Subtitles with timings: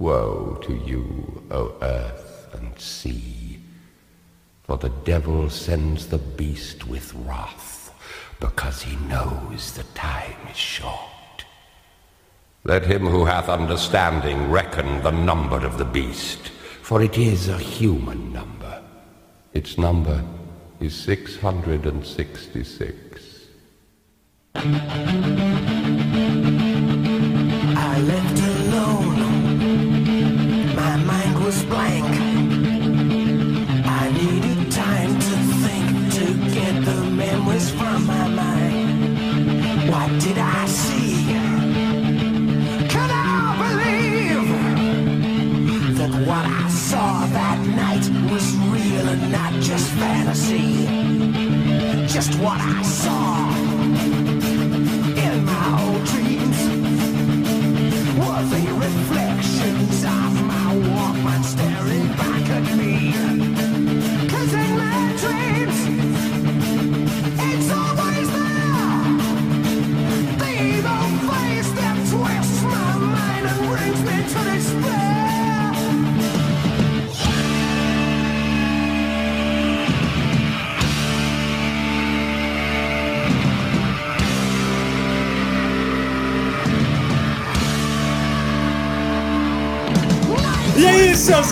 [0.00, 3.58] Woe to you, O earth and sea,
[4.62, 7.92] for the devil sends the beast with wrath,
[8.38, 11.44] because he knows the time is short.
[12.62, 17.58] Let him who hath understanding reckon the number of the beast, for it is a
[17.58, 18.80] human number.
[19.52, 20.22] Its number
[20.78, 23.48] is 666.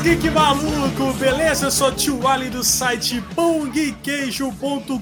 [0.07, 1.67] Geek maluco, beleza?
[1.67, 4.95] Eu sou tio Ali do site pãoguequeijo.com.br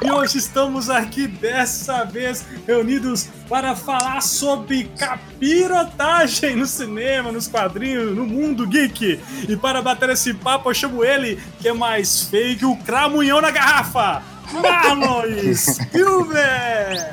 [0.00, 8.16] e hoje estamos aqui dessa vez reunidos para falar sobre capirotagem no cinema, nos quadrinhos,
[8.16, 9.18] no mundo geek.
[9.48, 13.40] E para bater esse papo, eu chamo ele, que é mais feio que o cramunhão
[13.40, 17.04] na garrafa, Marlon Spielberg!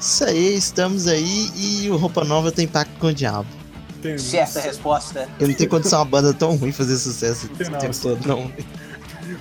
[0.00, 3.61] Isso aí, estamos aí e o Roupa Nova tem pacto com o diabo.
[4.02, 4.18] Entendeu?
[4.18, 5.28] Certa resposta.
[5.38, 8.26] Eu não tenho condição uma banda tão ruim fazer sucesso Tem o não, tempo todo,
[8.26, 8.50] não.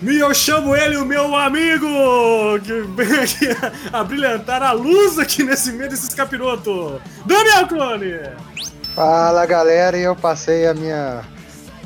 [0.04, 1.88] E eu chamo ele, o meu amigo,
[2.64, 3.48] que vem aqui
[3.92, 7.02] a brilhantar a luz aqui nesse meio desses capirotos.
[7.26, 8.20] Daniel Clone!
[8.94, 11.24] Fala galera, e eu passei a minha,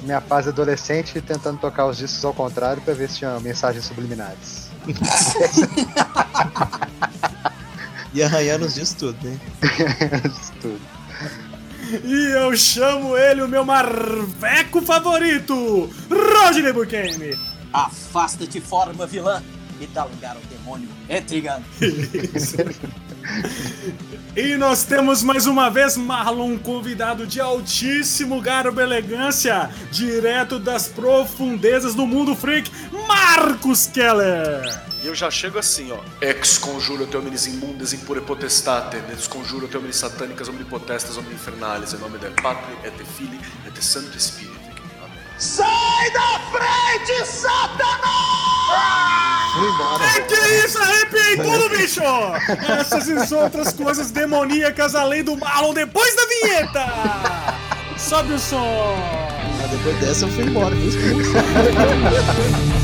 [0.04, 4.70] minha fase adolescente tentando tocar os discos ao contrário pra ver se tinha mensagens subliminares.
[8.16, 9.38] E arranhando os dias tudo, né?
[10.62, 10.80] Tudo.
[12.04, 17.38] E eu chamo ele, o meu marveco favorito, Rodney Buchanan.
[17.72, 19.42] Afasta-te, forma vilã,
[19.80, 20.90] e dá lugar ao demônio.
[21.10, 21.62] Etrigan.
[24.36, 30.90] E nós temos mais uma vez, Marlon, convidado de altíssimo garbo e elegância, direto das
[30.90, 32.70] profundezas do mundo freak,
[33.08, 34.62] Marcos Keller.
[35.02, 36.00] E eu já chego assim, ó.
[36.20, 41.98] Ex conjuro te hominis immundes impure potestate, des conjuro te hominis satanicas omnipotestas omninfernales, em
[41.98, 44.55] nome del Patri et de Filii et de Santo Espírito.
[45.38, 48.06] Sai da frente, Satanás!
[49.54, 50.04] Fui embora.
[50.04, 50.36] É que
[50.66, 52.02] isso, arrepiei tudo, bicho!
[52.80, 56.86] Essas e outras coisas demoníacas além do Marlon depois da vinheta!
[57.98, 58.96] Sobe o som!
[59.62, 60.92] Mas depois dessa eu fui embora, viu?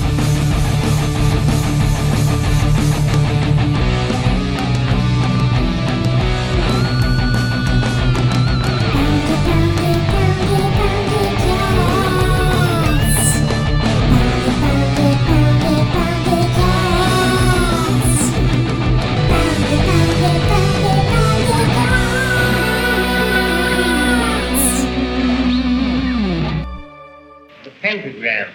[27.91, 28.47] pentagram,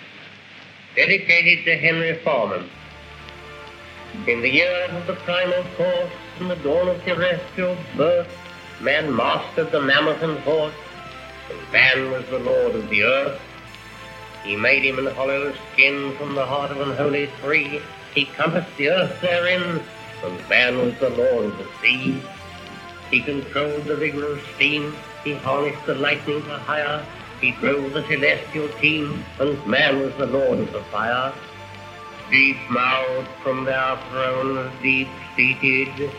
[0.94, 2.70] dedicated to Henry Foreman.
[4.26, 8.28] In the years of the primal force and the dawn of terrestrial birth,
[8.80, 10.72] man mastered the mammoth and horse,
[11.50, 13.40] and man was the lord of the earth.
[14.42, 17.82] He made him an hollow skin from the heart of an holy tree.
[18.14, 19.82] He compassed the earth therein,
[20.24, 22.22] and man was the lord of the sea.
[23.10, 24.96] He controlled the vigor of steam.
[25.24, 27.04] He harnessed the lightning to hire.
[27.40, 31.34] He drove the celestial team, and man was the lord of the fire.
[32.30, 36.10] Deep mouthed from their thrones, deep seated,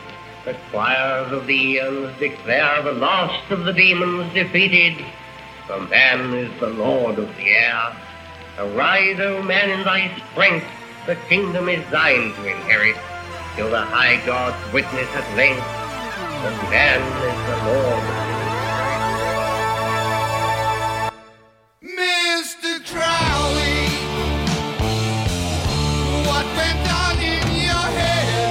[0.46, 5.04] the choirs of the eons declare the last of the demons defeated.
[5.66, 7.96] For man is the lord of the air.
[8.58, 10.68] Arise, O man, in thy strength.
[11.06, 12.98] The kingdom is thine to inherit,
[13.56, 15.66] till the high gods witness at length
[16.44, 18.27] that man is the lord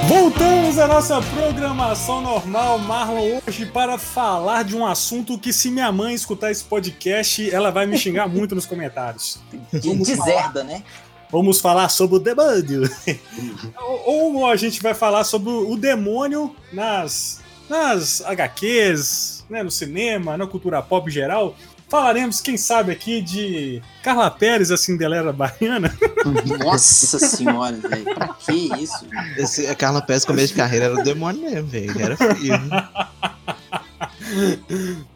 [0.08, 5.90] Voltamos à nossa programação normal, Marlon, hoje para falar de um assunto que se minha
[5.90, 9.40] mãe escutar esse podcast, ela vai me xingar muito nos comentários.
[9.72, 10.84] De, deserda, né?
[11.28, 12.88] Vamos falar sobre o demônio.
[14.06, 20.36] ou, ou a gente vai falar sobre o demônio nas, nas HQs, né, no cinema,
[20.36, 21.56] na cultura pop geral.
[21.88, 25.96] Falaremos, quem sabe, aqui de Carla Pérez, a Cinderela Baiana.
[26.64, 28.04] Nossa senhora, velho.
[28.14, 29.06] Pra que isso?
[29.36, 32.00] Esse, a Carla Pérez, começo de carreira, era o demônio mesmo, velho.
[32.00, 32.70] Era firme.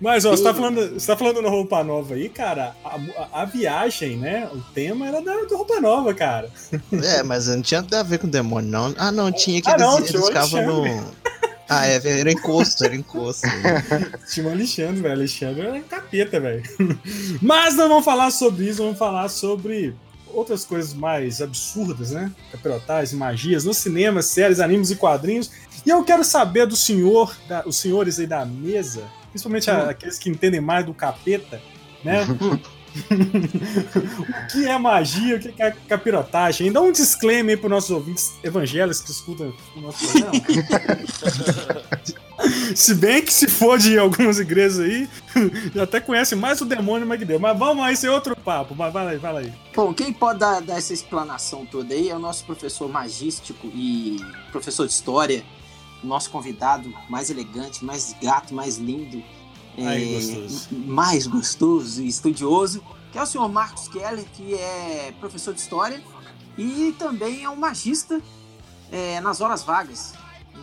[0.01, 2.97] Mas, ó, você tá falando, você tá falando no Roupa Nova aí, cara, a,
[3.39, 4.49] a, a viagem, né?
[4.53, 6.49] O tema era da, do Roupa Nova, cara.
[6.93, 8.95] É, mas não tinha nada a ver com demônio, não.
[8.97, 11.07] Ah, não, tinha que Ah, eles, não, eles o ficavam no.
[11.73, 13.47] Ah, é, era encosto, era encosto.
[14.29, 15.15] Tinha o Alexandre, velho.
[15.15, 16.63] Alexandre era capeta, velho.
[17.41, 19.95] Mas não vamos falar sobre isso, vamos falar sobre
[20.27, 22.31] outras coisas mais absurdas, né?
[22.51, 25.51] Capirotais, magias, nos cinemas, séries, animes e quadrinhos.
[25.87, 30.19] E eu quero saber do senhor, da- os senhores aí da mesa, principalmente a- aqueles
[30.19, 31.61] que entendem mais do capeta,
[32.05, 32.27] né?
[34.19, 36.69] o que é magia, o que é capirotagem?
[36.69, 40.41] Ainda um disclaimer aí para nossos ouvintes evangélicos que escutam o nosso programa.
[42.75, 45.09] Se bem que se for de algumas igrejas aí,
[45.75, 47.39] já até conhece mais o demônio Magdeu.
[47.39, 48.75] Mas vamos lá, esse é outro papo.
[48.75, 49.53] Mas vai lá aí, vai lá aí.
[49.75, 54.17] Bom, quem pode dar, dar essa explanação toda aí é o nosso professor magístico e
[54.51, 55.45] professor de história,
[56.03, 59.23] o nosso convidado mais elegante, mais gato, mais lindo,
[59.79, 60.69] Aí, é, gostoso.
[60.73, 62.83] mais gostoso e estudioso,
[63.13, 66.03] que é o senhor Marcos Keller, que é professor de história
[66.57, 68.21] e também é um magista
[68.91, 70.15] é, nas horas vagas.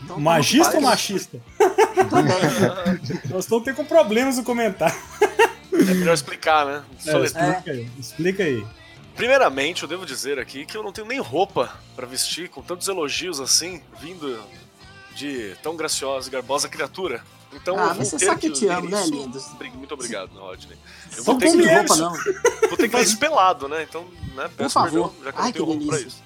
[0.04, 1.42] Então, Magista ou como machista?
[2.09, 2.38] Também.
[3.30, 4.95] Nós estamos tendo com problemas no comentário.
[5.74, 6.83] É melhor explicar, né?
[7.06, 7.89] É, explica aí.
[8.00, 8.65] Explica aí.
[9.15, 12.88] Primeiramente, eu devo dizer aqui que eu não tenho nem roupa pra vestir com tantos
[12.88, 14.39] elogios assim, vindo
[15.15, 17.24] de tão graciosa e garbosa criatura.
[17.62, 19.12] Então Ah, eu mas você sabe que que te amo, né, isso.
[19.12, 19.38] lindo?
[19.54, 20.77] Obri- Muito obrigado, Rodney.
[21.15, 22.13] Eu vou ter, que, roupa, não.
[22.69, 23.83] vou ter que isso pelado, né?
[23.83, 24.06] Então,
[24.36, 25.09] né, peço favor.
[25.12, 26.24] perdão, já que eu Ai, não tenho roupa pra isso.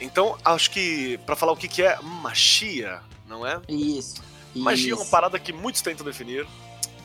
[0.00, 3.60] Então, acho que pra falar o que que é magia, não é?
[3.68, 4.22] Isso.
[4.54, 5.10] Magia é uma isso.
[5.10, 6.46] parada que muitos tentam definir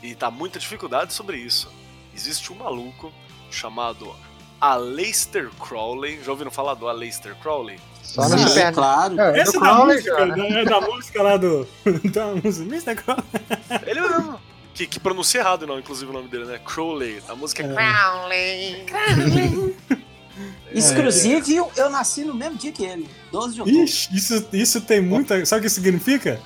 [0.02, 1.70] e tá muita dificuldade sobre isso.
[2.16, 3.12] Existe um maluco
[3.52, 4.14] chamado
[4.60, 6.22] Aleister Crowley.
[6.24, 7.80] Já ouviram falar do Aleister Crowley?
[8.04, 9.20] Só Sim, claro.
[9.20, 10.62] É, Essa do é da Crowley música, né?
[10.62, 11.68] É da música lá do.
[12.12, 12.66] da música.
[12.66, 12.96] Mr.
[12.96, 13.24] Crowley.
[13.86, 14.40] Ele mesmo.
[14.74, 16.60] Que, que pronuncia errado, não, inclusive o nome dele, né?
[16.66, 17.22] Crowley.
[17.28, 18.84] A música é, É.
[18.86, 19.76] Crowley.
[20.74, 23.84] Inclusive, eu, eu nasci no mesmo dia que ele, 12 de outubro.
[23.84, 25.46] Ixi, isso, isso tem muita.
[25.46, 26.40] Sabe o que isso significa?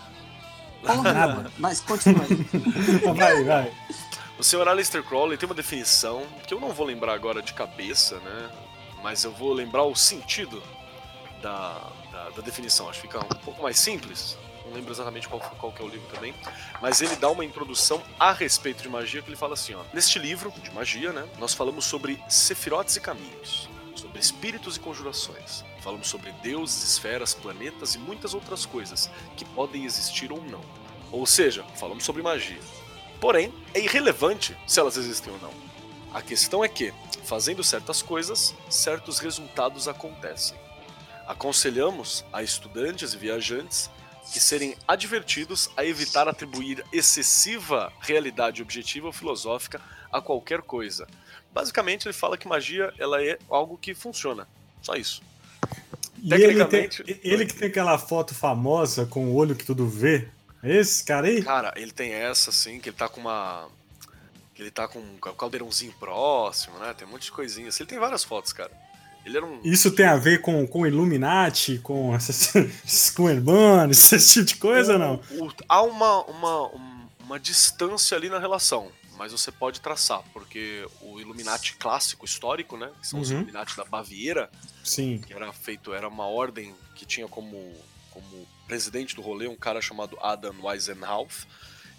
[0.81, 1.51] Porra, nenhuma.
[1.57, 2.35] Mas continua aí.
[3.15, 3.71] Vai, vai.
[4.43, 8.19] O senhor Aleister Crowley tem uma definição que eu não vou lembrar agora de cabeça,
[8.19, 8.51] né?
[9.01, 10.61] Mas eu vou lembrar o sentido
[11.41, 12.89] da, da, da definição.
[12.89, 14.37] Acho que fica um pouco mais simples.
[14.65, 16.35] Não lembro exatamente qual, qual que é o livro também.
[16.81, 19.83] Mas ele dá uma introdução a respeito de magia que ele fala assim, ó.
[19.93, 21.25] Neste livro de magia, né?
[21.39, 23.69] Nós falamos sobre sefirotes e caminhos.
[23.95, 25.63] Sobre espíritos e conjurações.
[25.79, 30.59] Falamos sobre deuses, esferas, planetas e muitas outras coisas que podem existir ou não.
[31.13, 32.59] Ou seja, falamos sobre magia.
[33.23, 35.53] Porém, é irrelevante se elas existem ou não.
[36.13, 36.93] A questão é que,
[37.23, 40.57] fazendo certas coisas, certos resultados acontecem.
[41.25, 43.89] Aconselhamos a estudantes e viajantes
[44.33, 49.79] que serem advertidos a evitar atribuir excessiva realidade objetiva ou filosófica
[50.11, 51.07] a qualquer coisa.
[51.53, 54.45] Basicamente, ele fala que magia ela é algo que funciona.
[54.81, 55.23] Só isso.
[56.21, 59.87] E ele, tem, Tecnicamente- ele que tem aquela foto famosa com o olho que tudo
[59.87, 60.27] vê.
[60.63, 61.43] É Esse cara aí?
[61.43, 63.67] Cara, ele tem essa, assim, que ele tá com uma.
[64.55, 66.93] Que ele tá com um caldeirãozinho próximo, né?
[66.93, 67.67] Tem um monte de coisinha.
[67.69, 67.83] assim.
[67.83, 68.71] Ele tem várias fotos, cara.
[69.25, 69.59] Ele era um.
[69.63, 72.51] Isso tem a ver com, com Illuminati, com essas,
[73.15, 75.15] com Hermanos, esse tipo de coisa ou não?
[75.31, 80.85] O- há uma, uma, um- uma distância ali na relação, mas você pode traçar, porque
[81.01, 82.89] o Illuminati clássico, histórico, né?
[83.01, 83.37] Que são os Uhum.
[83.37, 84.49] Illuminati da Baviera,
[84.83, 85.19] Sim.
[85.25, 87.73] que era feito, era uma ordem que tinha como,
[88.11, 91.45] como presidente do rolê um cara chamado Adam Weisenhoff.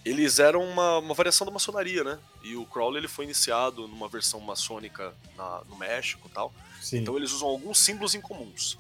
[0.04, 2.18] Eles eram uma, uma variação da maçonaria, né?
[2.42, 6.52] E o Crowley ele foi iniciado numa versão maçônica na- no México e tal.
[6.82, 8.76] Sim, Então eles usam alguns símbolos em comuns,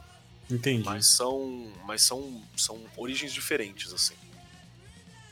[0.50, 0.84] entendi.
[0.84, 4.14] mas são, mas são, são origens diferentes, assim.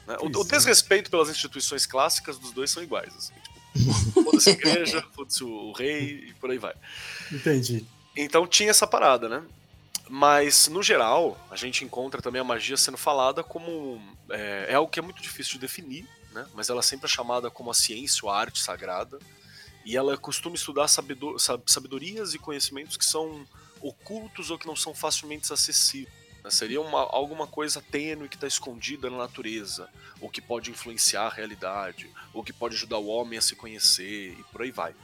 [0.06, 0.16] Né?
[0.20, 0.48] O, o é.
[0.48, 3.34] desrespeito pelas instituições clássicas dos dois são iguais, assim.
[3.74, 6.74] Tipo, foda-se a igreja, foda-se o rei e por aí vai.
[7.32, 7.84] Entendi.
[8.16, 9.42] Então tinha essa parada, né?
[10.08, 14.00] Mas, no geral, a gente encontra também a magia sendo falada como.
[14.30, 16.46] É, é algo que é muito difícil de definir, né?
[16.54, 19.18] Mas ela sempre é chamada como a ciência ou a arte sagrada.
[19.84, 23.46] E ela costuma estudar sabedo- sab- sabedorias e conhecimentos que são
[23.80, 26.22] ocultos ou que não são facilmente acessíveis.
[26.50, 29.88] Seria uma, alguma coisa tênue que está escondida na natureza,
[30.20, 34.36] ou que pode influenciar a realidade, ou que pode ajudar o homem a se conhecer
[34.38, 34.94] e por aí vai.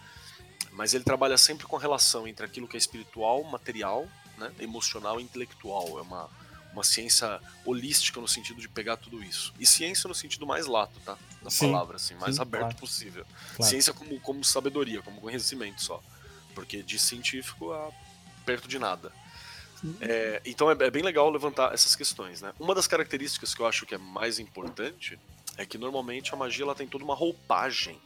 [0.72, 5.22] Mas ele trabalha sempre com relação entre aquilo que é espiritual, material, né, emocional e
[5.22, 5.98] intelectual.
[5.98, 6.28] É uma,
[6.72, 9.52] uma ciência holística no sentido de pegar tudo isso.
[9.58, 11.16] E ciência no sentido mais lato, tá?
[11.42, 12.76] Da Sim, palavra, assim, mais sim, aberto claro.
[12.76, 13.24] possível.
[13.56, 13.70] Claro.
[13.70, 16.02] Ciência como, como sabedoria, como conhecimento só.
[16.54, 17.90] Porque de científico a
[18.44, 19.12] perto de nada.
[20.00, 22.52] É, então é, é bem legal levantar essas questões, né?
[22.58, 25.18] Uma das características que eu acho que é mais importante
[25.56, 27.98] é que normalmente a magia ela tem toda uma roupagem.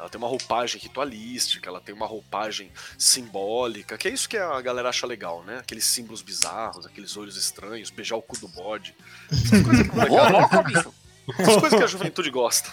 [0.00, 4.58] Ela tem uma roupagem ritualística, ela tem uma roupagem simbólica, que é isso que a
[4.62, 5.58] galera acha legal, né?
[5.58, 8.94] Aqueles símbolos bizarros, aqueles olhos estranhos, beijar o cu do bode.
[9.30, 9.96] Essas coisas que,
[10.32, 10.94] louco, bicho.
[11.38, 12.70] essas coisas que a juventude gosta.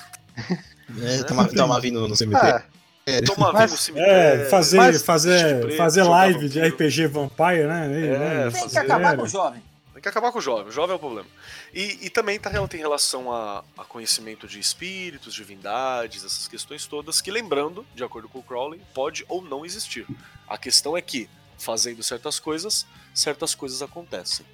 [1.01, 2.63] É, tomar, tomar vinho no cemitério.
[2.65, 4.41] Ah, Tomar Mas- no cemitério.
[4.43, 6.61] É, fazer, de fazer, preto, fazer live de.
[6.61, 7.85] RPG Vampire, né?
[7.85, 8.51] É, né?
[8.51, 9.61] Tem que acabar com o jovem.
[9.97, 11.27] Tem que acabar com o jovem, o jovem é o problema.
[11.73, 17.19] E, e também tá, tem relação a, a conhecimento de espíritos, divindades, essas questões todas,
[17.19, 20.05] que lembrando, de acordo com o Crowley, pode ou não existir.
[20.47, 21.27] A questão é que,
[21.57, 24.45] fazendo certas coisas, certas coisas acontecem.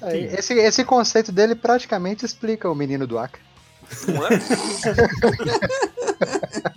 [0.00, 3.42] é, esse, esse conceito dele praticamente explica o menino do Acre.
[4.08, 4.30] Não é?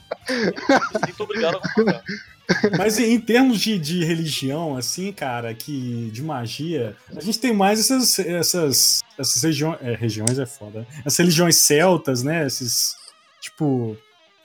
[1.05, 2.03] Muito obrigado a concordar.
[2.77, 7.79] Mas em termos de, de religião, assim, cara, que de magia, a gente tem mais
[7.79, 9.77] essas, essas, essas regiões.
[9.81, 10.79] É, regiões é foda.
[10.79, 10.85] né?
[11.05, 12.45] Essas religiões celtas, né?
[12.45, 12.95] Esses.
[13.41, 13.97] Tipo.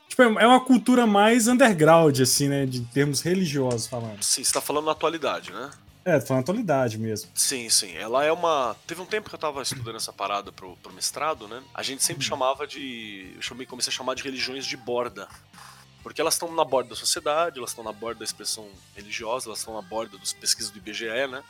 [0.09, 2.65] Tipo, é uma cultura mais underground, assim, né?
[2.65, 4.21] De termos religiosos falando.
[4.21, 5.71] Sim, você tá falando na atualidade, né?
[6.05, 7.31] É, tô falando atualidade mesmo.
[7.33, 7.93] Sim, sim.
[7.95, 8.75] Ela é uma.
[8.85, 11.63] Teve um tempo que eu tava estudando essa parada pro, pro mestrado, né?
[11.73, 13.31] A gente sempre chamava de.
[13.35, 15.27] Eu chamei, comecei a chamar de religiões de borda.
[16.03, 19.59] Porque elas estão na borda da sociedade, elas estão na borda da expressão religiosa, elas
[19.59, 21.41] estão na borda dos pesquisas do IBGE, né?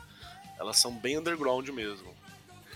[0.60, 2.08] Elas são bem underground mesmo.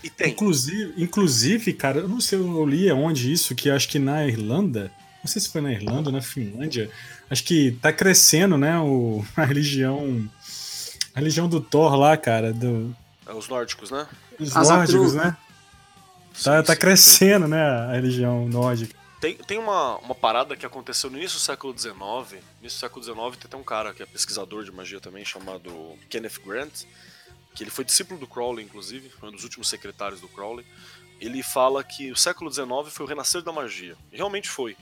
[0.02, 0.32] E tem.
[0.32, 4.90] Inclusive, inclusive, cara, eu não sei, eu li aonde isso, que acho que na Irlanda,
[5.22, 6.90] não sei se foi na Irlanda ou na Finlândia,
[7.30, 10.28] acho que tá crescendo, né, o, a religião,
[11.14, 12.94] a religião do Thor lá, cara, do,
[13.26, 14.06] é, Os nórdicos, né?
[14.38, 15.24] dos As nórdicos, Atru.
[15.30, 15.36] né?
[16.42, 16.80] Tá, Sim, tá sim.
[16.80, 18.94] crescendo, né, a religião nórdica.
[19.20, 21.94] Tem, tem uma, uma parada que aconteceu no início do século XIX.
[21.94, 25.24] No início do século XIX tem até um cara que é pesquisador de magia também,
[25.24, 26.84] chamado Kenneth Grant,
[27.54, 30.64] que ele foi discípulo do Crowley, inclusive, foi um dos últimos secretários do Crowley.
[31.20, 33.96] Ele fala que o século XIX foi o renascer da magia.
[34.12, 34.76] E realmente foi.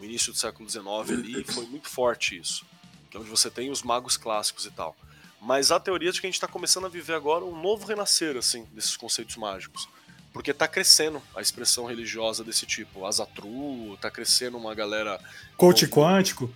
[0.00, 2.64] O início do século XIX ali foi muito forte isso.
[3.10, 4.94] Que é onde você tem os magos clássicos e tal.
[5.40, 8.36] Mas a teoria de que a gente está começando a viver agora um novo renascer,
[8.36, 9.88] assim, desses conceitos mágicos.
[10.32, 13.06] Porque tá crescendo a expressão religiosa desse tipo.
[13.06, 15.18] Asatru, tá crescendo uma galera.
[15.56, 15.94] Coach Novo.
[15.96, 16.50] quântico.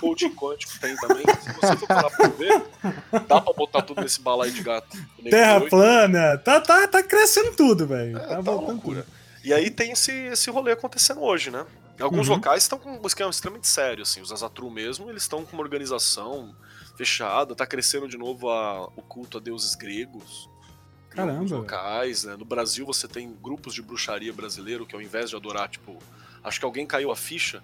[0.00, 1.24] Coaching quântico tem também.
[1.40, 2.62] Se você for parar pra ver,
[3.26, 4.96] dá pra botar tudo nesse balaio de gato.
[5.28, 8.16] Terra plana, tá, tá, tá crescendo tudo, velho.
[8.18, 9.02] É, tá tá loucura.
[9.02, 9.16] tudo.
[9.42, 11.64] E aí tem esse, esse rolê acontecendo hoje, né?
[11.98, 12.34] Em alguns Uhum.
[12.34, 14.20] locais estão com um esquema extremamente sério, assim.
[14.20, 16.54] Os Azatru mesmo, eles estão com uma organização
[16.96, 20.48] fechada, tá crescendo de novo a- o culto a deuses gregos.
[21.16, 21.56] Em alguns Caramba.
[21.56, 22.36] locais, né?
[22.36, 25.96] No Brasil você tem grupos de bruxaria brasileiro que ao invés de adorar, tipo,
[26.44, 27.62] acho que alguém caiu a ficha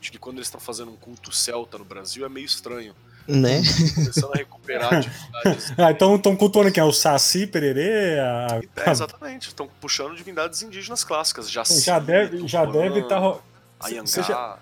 [0.00, 2.94] de que quando eles estão fazendo um culto celta no Brasil é meio estranho.
[3.26, 3.62] Né?
[3.94, 5.72] Começando a recuperar atividades.
[5.78, 8.60] Ah, então estão cultuando aqui, é o Saci, Pererê, a...
[8.84, 11.50] É, exatamente, estão puxando divindades indígenas clássicas.
[11.50, 13.20] Jaci, já deve já deve estar...
[13.20, 13.40] Tá...
[13.80, 14.06] Anhangá.
[14.06, 14.58] Você já...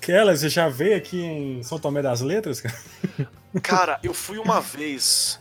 [0.00, 2.74] Keller, você já veio aqui em São Tomé das Letras, cara?
[3.62, 5.38] Cara, eu fui uma vez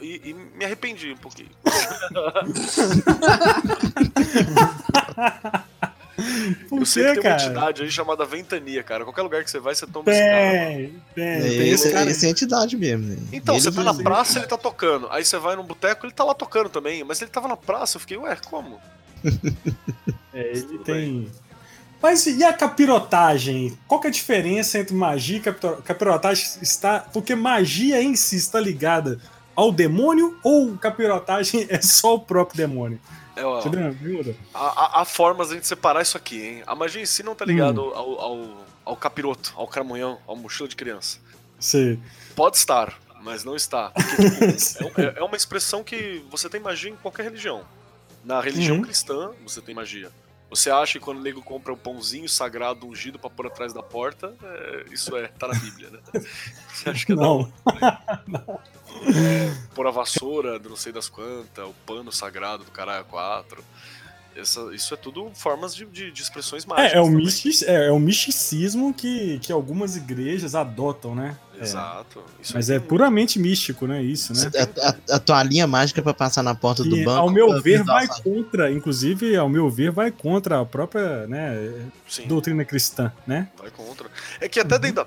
[0.00, 1.48] e, e- e me arrependi um pouquinho.
[6.68, 7.42] Por eu sei que tem uma cara?
[7.44, 9.04] entidade aí chamada Ventania, cara.
[9.04, 10.52] Qualquer lugar que você vai, você toma esse cara.
[10.52, 12.10] Tem, tem, É, tem esse, esse cara.
[12.10, 13.06] esse é entidade mesmo.
[13.06, 13.16] né?
[13.32, 15.08] Então, Ele você tá na praça, ele tá tocando.
[15.10, 17.02] Aí você vai num boteco, ele tá lá tocando também.
[17.02, 18.78] Mas ele tava na praça, eu fiquei, ué, como?
[20.34, 21.30] É, ele Tudo tem.
[22.00, 23.76] Mas e a capirotagem?
[23.86, 26.46] Qual que é a diferença entre magia e capiro- capirotagem?
[26.62, 27.00] Está...
[27.00, 29.20] Porque magia em si está ligada
[29.56, 33.00] ao demônio ou capirotagem é só o próprio demônio?
[33.34, 33.60] É, ó,
[34.54, 36.62] há, há- formas de a gente separar isso aqui, hein?
[36.66, 40.68] A magia em si não tá ligada ao, ao, ao capiroto, ao cramunhão, ao mochila
[40.68, 41.18] de criança.
[41.58, 41.98] Sei.
[42.36, 42.92] Pode estar,
[43.22, 43.90] mas não está.
[43.96, 47.62] Porque, tipo, é, é uma expressão que você tem magia em qualquer religião.
[48.24, 48.82] Na religião Uhum.
[48.82, 50.10] cristã, você tem magia.
[50.52, 53.82] Você acha que quando o nego compra um pãozinho sagrado ungido pra pôr atrás da
[53.82, 55.98] porta, é, isso é, tá na Bíblia, né?
[56.72, 57.22] Você acha que é da
[58.28, 58.60] Não.
[59.74, 63.64] pôr a vassoura, do não sei das quantas, o pano sagrado do caralho 4.
[64.34, 66.92] essa- isso é tudo formas de, de- de expressões mágicas.
[66.94, 67.24] É, é, o também.
[67.24, 71.36] mistic, é, é o misticismo que, que algumas igrejas adotam, né?
[71.62, 71.68] É.
[71.68, 72.22] Exato.
[72.40, 74.02] Isso Mas é tem puramente místico, né?
[74.02, 74.50] Isso, né?
[74.82, 77.20] A, a, a toalhinha mágica pra passar na porta do Que, banco.
[77.20, 82.26] ao meu ver, vai contra, inclusive, ao meu ver, vai contra a própria né, Sim.
[82.26, 83.48] doutrina cristã, né?
[83.56, 84.10] Vai contra.
[84.40, 85.06] É que até dentro da,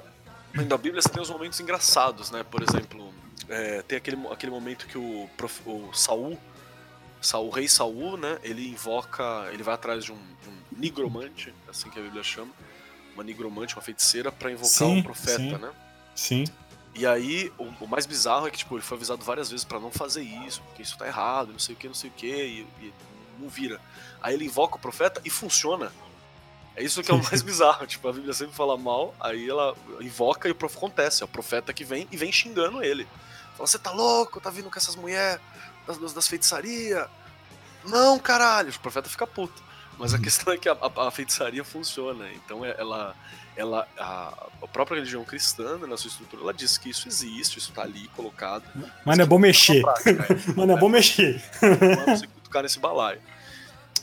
[0.54, 2.44] dentro da Bíblia você tem os momentos engraçados, né?
[2.50, 3.14] Por exemplo,
[3.50, 6.38] é, tem aquele, aquele momento que o, prof- o Saul,
[7.22, 8.38] Saul, o rei Saul, né?
[8.44, 12.52] Ele invoca, ele vai atrás de um, de um nigromante, assim que a Bíblia chama,
[13.14, 15.58] uma nigromante, uma feiticeira, pra invocar Sim, um profeta, sim.
[15.58, 15.70] né?
[16.16, 16.46] Sim.
[16.94, 19.80] E aí, o, o mais bizarro é que, tipo, ele foi avisado várias vezes pra
[19.80, 22.28] não fazer isso, porque isso tá errado, não sei o que, não sei o que,
[22.28, 22.94] e, e
[23.38, 23.82] não vira.
[24.22, 25.92] Aí ele invoca o profeta e funciona.
[26.74, 29.76] É isso que é o mais bizarro, tipo, a Bíblia sempre fala mal, aí ela
[30.00, 33.06] invoca e o prof acontece, é o profeta que vem e vem xingando ele.
[33.56, 35.40] Fala, você tá louco, tá vindo com essas mulheres
[35.86, 37.08] das, das, feitiçarias?
[37.86, 39.64] Não, caralho, o profeta fica puto.
[39.98, 43.16] Mas a questão é que a, a- a feitiçaria funciona, então é- ela,
[43.56, 47.58] ela a, a própria religião cristã, né, na sua estrutura, ela diz que isso existe,
[47.58, 48.64] isso tá ali colocado.
[49.06, 49.82] Mas não é bom mexer.
[49.82, 50.38] Na prática, é.
[50.56, 51.42] Mas não é bom mexer.
[51.62, 53.22] Vamos se cutucar nesse balaio.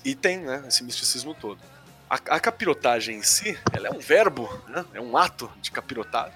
[0.05, 1.61] E tem, né, esse misticismo todo.
[2.09, 6.33] A, a capirotagem em si, ela é um verbo, né, é um ato de capirotar,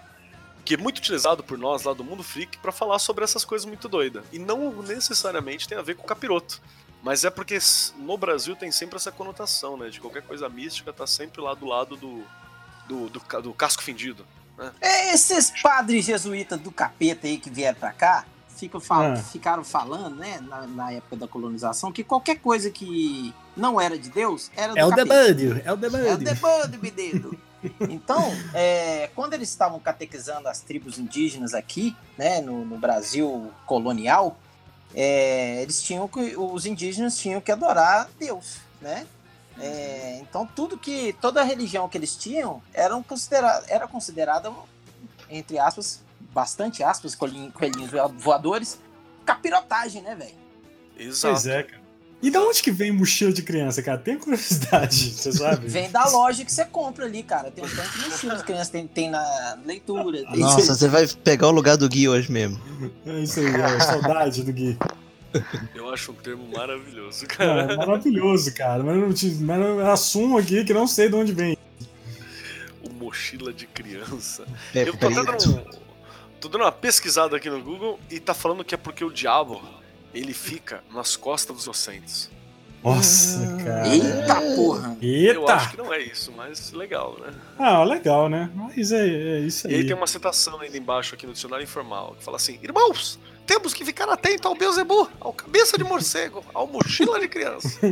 [0.64, 3.66] que é muito utilizado por nós lá do mundo freak para falar sobre essas coisas
[3.66, 4.24] muito doidas.
[4.32, 6.60] E não necessariamente tem a ver com capiroto.
[7.02, 7.58] Mas é porque
[7.98, 11.66] no Brasil tem sempre essa conotação, né, de qualquer coisa mística tá sempre lá do
[11.66, 12.24] lado do,
[12.88, 14.26] do, do, do casco fendido.
[14.80, 18.24] É, Esses padres jesuítas do capeta aí que vieram pra cá
[18.56, 19.16] ficam fal- Ah.
[19.16, 24.08] ficaram falando, né, na, na época da colonização, que qualquer coisa que não era de
[24.08, 26.16] Deus era do É o demônio, é o É o demônio.
[26.18, 27.38] demônio, menino.
[27.80, 28.22] Então,
[28.54, 34.38] é, quando eles estavam catequizando as tribos indígenas aqui, né, no, no Brasil colonial,
[34.94, 39.04] é, eles tinham que, os indígenas tinham que adorar Deus, né?
[39.58, 44.52] É, então tudo que toda a religião que eles tinham eram considera, era considerada
[45.30, 46.00] entre aspas,
[46.32, 48.78] bastante aspas, coelhinhos, coelhinhos voadores,
[49.24, 50.34] capirotagem, né, velho?
[50.98, 51.34] Exato.
[51.34, 51.86] Pois é, cara.
[52.22, 53.98] E da onde que vem mochila de criança, cara?
[53.98, 55.68] Tem curiosidade, você sabe?
[55.68, 57.50] Vem da loja que você compra ali, cara.
[57.50, 60.24] Tem um tanto de mochila de criança, tem, tem na leitura.
[60.24, 62.58] Tem Nossa, você vai pegar o lugar do Gui hoje mesmo.
[63.04, 64.78] É isso aí, é, saudade do Gui.
[65.74, 68.82] Eu acho um termo maravilhoso, Cara, é maravilhoso, cara.
[68.82, 71.56] Mas eu, te- mas eu assumo aqui que não sei de onde vem.
[72.82, 74.46] O mochila de criança.
[74.74, 75.64] É Eu tô dando, um,
[76.40, 79.60] tô dando uma pesquisada aqui no Google e tá falando que é porque o diabo
[80.14, 82.30] ele fica nas costas dos inocentes.
[82.84, 83.88] Nossa, cara.
[83.88, 84.96] Eita porra!
[85.02, 85.70] Eu acho Eita!
[85.70, 87.34] que não é isso, mas legal, né?
[87.58, 88.48] Ah, legal, né?
[88.54, 89.86] Mas é, é isso E aí aí.
[89.86, 93.84] tem uma citação ainda embaixo aqui no dicionário informal que fala assim: Irmãos, temos que
[93.84, 97.78] ficar atento ao Beuzebu, ao cabeça de morcego, ao mochila de criança.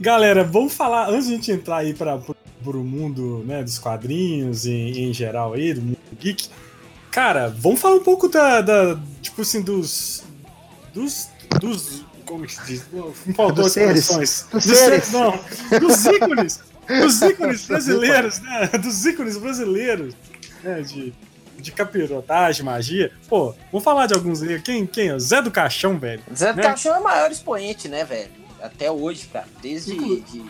[0.00, 2.16] Galera, vamos falar, antes de a gente entrar aí para
[2.64, 6.48] o mundo né, dos quadrinhos e em geral aí, do mundo geek,
[7.10, 10.22] cara, vamos falar um pouco da, da tipo assim, dos,
[10.92, 11.28] dos,
[11.60, 12.86] dos, como que se diz?
[13.34, 14.46] Faltou Dos as expressões.
[14.50, 15.10] Dos Dos seres.
[15.12, 15.32] não,
[15.80, 16.60] dos ícones,
[17.02, 20.14] dos ícones brasileiros, né, dos ícones brasileiros,
[20.62, 21.12] né, de,
[21.64, 23.10] de capirotagem, magia.
[23.28, 25.10] Pô, vamos falar de alguns aí, quem, quem?
[25.10, 25.18] é?
[25.18, 26.22] Zé do Caixão, velho.
[26.34, 26.62] Zé do Né?
[26.62, 28.30] Caixão é o maior expoente, né, velho?
[28.62, 29.46] Até hoje, cara.
[29.60, 29.92] Desde.
[29.94, 30.44] Inclu- de-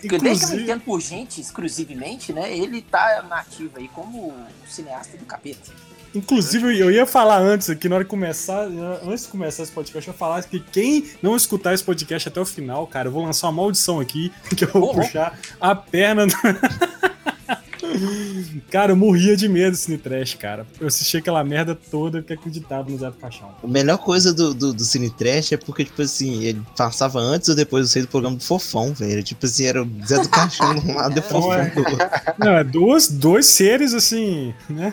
[0.00, 2.54] Porque desde que eu me Inclusive, entendo por gente exclusivamente, né?
[2.56, 4.34] Ele tá nativo aí como
[4.68, 5.72] cineasta do capeta.
[6.14, 8.68] Inclusive, eu ia falar antes aqui, na hora de começar,
[9.04, 12.40] antes de começar esse podcast, eu ia falar que quem não escutar esse podcast até
[12.40, 16.26] o final, cara, eu vou lançar uma maldição aqui, que eu vou puxar a perna.
[16.26, 16.34] do-
[18.70, 20.66] cara, eu morria de medo do Cine Trash, cara.
[20.80, 23.54] Eu assisti aquela merda toda que acreditava no Zé do Caixão.
[23.62, 27.48] A melhor coisa do, do, do Cine Trash é porque, tipo assim, ele passava antes
[27.48, 29.22] ou depois do sei do programa do Fofão, velho.
[29.22, 31.70] Tipo assim, era o Zé do Caixão de um lado e o Fofão é.
[31.70, 31.96] do outro.
[32.38, 34.92] Não, é dois, dois seres assim, né?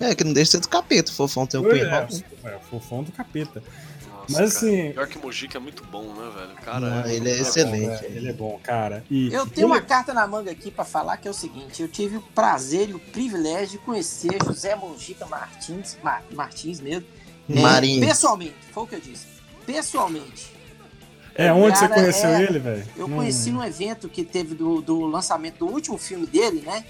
[0.00, 2.08] É, que não deixa de ser do capeta, o Fofão tem um Dois, punhal.
[2.44, 3.62] é, é, fofão do capeta.
[4.28, 4.92] Nossa, Mas cara, assim.
[4.92, 6.54] Pior que Mojica é muito bom, né, velho?
[6.64, 7.86] Cara, Não, ele é bom, excelente.
[8.02, 9.04] velho, ele é bom, cara.
[9.10, 11.82] E Eu tenho uma ele- carta na manga aqui pra falar que é o seguinte:
[11.82, 17.06] eu tive o prazer e o privilégio de conhecer José Mojica Martins, Ma- Martins mesmo.
[17.48, 18.06] é, Marinho.
[18.06, 19.26] pessoalmente, foi o que eu disse.
[19.66, 20.52] Pessoalmente.
[21.36, 22.86] É, onde você Cara, conheceu é- ele, velho?
[22.96, 26.84] Eu Não- conheci num evento que teve do, do lançamento do último filme dele, né?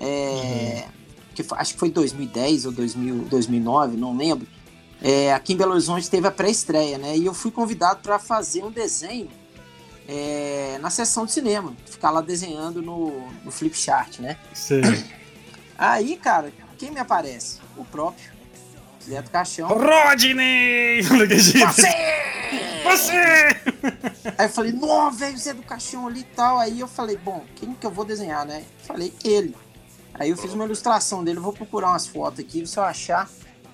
[0.00, 0.86] É,
[1.34, 4.46] que foi- acho que foi 2010 ou 2000, 2009, não lembro.
[5.06, 7.14] É, aqui em Belo Horizonte teve a pré-estreia, né?
[7.14, 9.28] E eu fui convidado para fazer um desenho
[10.08, 14.38] é, na sessão de cinema, ficar lá desenhando no, no flip chart, né?
[14.54, 14.80] Sei.
[15.76, 17.58] Aí, cara, quem me aparece?
[17.76, 18.32] O próprio
[19.06, 19.68] Zé do Caixão.
[19.68, 21.02] Rodney!
[21.02, 21.52] Você!
[22.82, 23.12] Você!
[24.38, 26.58] Aí eu falei, não, velho, você é do caixão ali e tal.
[26.58, 28.64] Aí eu falei, bom, quem que eu vou desenhar, né?
[28.86, 29.54] Falei, ele.
[30.14, 33.28] Aí eu fiz uma ilustração dele, vou procurar umas fotos aqui, se eu achar,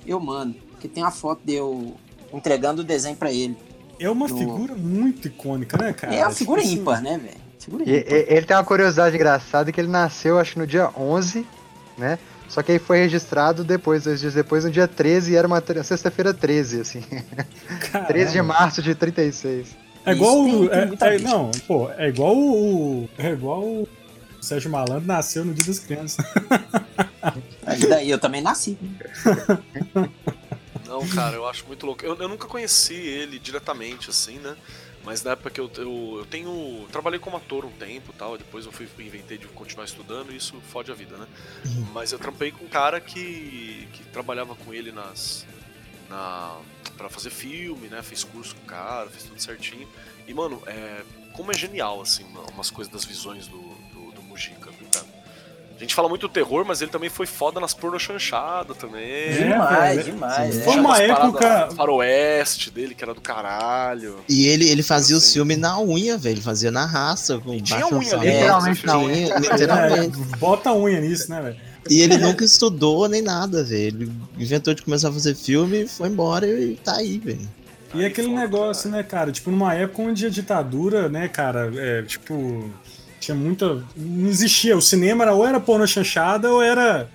[0.05, 0.70] eu mando.
[0.81, 1.95] Porque tem uma foto de eu
[2.33, 3.55] entregando o desenho pra ele.
[3.99, 6.15] É uma No- figura muito icônica, né, cara?
[6.15, 7.87] é uma figura Tipo assim, ímpar, né, velho?
[8.27, 11.47] Ele tem uma curiosidade engraçada que ele nasceu, acho que no dia 11,
[11.99, 12.19] né?
[12.49, 15.63] Só que aí foi registrado depois, dois dias depois, no dia 13, e era uma
[15.85, 17.03] sexta-feira 13, assim.
[17.93, 18.09] caramba.
[18.09, 19.77] 13 de março de 36.
[20.07, 20.69] É igual Isso o.
[20.71, 23.07] tem- tem é- é- não, pô, é igual o.
[23.19, 23.87] É igual o
[24.41, 26.25] Sérgio Malandro nasceu no dia das crianças.
[27.67, 28.79] Aí daí eu também nasci.
[31.01, 32.05] Não, cara, eu acho muito louco.
[32.05, 34.57] Eu, eu nunca conheci ele diretamente, assim, né?
[35.03, 36.87] Mas na época que eu, eu, eu tenho.
[36.93, 40.37] trabalhei como ator um tempo e tal, depois eu fui inventei de continuar estudando e
[40.37, 41.27] isso fode a vida, né?
[41.93, 45.47] Mas eu trampei com um cara que, que trabalhava com ele nas.
[46.09, 46.59] Na,
[46.97, 48.03] pra fazer filme, né?
[48.03, 49.89] Fez curso com o cara, fez tudo certinho.
[50.27, 54.23] E, mano, é, como é genial, assim, uma- umas coisas das visões do, do, do
[54.23, 54.70] Mujica?
[55.81, 59.03] A gente fala muito do terror, mas ele também foi foda nas porno chanchada também.
[59.03, 60.13] É, demais, velho.
[60.13, 60.63] demais.
[60.63, 60.81] Foi é.
[60.81, 64.17] uma Tinha umas época- Faroeste dele, que era do caralho.
[64.29, 65.33] E ele, ele fazia os Sim.
[65.33, 66.35] filmes na unha, velho.
[66.35, 68.37] Ele fazia na raça, com E tinha baixo unha ali, orçamento.
[68.37, 70.19] Literalmente na unha, literalmente.
[70.21, 71.57] É, bota a unha nisso, né, velho?
[71.89, 74.03] E ele nunca estudou nem nada, velho.
[74.03, 77.49] Ele inventou de começar a fazer filme, foi embora e tá aí, velho.
[77.95, 79.33] E aquele negócio, né, cara?
[79.33, 82.71] Tipo, numa época onde a ditadura, né, cara, é, tipo,
[83.21, 83.85] tinha muita.
[83.97, 84.77] Não existia.
[84.77, 87.09] O cinema era ou era porno chanchada ou era.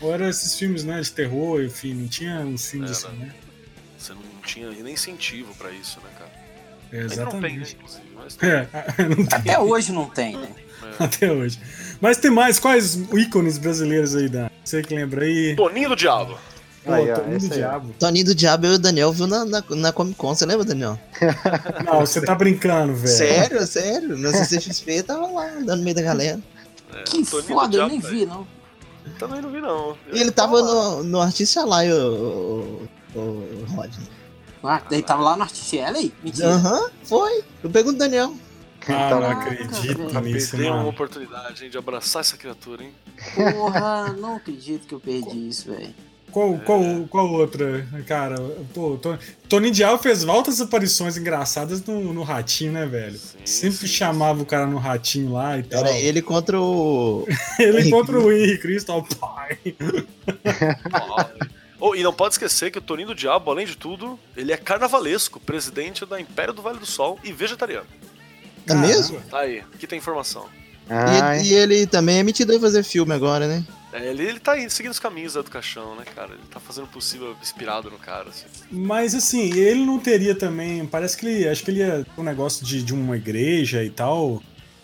[0.00, 3.08] Ou era esses filmes, né, de terror, enfim, não tinha uns filmes Era.
[3.12, 3.34] assim, né?
[3.98, 6.30] Você não tinha nem incentivo pra isso, né, cara?
[6.92, 7.76] É, Ainda não tem, né, exatamente.
[7.76, 8.02] inclusive.
[8.14, 8.68] Mas É,
[9.36, 10.48] Até hoje não tem, né?
[11.00, 11.58] até hoje.
[12.00, 14.48] Mas tem mais, quais ícones brasileiros aí, Dan?
[14.64, 15.54] Você que lembra aí?
[15.56, 16.38] Toninho do Diabo.
[16.88, 17.48] Pô, Aí, ó, Toninho do.
[17.48, 17.94] Diabo.
[17.98, 20.64] Toninho do Diabo eu e o Daniel viu na, na, na Comic Con, você lembra,
[20.64, 20.98] Daniel?
[21.84, 23.08] Não, você tá brincando, velho.
[23.14, 24.16] Sério, sério.
[24.16, 26.40] Na CCXP tava lá, andando no meio da galera.
[26.94, 28.46] É, Que foda, eu nem vi, não.
[29.18, 29.96] Também não vi, não.
[30.12, 34.06] E ele tava no, no Artista Live, o, o, o Rodney.
[34.64, 36.14] Ah, daí tava lá no Articelli aí?
[36.24, 36.48] Mentira.
[36.48, 37.44] Aham, foi.
[37.62, 38.34] Eu pergunto do Daniel.
[38.88, 39.68] Ah, Então, não acredito
[40.08, 40.20] velho.
[40.22, 40.88] nisso, Perdeu uma mano.
[40.88, 42.92] oportunidade, hein, de abraçar essa criatura, hein?
[43.34, 45.94] Porra, não acredito que eu perdi isso, velho.
[46.38, 48.36] Qual, qual, qual outra, cara?
[48.72, 53.18] Pô, Tô- Toninho Diabo fez altas aparições engraçadas no, no Ratinho, né, velho?
[53.18, 55.80] Sim, Sempre sim, chamava o cara no Ratinho lá e tal.
[55.80, 57.26] Era ele contra o.
[57.58, 59.58] Ele contra o Henrique Cristo, ó, pai.
[61.80, 64.56] Oh, e não pode esquecer que o Toninho do Diabo, além de tudo, ele é
[64.56, 67.86] carnavalesco, presidente da Império do Vale do Sol e vegetariano.
[68.68, 69.20] É mesmo?
[69.30, 70.46] Tá aí, aqui tem informação.
[71.42, 73.64] E, e ele também é metido em fazer filme agora, né?
[73.92, 76.32] É, ele, ele tá seguindo os caminhos da do caixão, né, cara?
[76.32, 78.44] Ele tá fazendo o possível inspirado no cara, assim.
[78.70, 80.84] Mas assim, ele não teria também.
[80.86, 81.48] Parece que ele.
[81.48, 84.42] Acho que ele ia ter um negócio de, de uma igreja e tal.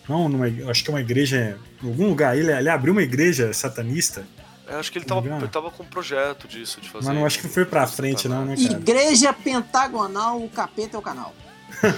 [0.09, 1.59] Não, numa, acho que é uma igreja.
[1.83, 2.37] Em algum lugar.
[2.37, 4.25] Ele, ele abriu uma igreja satanista.
[4.67, 7.05] Eu acho que ele tava, ele tava com um projeto disso, de fazer.
[7.05, 8.73] Mas não acho que não foi pra frente, não, né, cara?
[8.73, 11.35] Igreja Pentagonal, o capeta é o canal.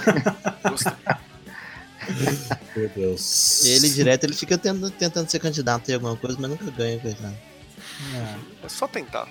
[0.68, 0.92] Gostei.
[2.76, 3.64] Meu Deus.
[3.64, 7.36] Ele direto ele fica tentando, tentando ser candidato em alguma coisa, mas nunca ganha, coitado.
[8.14, 9.28] Ah, É só tentar.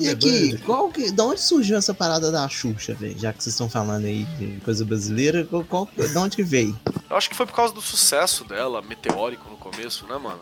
[0.00, 3.16] E aqui, qual que, da onde surgiu essa parada da Xuxa, velho?
[3.16, 6.78] Já que vocês estão falando aí de coisa brasileira, qual, qual, da onde que veio?
[7.08, 10.40] Eu acho que foi por causa do sucesso dela, meteórico no começo, né, mano?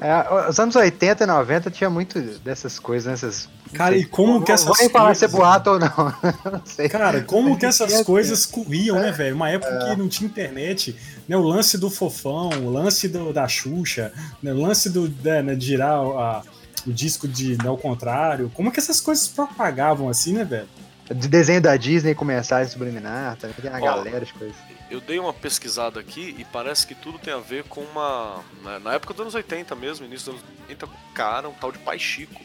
[0.00, 3.12] É, os anos 80 e 90 tinha muito dessas coisas, né?
[3.14, 6.14] Essas, Cara, e como que essas vou nem falar se é coisas- boato ou não.
[6.52, 6.88] não sei.
[6.88, 9.34] Cara, como que essas Tinha- coisas corriam, né, velho?
[9.36, 10.96] Uma época que não tinha internet,
[11.28, 11.36] né?
[11.36, 15.54] O lance do fofão, o lance do, da Xuxa, né, o lance do, né, né,
[15.54, 16.42] de girar a-
[16.86, 18.50] o disco de né, ao contrário.
[18.54, 20.68] Como que essas coisas propagavam assim, né, velho?
[21.12, 23.84] De desenho da Disney com mensagem subliminar, também tem uma Ó.
[23.84, 24.56] galera de coisas.
[24.90, 28.42] Eu dei uma pesquisada aqui e parece que tudo tem a ver com uma.
[28.62, 31.52] Na, na época dos anos 80 mesmo, início dos anos 80, com um cara, um
[31.54, 32.40] tal de Pai Chico.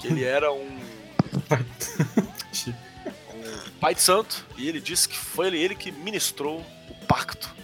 [0.00, 0.78] Que ele era um.
[3.34, 7.54] um pai de santo, e ele disse que foi ele, ele que ministrou o pacto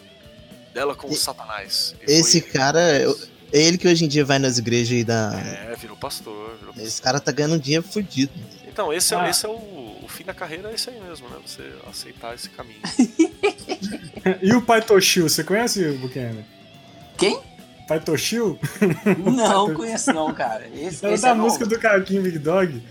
[0.74, 1.94] dela com o E- Satanás.
[2.06, 3.06] E Esse foi- cara, é
[3.52, 5.32] ele que hoje em dia vai nas igrejas aí da.
[5.40, 6.56] É, virou pastor.
[6.58, 6.86] Virou pastor.
[6.86, 8.32] Esse cara tá ganhando um dinheiro fudido.
[8.72, 9.26] Então, esse, Ah.
[9.26, 11.36] é, esse é o, o fim da carreira, é esse aí mesmo, né?
[11.44, 12.80] Você aceitar esse caminho.
[14.42, 16.44] E o Pai Toshio, você conhece o Buchanan?
[17.16, 17.40] Quem?
[17.88, 18.58] Pai Toshio?
[19.18, 20.68] Não conheço não, cara.
[20.68, 21.76] Esse, É esse da é música novo.
[21.76, 22.82] do Caquinho Big Dog.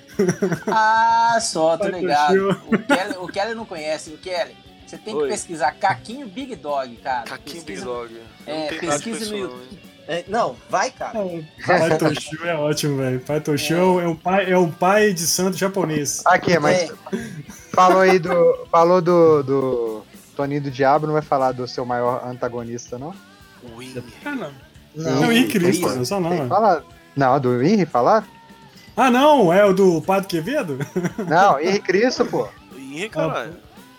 [0.68, 2.28] Ah, só, tô Vai, ligado.
[2.36, 2.50] Toshio.
[2.74, 4.10] O Kelly, o Kelly não conhece.
[4.10, 5.30] O Kelly, você tem que Oi.
[5.30, 7.24] pesquisar Caquinho Big Dog, cara.
[7.24, 8.14] Caquinho Big Pesquisa- Dog.
[8.48, 9.62] Eu É, pesquisa isso no?
[9.62, 9.89] É,
[10.28, 11.20] Não, vai, cara.
[11.66, 13.20] Pai Toshio é ótimo, velho.
[13.20, 16.24] Pai Toshio é, um pai, é um pai de santo japonês.
[16.26, 16.92] Aqui, mas É.
[17.72, 18.66] falou aí do.
[18.72, 20.04] Falou do, do,
[20.36, 23.14] Toninho do Diabo não vai falar do seu maior antagonista, não?
[23.76, 24.04] O Henry.
[24.26, 24.52] Ah, não.
[24.96, 25.98] Não, Não, Henrique Cristo, Cristo.
[25.98, 26.30] não só não.
[26.30, 26.50] Tem mano.
[26.50, 26.84] falar.
[27.16, 28.28] Não, do Henry falar?
[28.96, 30.80] Ah, não, é o do Padre Quevedo?
[31.28, 32.48] Não, Henry Cristo, pô.
[32.74, 33.54] O Henry, caralho.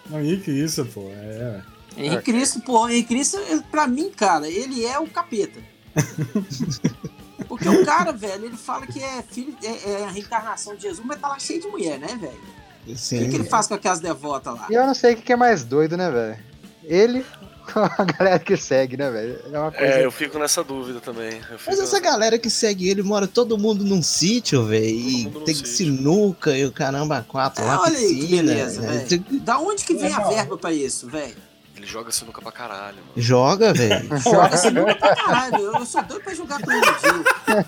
[0.08, 1.08] Não, Henrique isso, pô.
[1.12, 1.60] É.
[1.96, 3.38] Henrique Cristo, pô, Henrique Cristo,
[3.70, 5.60] pra mim, cara, ele é o capeta.
[7.48, 11.04] Porque o cara, velho, ele fala que é filho, é, é a reencarnação de Jesus,
[11.04, 12.38] mas tá lá cheio de mulher, né, velho?
[12.82, 13.16] O que, que Sim.
[13.18, 14.66] ele faz com aquelas devotas lá?
[14.70, 16.38] E eu não sei o que é mais doido, né, velho?
[16.84, 17.24] Ele
[17.72, 19.38] com a galera que segue, né, velho?
[19.52, 19.84] É uma coisa.
[19.94, 21.34] É, eu fico nessa dúvida também.
[21.50, 24.84] Eu fico Mas essa galera que segue ele mora todo mundo num sítio, velho.
[24.86, 25.66] E tem sítio.
[25.72, 28.42] sinuca e o caramba quatro É, lá, olha aí que piscina.
[28.42, 28.88] beleza, né?
[29.04, 29.08] velho.
[29.08, 31.36] Tem- Da onde que vem a verba pra isso, velho?
[31.80, 33.12] Ele joga sinuca pra caralho, mano.
[33.16, 34.06] Joga, velho.
[34.20, 35.56] Joga sinuca pra caralho.
[35.56, 37.66] Eu, eu sou doido pra jogar com ele um dia.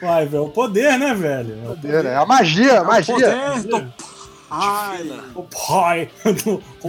[0.00, 1.58] Uai, velho, o poder, né, velho?
[1.64, 2.16] É o Poder, né?
[2.16, 3.14] A magia, a magia.
[3.14, 3.92] Poder do
[4.48, 5.20] pai.
[5.34, 6.10] O pai.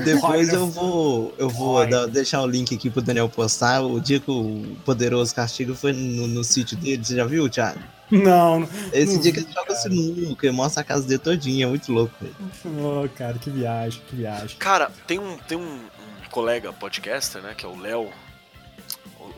[0.05, 3.81] Depois pai, eu vou, eu vou dar- deixar o link aqui pro Daniel postar.
[3.81, 7.79] O dia que o Poderoso Castigo foi no, no sítio dele, você já viu, Thiago?
[8.11, 8.69] Não, não.
[8.91, 11.69] Esse Não dia vi, que ele joga sinuca e mostra a casa dele todinha, é
[11.69, 12.35] muito louco, velho.
[12.65, 14.57] Oh, cara, que viagem, que viagem.
[14.57, 18.09] Cara, tem um, tem um, um colega podcaster, né, que é o Léo.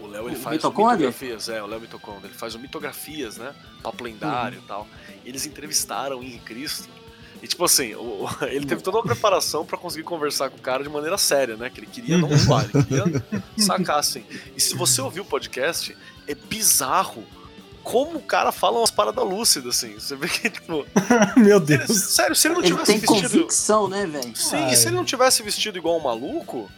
[0.02, 2.28] O- Léo, ele O faz mitografias, é, o Léo Mitocôndria.
[2.28, 4.88] Ele faz o mitografias, né, papo lendário e tal.
[5.26, 6.88] E eles entrevistaram o Henrique Cristo.
[7.42, 10.62] E tipo assim, o- o- ele teve toda uma preparação pra conseguir conversar com o
[10.62, 13.24] cara de maneira séria, né, que ele queria não zoar, ele queria
[13.58, 14.24] sacar assim.
[14.56, 15.96] E se você ouvir o podcast,
[16.28, 17.24] é bizarro
[17.84, 19.94] como o cara fala umas paradas lúcidas, assim.
[19.96, 20.86] Você vê que, tipo,
[21.38, 21.92] Meu ele- Deus.
[22.14, 23.30] sério, se ele não Ele tivesse tem vestido.
[23.30, 24.36] convicção, né, velho?
[24.36, 24.74] Sim, Ai.
[24.74, 26.70] e se ele não tivesse vestido igual um maluco,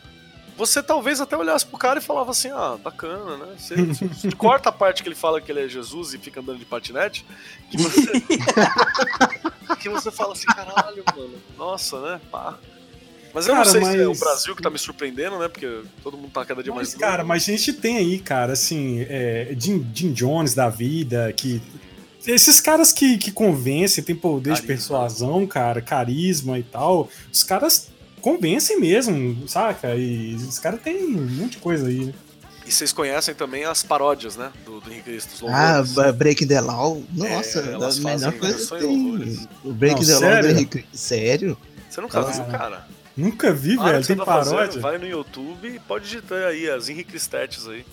[0.58, 3.56] você talvez até olhasse pro cara e falava assim, ah, bacana, né?
[3.58, 6.60] Você, você corta a parte que ele fala que ele é Jesus e fica andando
[6.60, 7.26] de patinete,
[7.70, 8.22] que você.
[9.80, 12.22] que você fala assim, caralho, mano, nossa, né?
[12.32, 12.56] Pá.
[13.36, 15.50] Mas eu Cara, não sei se é o mas- Brasil que tá me surpreendendo, né?
[15.50, 16.94] Porque todo mundo tá cada dia mais.
[16.94, 21.32] Mas, cara, mas a gente tem aí, cara, assim, é, Jim, Jim Jones da vida,
[21.36, 21.62] que.
[22.26, 24.68] Esses caras que, que convencem, tem poder de Carisma.
[24.68, 27.90] persuasão, cara, carisma e tal, os caras
[28.22, 29.94] convencem mesmo, saca?
[29.96, 32.14] E os caras têm um monte de coisa aí, né?
[32.66, 34.52] E vocês conhecem também as paródias, né?
[34.66, 35.52] Do, do Henrique Cristo, os
[36.00, 37.04] Ah, Breaking the Law.
[37.14, 37.78] Nossa, É, a
[38.16, 39.48] melhor coisa que tem.
[39.64, 40.50] O Breaking Não, the Law do sério?
[40.52, 40.86] Henrique.
[40.94, 41.58] Sério?
[41.88, 42.42] Você nunca Nossa.
[42.42, 42.88] viu, cara?
[43.16, 44.82] Nunca vi, Para velho, que você tem tá fazendo, paródia.
[44.82, 47.86] vai no YouTube e pode digitar aí as Henrique Cristetes aí.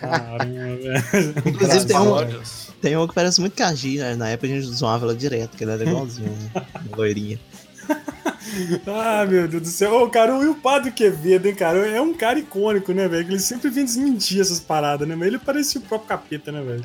[0.00, 1.34] Caramba, velho.
[1.46, 2.42] Inclusive, tem um-.
[2.80, 4.14] Tem um que parece muito Kaji, né?
[4.14, 6.66] Na época a gente zoava ela direto, que ela era igualzinha, né?
[6.96, 7.40] loirinha.
[8.86, 10.02] Ah, meu Deus do céu.
[10.02, 11.78] Ô, cara, e o Padre Quevedo, hein, cara?
[11.86, 13.26] É um cara icônico, né, velho?
[13.26, 15.14] Que Ele sempre vem desmentir essas paradas, né?
[15.16, 16.84] Mas ele parecia o próprio capeta, né, velho?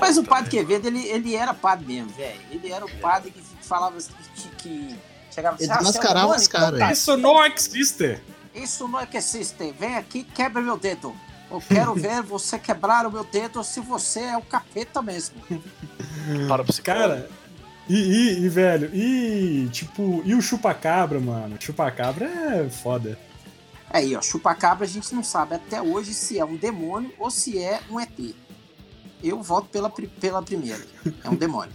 [0.00, 2.40] Mas o padre Quevedo, ele, ele era padre mesmo, velho.
[2.50, 4.96] Ele era o padre que falava que, que
[5.38, 6.78] chegava assim, Ele "Ah, você é os Então caras.
[6.78, 8.20] tá, Isso não existe.
[8.54, 9.72] Isso não existe.
[9.78, 11.14] Vem aqui, quebra meu dedo.
[11.50, 15.36] Eu quero ver você quebrar o meu dedo se você é o capeta mesmo.
[16.48, 17.28] Para o Cara,
[17.88, 21.56] e, e, e, velho, e tipo, e o chupacabra, mano?
[21.58, 23.18] Chupacabra é foda.
[23.90, 27.58] Aí, ó, chupacabra a gente não sabe até hoje se é um demônio ou se
[27.58, 28.34] é um ET.
[29.22, 30.80] Eu voto pela, pela primeira.
[31.24, 31.72] É um demônio.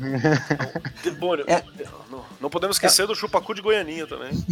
[1.04, 1.46] Demônio.
[1.48, 1.64] É.
[2.10, 4.32] Não, não podemos esquecer do chupacu de Goianinha também.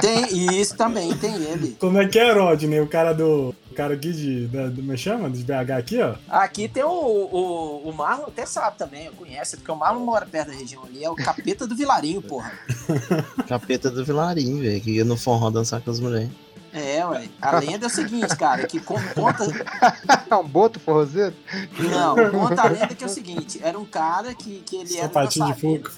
[0.00, 1.76] Tem isso também, tem ele.
[1.80, 2.80] Como é que é, Rodney?
[2.80, 3.54] O cara do.
[3.70, 4.46] O cara aqui de.
[4.46, 5.30] Da, do, como é que chama?
[5.30, 6.14] De BH aqui, ó.
[6.28, 10.26] Aqui tem o, o, o Marlon, até sabe também, eu conheço, porque o Marlon mora
[10.26, 12.52] perto da região ali, é o capeta do Vilarinho, porra.
[13.48, 16.30] Capeta do Vilarinho, velho, que ia no forró dançar com as mulheres.
[16.72, 17.28] É, ué.
[17.42, 19.44] A lenda é o seguinte, cara, que con- conta.
[20.30, 21.34] É um boto forrozeiro?
[21.78, 25.08] Não, conta a lenda que é o seguinte: era um cara que, que ele era.
[25.08, 25.90] Sapatinho de fogo.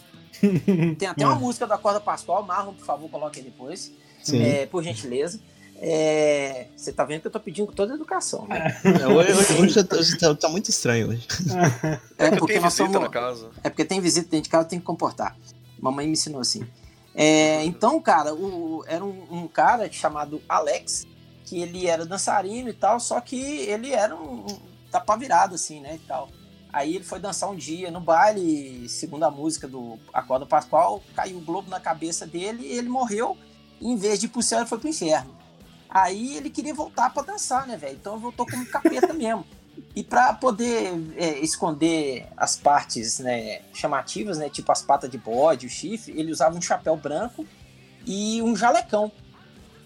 [0.99, 3.93] Tem até uma música da Corda Pascoal, Marlon, por favor, coloque aí depois.
[4.23, 4.43] Sim.
[4.43, 5.39] É, por gentileza.
[5.85, 8.81] É, você tá vendo que eu tô pedindo com toda a educação, né?
[8.85, 11.27] É, Hoje, hoje, hoje tô- hoje tá, tá muito estranho hoje.
[12.19, 13.01] É Eu porque nós visita somos.
[13.03, 13.51] na casa.
[13.65, 15.37] É porque tem visita dentro de casa, tem que comportar.
[15.81, 16.63] Mamãe me ensinou assim.
[17.15, 21.07] É, então, cara, o- era um, um cara chamado Alex,
[21.45, 24.59] que ele era dançarino e tal, só que ele era um, um
[24.91, 26.29] tapa virado, assim, né, e tal.
[26.73, 31.37] Aí ele foi dançar um dia no baile, segundo a música do Acorda Pascoal, caiu
[31.37, 33.37] o globo na cabeça dele e ele morreu.
[33.79, 35.37] E em vez de ir pro céu, ele foi pro inferno.
[35.91, 37.95] Aí ele queria voltar pra dançar, né, velho?
[38.01, 39.45] Então voltou como capeta mesmo.
[39.95, 45.67] E para poder é, esconder as partes né, chamativas, né, tipo as patas de bode,
[45.67, 47.45] o chifre, ele usava um chapéu branco
[48.07, 49.13] e um jalecão.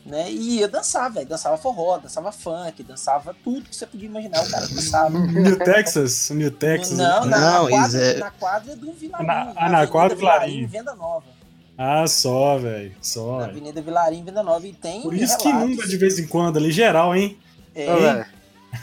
[0.05, 1.27] Né, e ia dançar, velho.
[1.27, 4.41] Dançava forró, dançava funk, dançava tudo que você podia imaginar.
[4.45, 5.19] O cara dançava.
[5.19, 6.97] New Texas, New Texas.
[6.97, 9.27] Não, na, Não, na, quadra, isso é- na quadra do Vilarinho.
[9.27, 10.69] Na- ah, na Avenida quadra do Vilarinho.
[10.69, 11.25] Venda Nova.
[11.77, 12.95] Ah, só, velho.
[13.03, 13.41] Só.
[13.41, 13.47] Na.
[13.47, 14.65] Avenida Vilarim, Venda Nova.
[14.65, 15.71] E tem Por isso que relatos.
[15.73, 17.37] inunda de vez em quando ali, geral, hein?
[17.75, 18.25] É,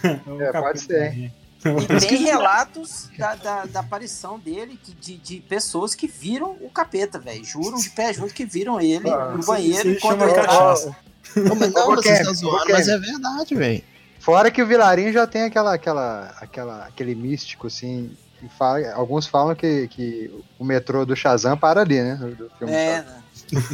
[0.01, 1.13] Velho, O É, pode ser.
[1.15, 1.31] E
[2.05, 7.17] tem relatos da, da, da aparição dele que- de, de pessoas que viram o capeta,
[7.19, 7.43] velho.
[7.45, 10.95] Juram de pé junto que viram ele Ah, no banheiro isso enquanto ele cachaça.
[11.37, 13.83] Ô, mas não, Ô, você Kevin, tá ô, zoando, mas é verdade, velho.
[14.19, 18.11] Fora que o Vilarim já tem aquela, aquela, aquela, aquele místico, assim.
[18.39, 20.29] que fala- alguns falam que, que
[20.59, 22.15] o metrô do Shazam para ali, né?
[22.15, 23.23] Do filme É, né?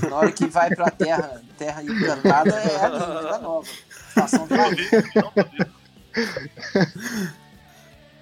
[0.10, 3.67] Na hora que vai pra terra, terra encantada é Vila Nova.
[4.10, 4.47] Estação.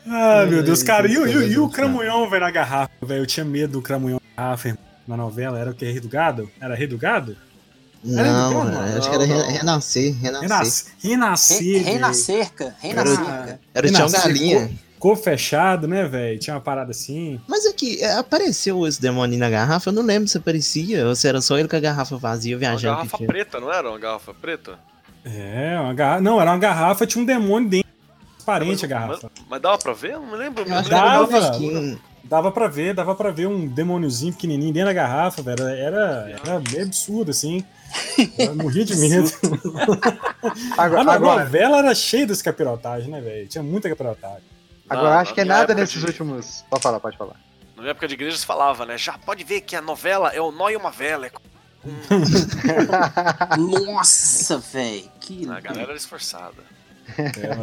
[0.10, 1.08] Ah, meu Deus, cara.
[1.08, 3.23] E, o- e, e o cramunhão, velho, na garrafa, velho?
[3.23, 5.60] Eu tinha medo do cramunhão na garrafa, irmão, na novela.
[5.60, 5.86] Era o que?
[5.86, 6.50] Rei do Gado?
[6.62, 7.36] Era Rei do Gado?
[8.06, 8.97] Era Não, do velho, Gado?
[9.00, 9.52] acho que era Não, re- não.
[9.52, 10.41] renascer, renascer.
[10.50, 10.93] Renascer.
[11.04, 11.58] Renascer.
[11.62, 12.00] Rei, rei velho.
[12.00, 13.60] na cerca, rei na Era-.
[13.73, 14.71] Era o Tião Galinha.
[14.93, 16.39] Ficou fechado, né, velho?
[16.39, 17.39] Tinha uma parada assim.
[17.47, 21.28] Mas aqui, é, apareceu esse demônio na garrafa, eu não lembro se aparecia, ou se
[21.28, 22.95] era só ele com a garrafa vazia Uma viajando.
[23.02, 24.80] que garrafa preta, não era uma garrafa preta?
[25.28, 26.22] É, uma garrafa.
[26.22, 27.88] Não, era uma garrafa, tinha um demônio dentro.
[28.36, 29.32] Transparente a garrafa.
[29.36, 30.12] Mas, mas dava pra ver?
[30.13, 30.63] Eu não me lembro.
[30.63, 31.98] Eu não Dava.
[32.24, 35.66] Dava pra ver, dava pra ver um demôniozinho pequenininho dentro da garrafa, velho.
[35.68, 37.63] Era, era meio absurdo, assim.
[38.38, 39.30] Eu morria de medo.
[40.78, 43.48] Agora, A novela era cheia desse capirotagem, né, velho?
[43.48, 44.44] Tinha muita capirotagem.
[44.90, 46.66] agora Na- acho que é nada nesses de- últimos.
[46.70, 47.36] Pode falar, pode falar.
[47.76, 48.98] Na minha época de igreja se falava, né?
[48.98, 51.28] Já pode ver que a novela é o nó e uma vela.
[51.28, 51.32] É
[53.58, 55.04] Nossa, velho.
[55.19, 55.47] Que.
[55.50, 56.56] A galera era esforçada.
[57.17, 57.56] É,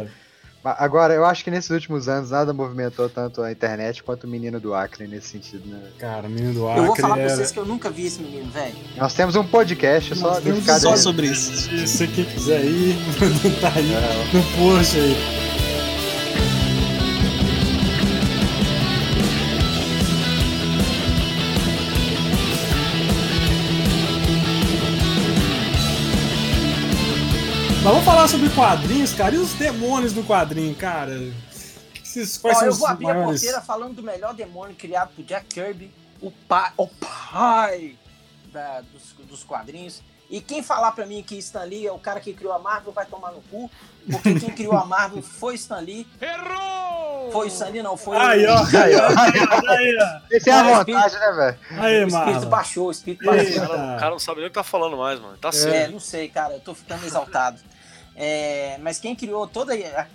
[0.63, 4.27] Mas Agora, eu acho que nesses últimos anos nada movimentou tanto a internet quanto o
[4.27, 5.91] menino do Acre nesse sentido, né?
[5.99, 7.35] cara, o menino do Eu vou Acre falar pra era...
[7.35, 8.73] vocês que eu nunca vi esse menino, velho.
[8.97, 11.55] Nós temos um podcast só Nós temos dedicado Só sobre isso.
[11.55, 12.95] Se você que quiser ir,
[13.61, 15.54] tá aí É, no post aí.
[27.91, 29.35] Vamos falar sobre quadrinhos, cara.
[29.35, 31.11] E os demônios do quadrinho, cara?
[32.03, 33.41] Esses, quais Ó, são eu vou abrir a maiores?
[33.41, 37.95] porteira falando do melhor demônio criado por Jack Kirby, o pai, o pai
[38.51, 40.01] da- dos, dos quadrinhos.
[40.29, 42.91] E quem falar pra mim que Stan Lee é o cara que criou a Marvel
[42.91, 43.69] vai tomar no cu,
[44.09, 46.07] porque quem criou a Marvel foi Stan Lee.
[46.19, 47.31] Errou!
[47.31, 48.49] Foi o Stan Lee, não, foi Aí, o...
[48.51, 48.57] ó.
[48.75, 49.71] Aí, ó.
[49.71, 50.21] Aí, ó.
[50.31, 51.57] Esse é a vontade, né, velho?
[51.83, 52.45] Aí, O espírito mano.
[52.49, 53.67] baixou, o espírito baixou.
[53.67, 55.37] Cara, o cara não sabe nem o que tá falando mais, mano.
[55.37, 55.91] Tá É, certo.
[55.91, 57.59] não sei, cara, eu tô ficando exaltado.
[58.15, 59.71] É, mas quem criou todo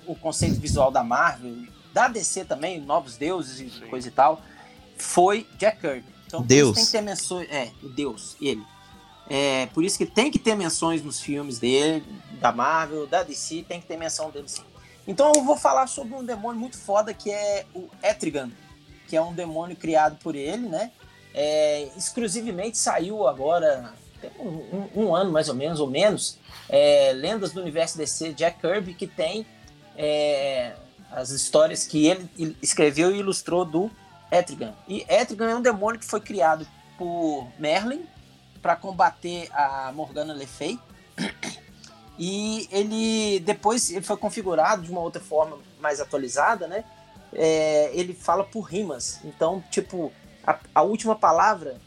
[0.06, 1.54] o conceito visual da Marvel,
[1.92, 3.86] da DC também, Novos Deuses e Sim.
[3.88, 4.40] coisa e tal,
[4.96, 6.04] foi Jack Kirby.
[6.26, 6.76] Então, Deus.
[6.76, 7.48] tem que ter menções.
[7.50, 8.62] É, o Deus, ele.
[9.28, 12.04] É, por isso que tem que ter menções nos filmes dele,
[12.40, 14.62] da Marvel, da DC, tem que ter menção dele sim.
[15.06, 18.50] Então eu vou falar sobre um demônio muito foda que é o Etrigan,
[19.08, 20.90] que é um demônio criado por ele, né?
[21.32, 26.38] É, exclusivamente saiu agora, tem um, um- um ano mais ou menos, ou menos,
[26.70, 29.44] é, Lendas do Universo DC, Jack Kirby, que tem
[29.96, 30.72] é,
[31.10, 33.90] as histórias que ele escreveu e ilustrou do
[34.30, 34.72] Etrigan.
[34.86, 38.06] E Etrigan é um demônio que foi criado por Merlin
[38.62, 40.78] para combater a Morgana Le Fay.
[42.16, 46.84] E ele depois ele foi configurado de uma outra forma mais atualizada, né?
[47.32, 49.20] É, ele fala por rimas.
[49.24, 50.12] Então, tipo,
[50.46, 51.80] a, a última palavra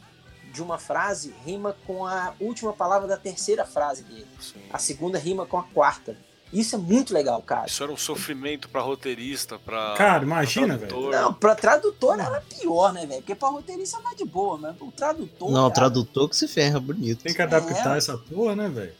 [0.54, 4.26] de uma frase rima com a última palavra da terceira frase dele.
[4.40, 4.60] Sim.
[4.72, 6.16] A segunda rima com a quarta.
[6.52, 7.66] Isso é muito legal, cara.
[7.66, 9.94] Isso era um sofrimento pra roteirista, pra.
[9.96, 11.10] Cara, imagina, velho.
[11.10, 13.20] Não, pra tradutor era pior, né, velho?
[13.22, 15.50] Porque pra roteirista vai de boa, mas o tradutor.
[15.50, 17.24] Não, o cara, tradutor que se ferra bonito.
[17.24, 17.98] Tem que adaptar É.
[17.98, 18.94] essa porra, né, velho?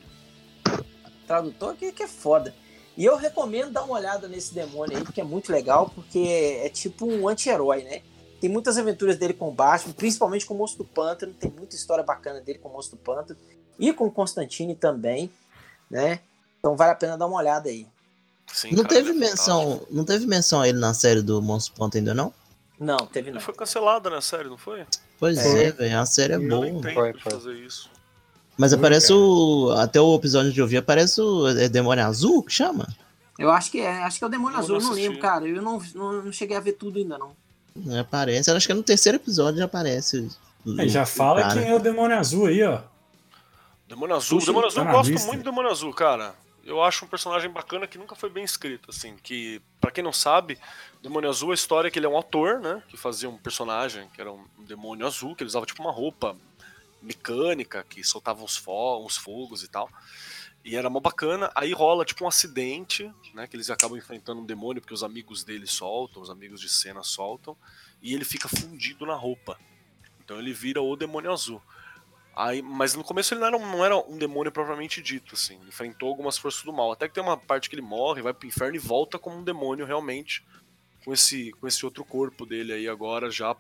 [1.27, 2.55] tradutor que, que é foda.
[2.97, 6.69] E eu recomendo dar uma olhada nesse demônio aí, porque é muito legal, porque é
[6.69, 8.03] tipo um anti-herói, né?
[8.45, 11.75] Tem muitas aventuras dele com o Batman, principalmente com o Monstro do Pântano, tem muita
[11.75, 13.41] história bacana dele com o Monstro do Pântano,
[13.79, 15.33] e com o Constantine também,
[15.91, 16.21] né?
[16.59, 17.87] Então vale a pena dar uma olhada aí.
[18.53, 19.57] Sim, Não cara, teve ele é fantástico.
[19.57, 22.35] menção, não teve menção a ele na série do Monstro Ponto ainda não?
[22.79, 23.41] Não, teve Ele não.
[23.41, 24.85] foi cancelado, né, série, não foi?
[25.19, 25.69] Pois É.
[25.69, 26.67] é, velho, a série é Eu boa.
[26.67, 27.19] nem Foi, foi.
[27.33, 27.89] fazer isso.
[28.59, 29.19] Mas Foi, aparece cara.
[29.21, 29.71] o.
[29.79, 32.87] Até o episódio de ouvir, aparece o é, Demônio Azul, que chama?
[33.39, 35.19] Eu acho que é, acho que é o Demônio Eu Azul, eu não não lembro,
[35.19, 35.49] cara.
[35.49, 37.35] Eu não, não, não cheguei a ver tudo ainda, não.
[37.91, 40.29] É, Aparece, acho que é no terceiro episódio já aparece.
[40.67, 41.55] o- Aí já fala cara.
[41.61, 42.81] quem é o demônio azul aí, ó.
[43.87, 44.39] Demônio Azul.
[44.39, 45.27] Puxa, Demônio Azul, tá eu gosto lista.
[45.27, 46.35] muito do Demônio Azul, cara.
[46.65, 49.15] Eu acho um personagem bacana que nunca foi bem escrito, assim.
[49.23, 50.59] Que, pra quem não sabe,
[51.03, 52.83] Demônio Azul é a história que ele é um ator, né?
[52.89, 56.35] Que fazia um personagem que era um demônio azul, que ele usava tipo uma roupa
[57.03, 59.91] mecânica, que soltava uns, fo uns fogos e tal.
[60.65, 61.51] E era mó bacana.
[61.55, 63.47] Aí rola tipo um acidente, né?
[63.47, 67.03] Que eles acabam enfrentando um demônio, porque os amigos dele soltam, os amigos de cena
[67.03, 67.57] soltam.
[68.01, 69.59] E ele fica fundido na roupa.
[70.25, 71.61] Então ele vira o demônio azul.
[72.35, 75.57] Aí, mas no começo ele não era, um- não era um demônio propriamente dito, assim.
[75.69, 76.91] Enfrentou algumas forças do mal.
[76.93, 79.45] Até que tem uma parte que ele morre, vai pro inferno e volta como um
[79.45, 80.43] demônio realmente.
[81.05, 83.55] Com esse, com esse outro corpo dele aí agora já.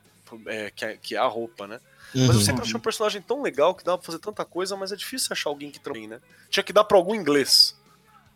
[0.46, 1.78] é, que, é, que é a roupa, né?
[2.14, 2.40] Mas eu Uhum.
[2.40, 5.28] sempre achei um personagem tão legal que dava pra fazer tanta coisa, mas é difícil
[5.32, 6.20] achar alguém que também, né?
[6.48, 7.74] Tinha que dar pra algum inglês.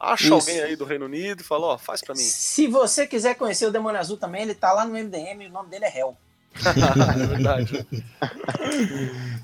[0.01, 0.35] Acha Isso.
[0.35, 2.20] alguém aí do Reino Unido e fala, ó, faz pra mim.
[2.22, 5.68] Se você quiser conhecer o Demônio Azul também, ele tá lá no MDM, o nome
[5.70, 6.16] dele é Hell.
[7.22, 7.87] é verdade.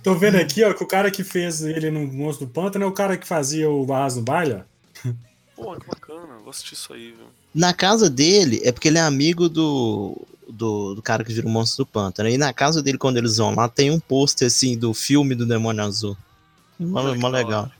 [0.03, 2.89] Tô vendo aqui, ó, que o cara que fez ele no Monstro do Pântano é
[2.89, 5.11] o cara que fazia o Barras no Baile, ó.
[5.57, 7.27] Pô, que bacana, vou assistir isso aí, viu?
[7.55, 11.51] Na casa dele, é porque ele é amigo do, do, do cara que vira o
[11.51, 12.29] monstro do pântano.
[12.29, 15.47] E na casa dele, quando eles vão lá, tem um pôster assim do filme do
[15.47, 16.17] Demônio Azul.
[16.79, 17.71] Mó, legal.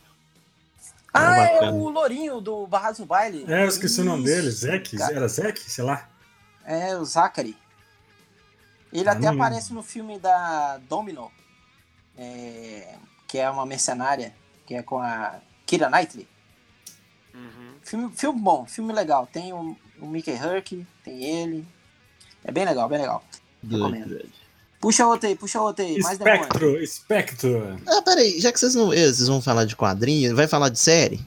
[1.13, 3.45] Ah, é o Lourinho do Barrados no Baile.
[3.47, 4.97] É, eu esqueci o nome Isso, dele, Zek?
[4.97, 5.15] cara.
[5.15, 5.59] Era Zek?
[5.61, 6.09] Sei lá.
[6.65, 7.55] É, o Zachary.
[8.91, 11.31] Ele Ah, até não aparece no filme da Domino,
[12.17, 12.95] é,
[13.27, 14.33] que é uma mercenária,
[14.65, 15.35] que é com a
[15.65, 16.27] Kira Knightley.
[17.33, 17.73] Uhum.
[17.81, 19.27] Filme, filme bom, filme legal.
[19.27, 21.67] Tem o, o Mickey Herc, tem ele.
[22.45, 23.23] É bem legal, bem legal.
[23.69, 24.07] Recomendo.
[24.09, 24.29] Doido.
[24.79, 25.97] Puxa outro aí, puxa outro aí.
[25.99, 26.41] Mais demônio.
[26.43, 27.77] Espectro, Espectro.
[27.87, 28.93] Ah, peraí, já que vocês não.
[28.93, 31.19] eh, Vocês vão falar de quadrinho, vai falar de série?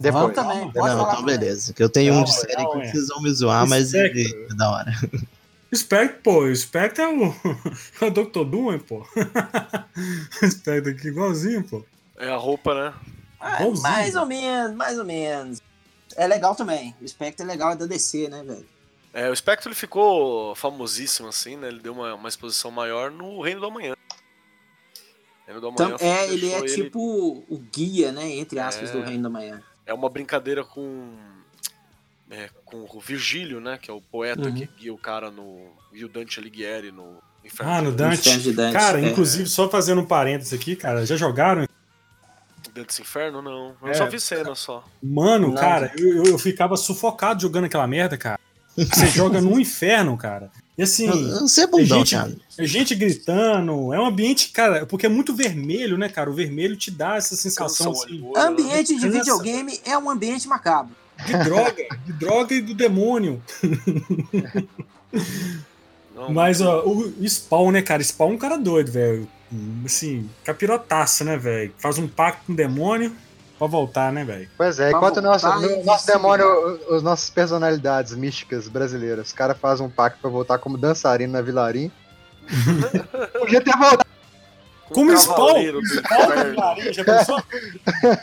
[0.00, 0.22] Depois.
[0.22, 1.38] Vamos também, pode não, falar então também.
[1.38, 1.72] beleza.
[1.72, 2.90] Que eu tenho um de Não, série não, que é.
[2.90, 4.18] vocês vão me zoar, mas Espectro.
[4.20, 4.92] ele é da hora.
[5.74, 7.34] Spectre, pô, o Spectre é o,
[8.00, 8.44] é o Dr.
[8.44, 9.06] Doom, hein, pô.
[10.42, 11.84] O Spectre aqui igualzinho, pô.
[12.16, 12.94] É a roupa, né?
[13.40, 15.60] Ah, mais ou menos, mais ou menos.
[16.16, 16.94] É legal também.
[17.02, 18.66] O Spectre é legal, é da DC, né, velho?
[19.12, 21.68] É, o Spectre ele ficou famosíssimo, assim, né?
[21.68, 23.94] Ele deu uma, uma exposição maior no Reino do Amanhã.
[25.46, 28.92] Reino do Amanhã Então, é, ele é tipo o guia, né, entre aspas, É.
[28.92, 29.62] do Reino da Manhã.
[29.86, 31.14] É uma brincadeira com.
[32.30, 33.78] é, com o Virgílio, né?
[33.80, 34.54] Que é o poeta Uhum.
[34.54, 35.70] que guia o cara no.
[35.92, 37.72] guia o Dante Alighieri no Inferno.
[37.72, 38.20] Ah, no de Dante.
[38.20, 39.08] Inferno de Dante, Cara, é.
[39.08, 41.66] inclusive, só fazendo um parênteses aqui, cara, já jogaram?
[42.74, 43.74] Dante's Inferno, não.
[43.80, 43.94] Eu É.
[43.94, 44.84] só vi cena só.
[45.02, 45.54] Mano, Não.
[45.54, 48.38] cara, eu, eu, eu ficava sufocado jogando aquela merda, cara.
[48.84, 50.50] Você joga no inferno, cara.
[50.76, 51.08] E assim,
[51.40, 52.36] Você é é bundão, gente, cara.
[52.56, 56.30] é gente gritando, é um ambiente, cara, porque é muito vermelho, né, cara?
[56.30, 58.38] O vermelho te dá essa sensação Cansa assim, olho?
[58.38, 59.18] Ambiente de Cansa.
[59.18, 60.94] videogame é um ambiente macabro.
[61.26, 63.42] de droga, de droga e do demônio.
[66.14, 68.02] Não, Mas, ó, o Spawn, né, cara?
[68.02, 69.28] Spawn é um cara doido, velho.
[69.84, 71.72] Assim, capirotaça, né, velho?
[71.78, 73.12] Faz um pacto com o demônio
[73.58, 74.48] pra voltar, né, velho?
[74.56, 78.68] Pois é, Pra enquanto o nosso, voltar no- nosso demônio, o- as nossas personalidades místicas
[78.68, 81.90] brasileiras, os caras fazem um pacto pra voltar como dançarino na Vilarim.
[83.38, 84.04] Podia ter voltado.
[84.88, 85.54] com Como Spawn!
[86.92, 87.42] Já pensou?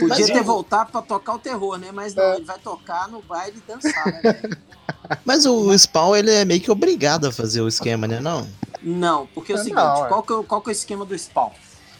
[0.00, 1.88] Podia ter voltado pra tocar o terror, né?
[1.92, 4.56] Mas não, ele vai tocar no baile e dançar, né, velho?
[5.24, 8.20] Mas o Spawn, ele é meio que obrigado a fazer o esquema, né?
[8.20, 8.46] Não?
[8.82, 10.08] Não, porque é o Não, seguinte, é.
[10.08, 11.50] qual, que é, o- qual que é o esquema do Spawn?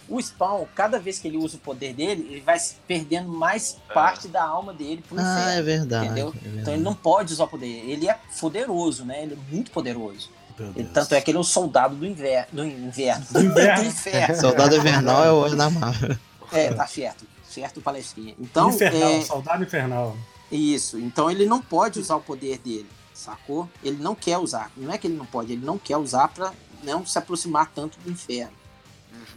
[0.08, 2.56] O Spawn, cada vez que ele usa o poder dele, ele vai
[2.86, 5.50] perdendo mais parte da alma dele pro Ah, inferno.
[5.50, 6.06] é verdade.
[6.06, 6.28] Entendeu?
[6.28, 6.60] é verdade.
[6.62, 7.66] Então ele não pode usar o poder.
[7.90, 9.22] Ele é poderoso, né?
[9.24, 10.30] Ele é muito poderoso.
[10.74, 12.48] Ele- tanto é que ele é o soldado do inverno.
[12.52, 13.24] Do inverno.
[13.30, 13.82] Do inverno.
[13.82, 14.34] do inferno.
[14.40, 16.16] Soldado Invernal é o olho na Marvel.
[16.52, 17.26] É, tá certo.
[17.48, 18.34] Certo, palestrinha.
[18.40, 20.16] Então, infernal, é, soldado infernal.
[20.50, 20.98] isso.
[20.98, 23.68] Então ele não pode usar o poder dele, sacou?
[23.84, 24.70] Ele não quer usar.
[24.76, 26.52] Não é que ele não pode, ele não quer usar pra
[26.82, 28.52] não se aproximar tanto do inferno.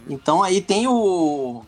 [0.08, 1.62] Então aí tem o.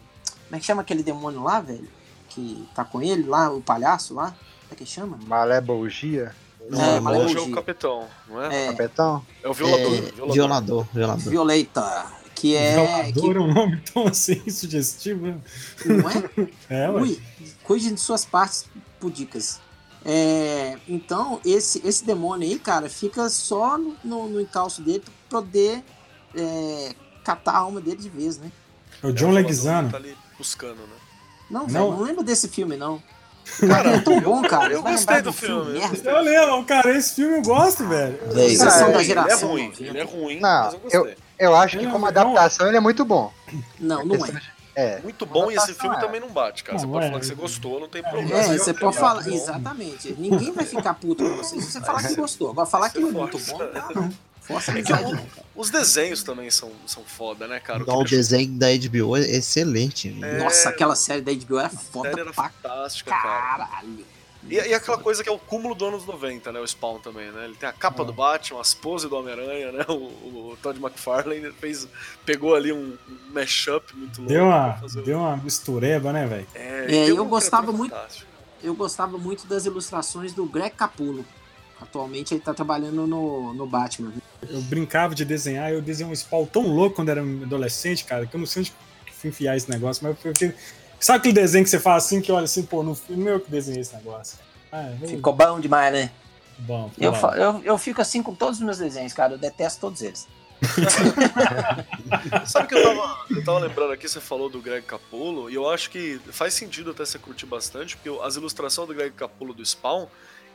[0.45, 1.89] Como é que chama aquele demônio lá, velho?
[2.29, 4.27] Que tá com ele lá, o palhaço lá?
[4.31, 5.19] Como é que chama?
[5.27, 7.43] Malebolgia, É, Hoje é Malebolgia.
[7.43, 8.65] o capitão, não é?
[8.65, 9.25] É, capetão.
[9.43, 9.93] É, o violador.
[9.93, 10.33] É, violador.
[10.35, 11.31] violador, violador.
[11.31, 12.07] Violeta.
[12.35, 12.75] Que é.
[13.13, 15.39] Violador é um nome tão assim, sugestivo, né?
[15.81, 16.49] Que, não é?
[16.69, 17.01] É, ué.
[17.03, 17.23] Ui,
[17.63, 18.67] cuide de suas partes
[18.99, 19.61] pudicas.
[20.05, 25.41] É, então, esse, esse demônio aí, cara, fica só no, no, no encalço dele pra
[25.41, 25.83] poder
[26.35, 26.95] é,
[27.25, 28.51] catar a alma dele de vez, né?
[29.03, 29.87] É o É John violador Leguizano.
[29.89, 30.97] que Tá ali buscando, né?
[31.51, 31.67] Não, Não.
[31.69, 33.03] velho, não lembro desse filme, não.
[33.69, 34.73] Cara, é tão bom, cara.
[34.73, 35.73] eu Você gostei lembrar do filme.
[35.79, 36.11] merda.
[36.11, 38.19] Eu lembro, cara, esse filme eu gosto, velho.
[38.25, 39.83] Ah, da ele geração ele é ruim, 90.
[39.85, 41.17] ele é ruim, Não, mas eu gostei.
[41.39, 43.31] Eu acho que Ele é como adaptação ele é muito bom.
[43.79, 44.41] Não, não é.
[44.77, 45.01] É.
[45.03, 46.01] Muito bom e esse filme é.
[46.01, 46.79] também não bate, cara.
[46.79, 47.09] Você Não, pode é.
[47.09, 48.35] falar que você gostou, não tem problema.
[48.39, 49.27] É, você eu- pode eu- falar.
[49.27, 50.13] eu- Exatamente.
[50.19, 52.51] Ninguém vai ficar puto com você se você falar que gostou.
[52.51, 54.11] Agora, falar que Você é muito bom, não, não.
[54.47, 55.47] Força É que amizade, o- não, cara.
[55.57, 57.83] Os desenhos também são, são foda, né, cara?
[57.83, 60.17] O Não, o deixou- desenho da HBO é excelente.
[60.23, 63.67] É, Nossa, aquela série da HBO era série foda era pra fantástica, cara.
[63.67, 64.05] caralho.
[64.47, 66.61] E, e aquela coisa que é o cúmulo dos anos 90, né?
[66.61, 67.47] O Spawn também, né?
[67.47, 68.05] Ele tem a capa Ah.
[68.05, 69.85] do Batman, as poses do Homem-Aranha, né?
[69.89, 69.93] O,
[70.53, 71.89] o Todd McFarlane fez,
[72.27, 72.95] pegou ali um,
[73.33, 74.31] mashup muito louco.
[74.35, 76.47] Deu uma, o- deu uma mistureba, né, velho?
[76.55, 78.27] É, É, eu um gostava muito- fantástico.
[78.63, 81.25] Eu gostava muito das ilustrações do Greg Capullo.
[81.81, 84.13] Atualmente ele tá trabalhando no, no Batman.
[84.49, 88.35] Eu brincava de desenhar, eu desenhei um spawn tão louco quando era adolescente, cara, que
[88.35, 88.73] eu não sei onde
[89.07, 90.55] que fui enfiar esse negócio, mas eu fiquei...
[91.01, 93.51] Sabe aquele desenho que você faz assim, que olha assim, pô, no filme eu que
[93.51, 94.39] desenhei esse negócio.
[94.73, 96.11] Ah, eu- Ficou bom demais, né?
[96.59, 96.91] bom.
[96.99, 99.35] Eu, eu, eu fico assim com todos os meus desenhos, cara.
[99.35, 100.27] Eu detesto todos eles.
[102.47, 105.69] Sabe que eu tava, eu tava lembrando aqui, você falou do Greg Capullo, e eu
[105.69, 109.65] acho que faz sentido até você curtir bastante, porque as ilustrações do Greg Capullo do
[109.65, 110.07] Spawn,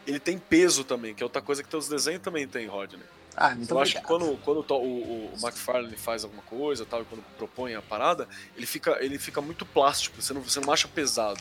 [0.06, 3.02] ele tem peso também, que é outra coisa que teus desenhos também tem, Rodney.
[3.36, 7.06] Ah, muito eu acho que quando, quando o, o McFarlane faz alguma coisa tal, e
[7.06, 8.28] quando propõe a parada,
[8.58, 11.40] ele fica, ele fica muito plástico, você não, você não acha pesado.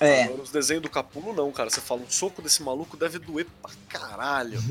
[0.00, 1.68] É, Agora, os desenhos do Capullo não, cara.
[1.68, 4.58] Você fala, um soco desse maluco deve doer pra caralho.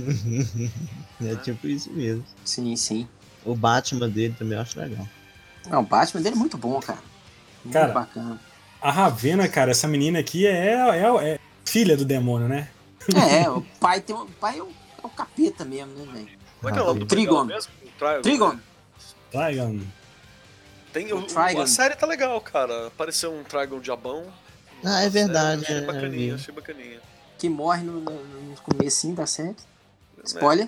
[1.22, 2.24] É tipo isso mesmo.
[2.46, 3.06] sim, sim.
[3.44, 5.06] O Batman dele também eu acho legal.
[5.70, 7.00] Não, o Batman dele é muito bom, cara.
[7.62, 8.40] Muito Cara, bacana.
[8.82, 12.70] A Ravena, cara, essa menina aqui é, é, é filha do demônio, né?
[13.18, 16.40] É, o pai tem um, o pai é o, é o capeta mesmo, né, velho?
[16.60, 17.48] Como é que é o nome do Trigon.
[17.48, 18.22] Trigon.
[18.22, 18.60] Trigon.
[19.32, 19.80] Trigon.
[20.92, 21.62] Tem, o, Trigon.
[21.62, 22.88] a série tá legal, cara.
[22.88, 24.26] Apareceu um Trigon diabão.
[24.84, 25.64] Ah, é verdade.
[25.64, 27.02] Achei é, bacaninha, é, achei bacaninha.
[27.38, 29.56] Que morre no, no, no comecinho da série.
[30.24, 30.68] Spoiler.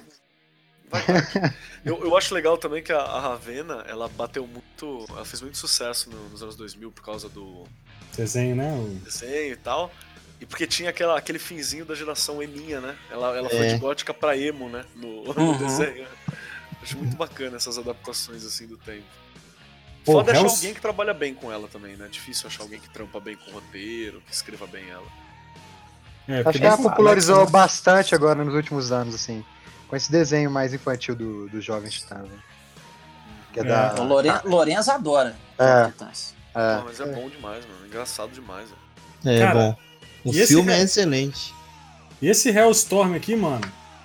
[0.90, 1.54] Vai, vai.
[1.84, 5.06] eu, eu acho legal também que a, a Ravena, ela bateu muito.
[5.10, 7.66] Ela fez muito sucesso no- nos anos 2000 por causa do
[8.16, 8.72] Desenho, né?
[8.74, 9.92] O- desenho e tal.
[10.42, 12.98] E porque tinha aquela, aquele finzinho da geração eminha, né?
[13.12, 13.74] Ela, ela foi É.
[13.74, 14.84] de gótica pra emo, né?
[14.96, 15.58] No, no Uhum.
[15.58, 16.08] desenho.
[16.82, 19.06] Acho muito bacana essas adaptações assim do tempo.
[20.04, 22.08] Pô, Foda é achar Hells- alguém que trabalha bem com ela também, né?
[22.12, 25.06] Difícil achar alguém que trampa bem com roteiro, que escreva bem ela.
[26.28, 27.60] É, Acho que ela popularizou Alex, né?
[27.60, 29.46] bastante agora nos últimos anos, assim.
[29.88, 32.40] Com esse desenho mais infantil do, do Jovem Titã, né?
[33.54, 33.66] Que é, É.
[33.66, 33.96] da.
[34.02, 35.36] O Loren, Lorenzo adora.
[35.60, 35.86] É.
[35.86, 36.34] Titãs.
[36.56, 36.78] é.
[36.78, 37.86] Pô, mas é bom demais, mano.
[37.86, 38.70] Engraçado demais.
[39.24, 39.38] Velho.
[39.38, 39.78] É Cara, bom.
[40.24, 41.54] O e esse filme re- é excelente.
[42.22, 43.62] E esse Hellstorm aqui, mano,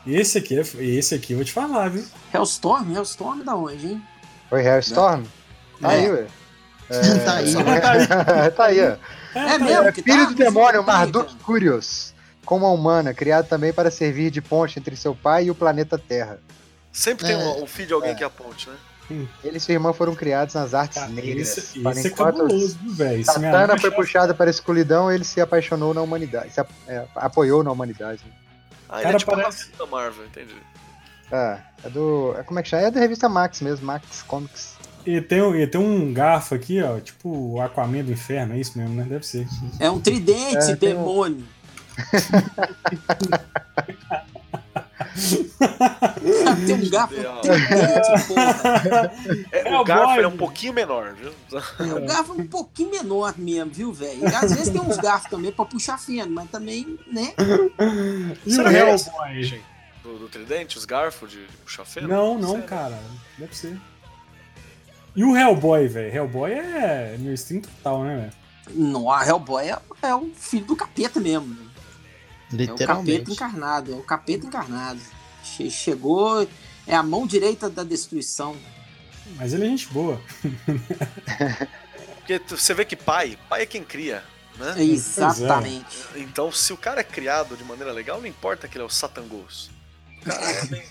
[0.07, 2.05] esse aqui, é- esse aqui eu vou te falar, viu?
[2.33, 2.95] Hellstorm?
[2.95, 4.03] Hellstorm da onde, hein?
[4.49, 5.25] Foi Hellstorm?
[5.81, 5.97] Tá É.
[5.99, 6.27] aí, ué.
[7.25, 7.53] tá aí.
[8.57, 8.97] tá aí, ó.
[9.39, 9.89] É, mesmo?
[9.89, 10.31] É que filho tá?
[10.31, 11.39] do demônio, Tá Marduk cara.
[11.45, 12.15] Curious.
[12.45, 15.99] Com uma humana, criado também para servir de ponte entre seu pai e o planeta
[15.99, 16.39] Terra.
[16.93, 17.39] Sempre tem É.
[17.39, 18.15] um, um filho de alguém É.
[18.15, 18.77] que aponte, né?
[19.11, 21.73] Ele e sua irmã foram criados nas artes negras.
[21.83, 23.25] para esse é cabuloso, velho?
[23.25, 26.53] Satana foi achava- puxada para a escuridão, ele se apaixonou na humanidade.
[26.53, 28.23] Se ap- é, apoiou na humanidade.
[28.89, 30.57] Ah, ele Cara, é tipo parece- a da Marvel, entendi.
[31.31, 32.35] É, é do.
[32.39, 32.83] É, como é que chama?
[32.83, 34.77] É da revista Max mesmo, Max Comics.
[35.05, 38.59] E tem, um- e tem um garfo aqui, ó, tipo o Aquaman do Inferno, é
[38.59, 39.05] isso mesmo, né?
[39.09, 39.47] Deve ser.
[39.81, 41.45] É um tridente, É, tem um- demônio.
[46.67, 49.13] tem um garfo, um tridente, porra.
[49.53, 50.25] É, É o o garfo boy.
[50.25, 51.33] é um pouquinho menor, viu?
[51.81, 54.23] É, o garfo é um pouquinho menor mesmo, viu, velho?
[54.29, 57.33] E Às vezes tem uns garfos também pra puxar feno, mas também, né?
[58.45, 59.63] E Será o que é Hellboy?
[60.03, 62.09] Do, do tridente, os garfos de, de puxar feno?
[62.09, 62.65] Não, não, Sério?
[62.67, 62.99] cara.
[63.39, 63.77] Deve ser.
[65.17, 66.15] E o Hellboy, velho?
[66.15, 68.33] Hellboy é meu instinto total, né, velho?
[68.69, 71.57] Não, a Hellboy é, é o filho do capeta mesmo.
[72.51, 72.65] Né?
[72.65, 73.33] É o capeta Literalmente.
[73.33, 75.01] encarnado, é o capeta encarnado.
[75.43, 76.49] Che- Chegou,
[76.87, 78.57] é a mão direita da destruição.
[79.37, 80.21] Mas ele é gente boa.
[82.17, 84.23] Porque tu- você vê que pai, pai é quem cria,
[84.57, 84.75] né?
[84.83, 85.97] Exatamente.
[86.17, 88.91] Então, se o cara é criado de maneira legal, não importa que ele é o
[88.91, 89.71] Satangos.
[90.21, 90.83] O cara é bem,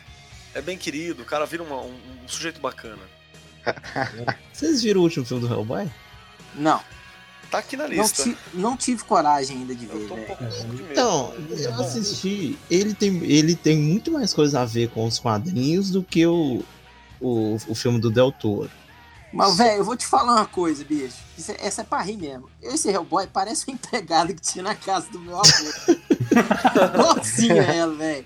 [0.56, 1.93] é bem querido, o cara vira uma- um,
[2.24, 3.01] um sujeito bacana.
[4.53, 5.89] Vocês viram o último filme do Hellboy?
[6.53, 6.80] Não,
[7.56, 8.24] Tá aqui na não, lista.
[8.24, 10.88] ti- não tive coragem ainda de ver, Eu tô um medo.
[10.91, 11.82] Então, É eu bom.
[11.84, 12.58] assisti.
[12.70, 16.64] Ele tem, ele tem muito mais coisa a ver com os quadrinhos do que o,
[17.22, 18.70] o, o filme do Del Toro.
[19.32, 21.16] Mas, velho, eu vou te falar uma coisa, bicho.
[21.38, 22.49] Isso é- essa é pra rir mesmo.
[22.62, 25.45] Esse Hellboy parece um empregado que tinha na casa do meu avô.
[26.93, 28.26] Igualzinho ela, velho.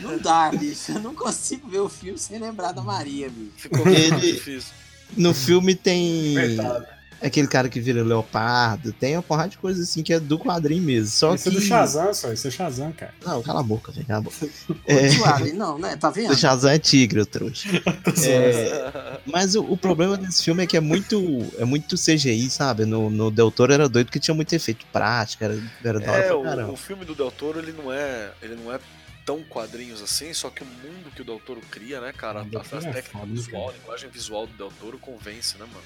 [0.00, 0.92] Não dá, bicho.
[0.92, 3.52] Eu não consigo ver o filme sem lembrar da Maria, bicho.
[3.56, 4.72] Ficou muito Ele- difícil.
[5.16, 6.86] No filme tem Verdade.
[7.20, 10.82] Aquele cara que vira leopardo, tem uma porrada de coisa assim que é do quadrinho
[10.82, 11.08] mesmo.
[11.10, 11.56] Só Esse que.
[11.56, 12.32] é do Shazam, só.
[12.32, 13.14] Esse é Shazam, cara.
[13.24, 14.06] Não, cala a boca, velho.
[14.06, 14.36] Cala a boca.
[14.86, 15.96] É, Suave, não, né?
[15.96, 16.32] Tá vendo?
[16.32, 17.68] o Shazam é tigre, o trouxa.
[18.26, 21.20] É, mas o, o problema desse filme é que é muito,
[21.58, 22.84] é muito CGI, sabe?
[22.84, 26.22] No, no Del Toro era doido que tinha muito efeito prático, era, era da hora
[26.22, 26.72] É, pra o, caramba.
[26.72, 28.30] o filme do Del Toro, ele não é.
[28.42, 28.78] Ele não é
[29.24, 32.40] tão quadrinhos assim, só que o mundo que o Del Toro cria, né, cara?
[32.40, 35.84] A, é técnica visual, a linguagem visual do Del Toro convence, né, mano?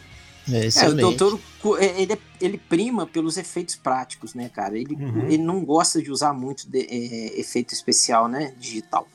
[0.50, 1.38] É, É, o doutor,
[1.80, 4.76] ele, ele prima pelos efeitos práticos, né, cara?
[4.76, 5.26] Ele, Uhum.
[5.26, 8.52] ele não gosta de usar muito de- é, efeito especial, né?
[8.58, 9.06] Digital.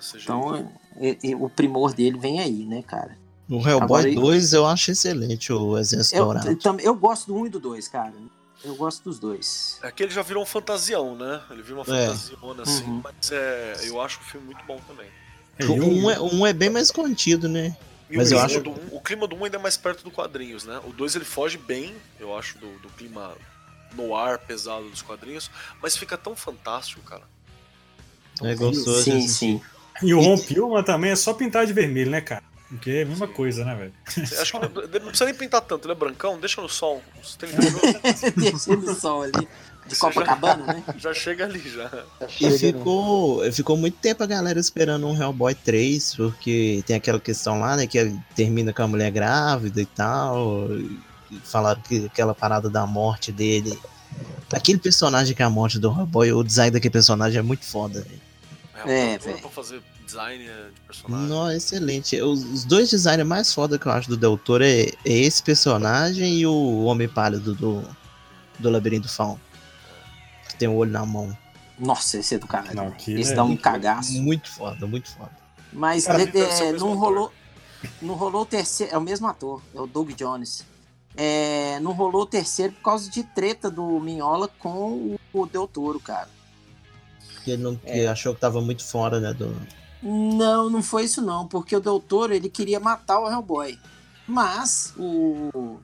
[0.00, 0.18] Jeito.
[0.24, 3.16] Então, é- é- o primor dele vem aí, né, cara?
[3.48, 6.48] O Hellboy Agora, 2 eu acho excelente, o Exército Eu, Dourado.
[6.50, 8.12] eu, eu gosto do 1 e do 2, cara.
[8.64, 9.78] Eu gosto dos dois.
[9.82, 11.40] Aqui ele já virou um fantasião, né?
[11.50, 12.06] Ele virou uma É.
[12.06, 13.00] fantasiona assim, Uhum.
[13.02, 15.08] mas é, eu acho o filme muito bom também.
[15.58, 17.76] É, Um, eu- é, um é bem mais contido, né?
[18.10, 19.76] E Mas o, eu clima acho- do um- o clima do 1 ainda é mais
[19.76, 20.80] perto do quadrinhos, né?
[20.84, 23.34] O 2 ele foge bem, eu acho, do, do clima
[23.94, 25.50] no ar pesado dos quadrinhos,
[25.82, 27.22] mas fica tão fantástico, cara.
[28.42, 29.02] É gostoso.
[29.02, 29.28] sim, assistir.
[29.28, 29.62] sim.
[30.02, 32.42] E o Ron Pillman também é só pintar de vermelho, né, cara?
[32.68, 33.92] Porque é a mesma coisa, né, velho?
[34.40, 37.36] Acha que não, não precisa nem pintar tanto, ele é brancão, deixa no sol uns
[37.36, 39.46] 30 minutos, Deixa no sol ali.
[39.86, 40.84] De Você Copacabana, né?
[40.96, 41.88] já chega ali já.
[42.20, 46.82] Já E chega no- ficou, ficou muito tempo a galera esperando um Hellboy 3, porque
[46.86, 50.68] tem aquela questão lá, né, que termina com a mulher grávida e tal.
[50.70, 50.98] e
[51.44, 53.76] falaram que aquela parada da morte dele.
[54.52, 58.02] Aquele personagem que é a morte do Hellboy, o design daquele personagem é muito foda.
[58.02, 58.20] velho.
[58.86, 59.38] É, eu tô- velho.
[59.40, 61.26] pra fazer design é, de personagem.
[61.28, 62.20] Não, é excelente.
[62.20, 65.42] Os, os dois designs mais foda que eu acho do Del Toro é, é esse
[65.42, 67.82] personagem e o Homem Pálido do,
[68.58, 69.40] do Labirinto Fauno.
[70.62, 71.36] Tem o olho na mão.
[71.76, 72.76] Nossa, esse é do caralho.
[72.76, 74.12] Não, Esse é dá um muito- cagaço.
[74.22, 75.32] Muito foda, muito foda.
[75.72, 76.96] Mas Cara, é, o é, não ator.
[76.98, 77.32] rolou.
[78.00, 78.94] Não rolou o terceiro.
[78.94, 80.64] É o mesmo ator, é o Doug Jones.
[81.16, 85.98] É, não rolou o terceiro por causa de treta do Minhola com o Del Toro,
[85.98, 86.28] cara.
[87.34, 87.92] Porque ele não, É.
[87.92, 89.34] que achou que tava muito fora, né?
[89.34, 89.52] Do...
[90.00, 93.76] Não, não foi isso não, porque o Del Toro ele queria matar o Hellboy.
[94.28, 95.80] Mas o,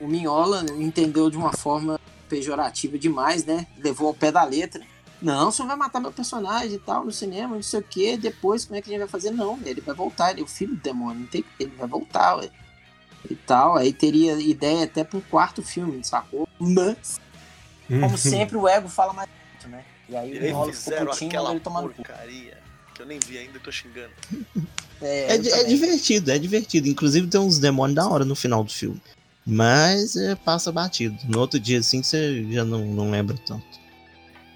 [0.00, 3.66] o Minhola entendeu de uma forma pejorativa demais, né?
[3.78, 4.82] Levou ao pé da letra.
[5.22, 8.16] Não, você vai matar meu personagem e tal no cinema, não sei o que.
[8.16, 9.30] Depois, como é que a gente vai fazer?
[9.30, 12.36] Não, ele vai voltar, ele é o filho do demônio, não tem, ele vai voltar,
[12.36, 12.50] ué.
[13.30, 13.76] E tal.
[13.76, 16.46] Aí teria ideia até para um quarto filme, sacou?
[16.58, 17.20] Mas,
[17.88, 19.84] como sempre, o ego fala mais alto, né?
[20.08, 21.70] E aí E o Minhola ficou putinho, ele cu.
[21.70, 22.64] porcaria
[22.94, 24.12] que eu nem vi ainda tô xingando.
[25.02, 25.66] É, é também.
[25.66, 26.88] divertido, é divertido.
[26.88, 29.00] Inclusive tem uns demônios da hora no final do filme.
[29.46, 31.16] Mas é, passa batido.
[31.28, 33.64] No outro dia, assim, você já não, não lembra tanto.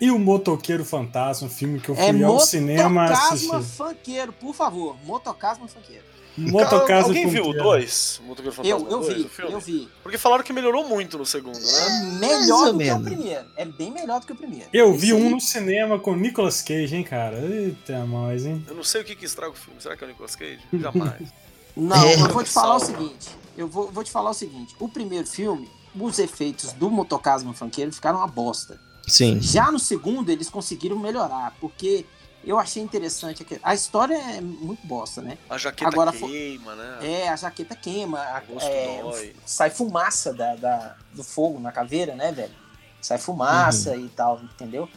[0.01, 3.47] E o Motoqueiro Fantasma, um filme que eu É fui ao cinema assistir.
[3.49, 4.97] Motocasma Funkeiro, por favor.
[5.05, 6.05] Motocasma Funkeiro.
[6.39, 7.65] Motocasma Alguém viu o Funkeiro.
[7.65, 8.21] 2?
[8.25, 9.53] Motoqueiro Eu, Fantasma eu 2, vi, o filme?
[9.53, 9.89] eu vi.
[10.05, 11.87] Porque falaram que melhorou muito no segundo, né?
[11.87, 13.03] É melhor do que o menos.
[13.09, 13.45] primeiro.
[13.57, 14.67] É bem melhor do que o primeiro.
[14.73, 17.37] Eu Esse vi um aí- no cinema com Nicolas Cage, hein, cara?
[17.41, 18.65] Eita, mais, hein?
[18.69, 19.81] Eu não sei o que, que estraga o filme.
[19.83, 20.61] Será que é o Nicolas Cage?
[20.73, 21.29] Jamais.
[21.77, 22.15] Não, É.
[22.15, 23.31] eu vou te falar o seguinte.
[23.59, 24.77] Eu vou, vou te falar o seguinte.
[24.79, 28.81] O primeiro filme, os efeitos do Motocasma Funkeiro ficaram uma bosta.
[29.09, 29.41] Sim.
[29.41, 32.07] Já no segundo, eles conseguiram melhorar, porque
[32.45, 33.45] eu achei interessante.
[33.65, 35.37] A história é muito bosta, né?
[35.51, 36.99] A jaqueta Agora queima, né?
[37.03, 39.35] É, a jaqueta queima, a- é, dói.
[39.45, 42.55] sai fumaça da, da- do fogo na caveira, né, velho?
[43.03, 44.07] Sai fumaça Uhum.
[44.07, 44.89] e tal, entendeu?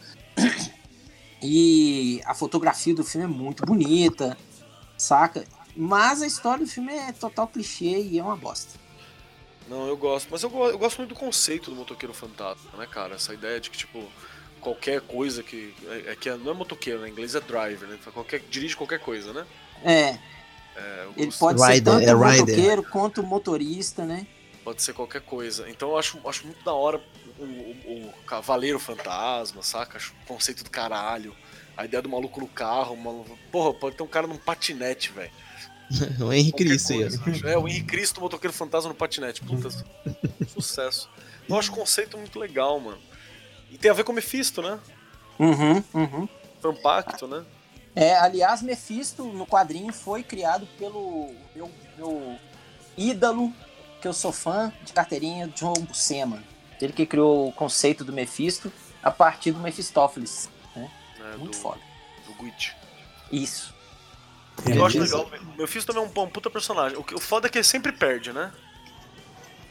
[1.42, 4.36] E a fotografia do filme é muito bonita,
[4.96, 5.44] saca?
[5.76, 8.78] Mas a história do filme é total clichê e é uma bosta.
[9.68, 10.28] Não, eu gosto.
[10.30, 13.14] Mas eu, eu gosto muito do conceito do motoqueiro fantasma, né, cara?
[13.14, 14.04] Essa ideia de que, tipo,
[14.60, 15.74] qualquer coisa que.
[15.86, 17.08] É, é que não é motoqueiro, né?
[17.08, 17.98] Em inglês é driver, né?
[18.12, 19.46] Qualquer, dirige qualquer coisa, né?
[19.84, 20.18] É,
[20.76, 22.40] É, ele pode ser Rider, tanto é rider.
[22.40, 24.26] motoqueiro quanto o motorista, né?
[24.64, 25.68] Pode ser qualquer coisa.
[25.70, 27.02] Então eu acho, acho muito da hora
[27.38, 29.96] o, o- o Cavaleiro Fantasma, saca?
[29.98, 31.34] Acho o conceito do caralho.
[31.76, 32.96] A ideia do maluco no carro.
[32.96, 33.38] Maluco...
[33.50, 35.30] Porra, pode ter um cara num patinete, velho.
[36.20, 37.46] o Henrique Cristo coisa, acho.
[37.46, 39.42] É, o Henrique Cristo, o motoqueiro fantasma no patinete.
[39.42, 39.68] Puta,
[40.48, 41.08] sucesso.
[41.48, 42.98] Eu acho o conceito muito legal, mano.
[43.70, 44.78] E tem a ver com o Mephisto, né?
[45.38, 46.28] Uhum, uhum.
[46.60, 47.44] Foi um pacto, né?
[47.94, 52.38] É, aliás, Mephisto no quadrinho foi criado pelo meu, meu
[52.96, 53.52] ídolo,
[54.00, 56.42] que eu sou fã de carteirinha, John Buscema.
[56.80, 58.72] Ele que criou o conceito do Mephisto
[59.02, 60.48] a partir do Mephistófeles.
[60.74, 60.90] né,
[61.38, 61.80] Muito do, foda.
[62.26, 62.72] Do Gwitch.
[63.30, 63.71] Isso.
[64.66, 65.28] É, Eu acho legal.
[65.56, 66.96] O Mephisto também é um, um puta personagem.
[66.98, 68.50] O, que- o foda é que ele sempre perde, né?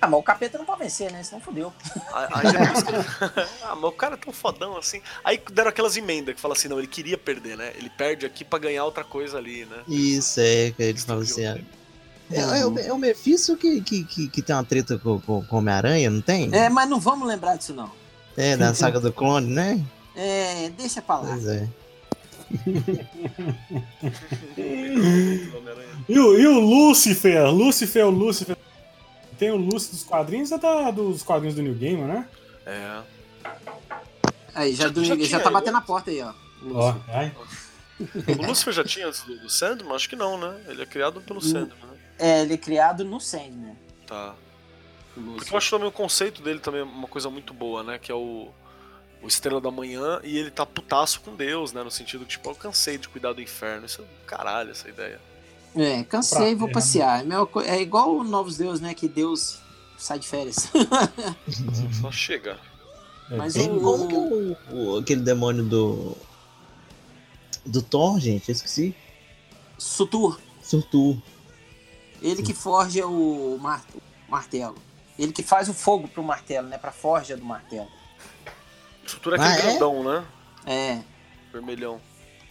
[0.01, 1.21] Ah, mas o capeta não pode vencer, né?
[1.21, 1.71] Senão fodeu.
[2.11, 2.91] Aí aí depois que...
[3.63, 4.99] ah, mas o cara é tão fodão assim.
[5.23, 7.71] Aí deram aquelas emendas que fala assim, não, ele queria perder, né?
[7.75, 9.77] Ele perde aqui pra ganhar outra coisa ali, né?
[9.87, 11.45] Isso, é, que ele fala assim.
[11.45, 11.57] ah,
[12.31, 15.45] É, é, o- é o Mephisto que, que, que, que tem uma treta com, com,
[15.45, 16.49] com o Homem-Aranha, não tem?
[16.51, 17.91] É, mas não vamos lembrar disso, não.
[18.35, 19.85] É, da saga do clone, né?
[20.15, 21.27] É, deixa pra lá.
[21.27, 21.67] Pois é.
[26.07, 27.49] E o, e o Lucifer?
[27.51, 28.57] Lucifer, o Lucifer.
[29.37, 32.27] Tem o Lucifer dos quadrinhos ou da, dos quadrinhos do New Gamer, né?
[32.65, 33.01] É.
[34.53, 36.33] Aí, já, Já- do- já já, tá batendo na porta aí, ó.
[36.73, 37.33] Ó, ai.
[38.39, 39.95] O Lucifer já tinha antes do, do Sandman?
[39.95, 40.61] Acho que não, né?
[40.67, 41.97] Ele é criado pelo Sandman, né?
[42.19, 43.75] É, ele é criado no Sandman.
[44.05, 44.35] Tá.
[45.15, 47.97] Porque eu acho também o conceito dele também é uma coisa muito boa, né?
[47.99, 48.49] Que é o,
[49.23, 51.83] o Estrela da Manhã e ele tá putaço com Deus, né?
[51.83, 53.85] No sentido que, tipo, eu cansei de cuidar do inferno.
[53.85, 55.19] Isso é caralho, essa ideia.
[55.75, 57.23] É, cansei, Pra vou passear.
[57.25, 58.93] É, é igual o Novos Deus, né?
[58.93, 59.59] Que Deus
[59.97, 60.69] sai de férias.
[62.01, 62.59] Só chega.
[63.29, 64.57] É, Mas bem- o- Como que o,
[64.95, 66.17] o- aquele demônio do.
[67.65, 68.95] Do Thor, gente, eu esqueci.
[69.77, 71.17] Sutur, Surtur.
[72.21, 73.85] ele que forja o, mar-
[74.27, 74.75] o martelo.
[75.17, 76.77] Ele que faz o fogo pro martelo, né?
[76.79, 77.87] Pra forja do martelo.
[79.11, 79.69] Estrutura é Ah, aquele é?
[79.71, 80.23] grandão, né?
[80.65, 80.99] É,
[81.51, 81.99] Vermelhão.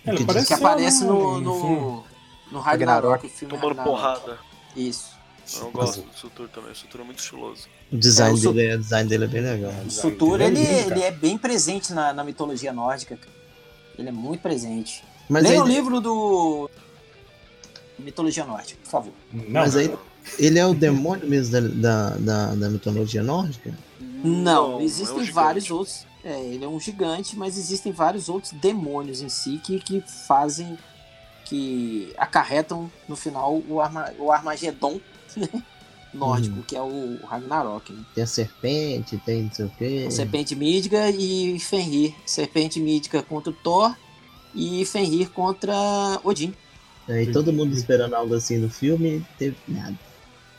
[0.07, 2.05] Ele que apareceu, aparece no, no no,
[2.53, 3.91] no Ragnarok, filme Tomando Ragnarok.
[4.21, 4.39] porrada.
[4.77, 5.11] Isso.
[5.57, 6.71] Eu gosto do Sutur também.
[6.71, 7.67] O Sutur é muito estiloso.
[7.91, 9.73] O design, É, o dele, é- o design dele é bem legal.
[9.87, 10.79] O Sutur, é ele, cara.
[10.95, 13.17] ele é bem presente na, na mitologia nórdica.
[13.17, 13.33] cara.
[13.99, 15.03] Ele é muito presente.
[15.29, 16.71] Mas Leia aí, o livro do
[17.99, 19.13] Mitologia Nórdica, por favor.
[19.33, 19.95] Não, mas aí
[20.39, 23.73] ele é o demônio mesmo da, da, da, da mitologia nórdica?
[24.01, 26.07] Não, é existem um vários outros.
[26.25, 30.77] É, ele é um gigante, mas existem vários outros demônios em si que, que fazem.
[31.47, 35.01] que acarretam no final o, Arma, o Armagedon
[35.37, 35.49] né,
[36.13, 36.63] nórdico, Uhum.
[36.63, 37.93] que é o Ragnarok.
[37.93, 38.05] Né?
[38.15, 40.11] Tem a serpente, tem não sei o quê.
[40.11, 42.15] Serpente Mídica e Fenrir.
[42.27, 43.97] Serpente Mídica contra o Thor
[44.55, 45.75] e Fenrir contra
[46.23, 46.55] Odin.
[47.09, 49.99] Aí todo mundo esperando algo assim no filme, teve nada.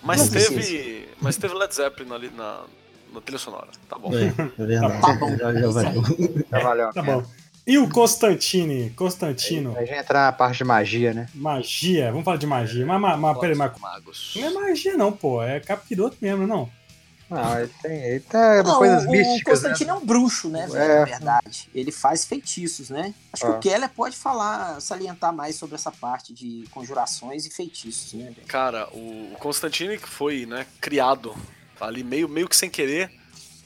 [0.04, 1.08] Mas Não teve.
[1.22, 2.64] Mas teve Led Zeppelin ali na,
[3.12, 3.68] na trilha sonora.
[3.90, 4.12] Tá bom.
[4.14, 4.26] É,
[4.62, 5.02] é verdade.
[5.02, 5.38] Tá bom.
[5.38, 6.04] Já, já valeu.
[6.52, 7.18] Já valeu a Tá pena.
[7.20, 7.26] bom.
[7.68, 8.90] E o Constantine?
[8.92, 9.76] Constantino.
[9.78, 11.30] Aí já entrar na parte de magia, né?
[11.36, 12.10] Magia.
[12.12, 12.86] Vamos falar de magia.
[12.86, 14.34] Mas, mas, mas peraí, mas Magos.
[14.36, 15.44] não é magia não, pô.
[15.44, 16.70] É capiroto mesmo, não.
[17.30, 19.70] Não, ele tem, ele tem Não, coisas o, o místicas, né?
[19.70, 20.82] Constantino é um bruxo, né, velho?
[20.84, 21.00] É.
[21.00, 21.70] Na verdade.
[21.74, 23.14] Ele faz feitiços, né?
[23.32, 23.56] Acho que Ah.
[23.56, 28.48] o Keller pode falar, salientar mais sobre essa parte de conjurações e feitiços, né, velho?
[28.48, 31.34] Cara, o Constantine que foi, né, criado
[31.82, 33.12] ali meio, meio que sem querer,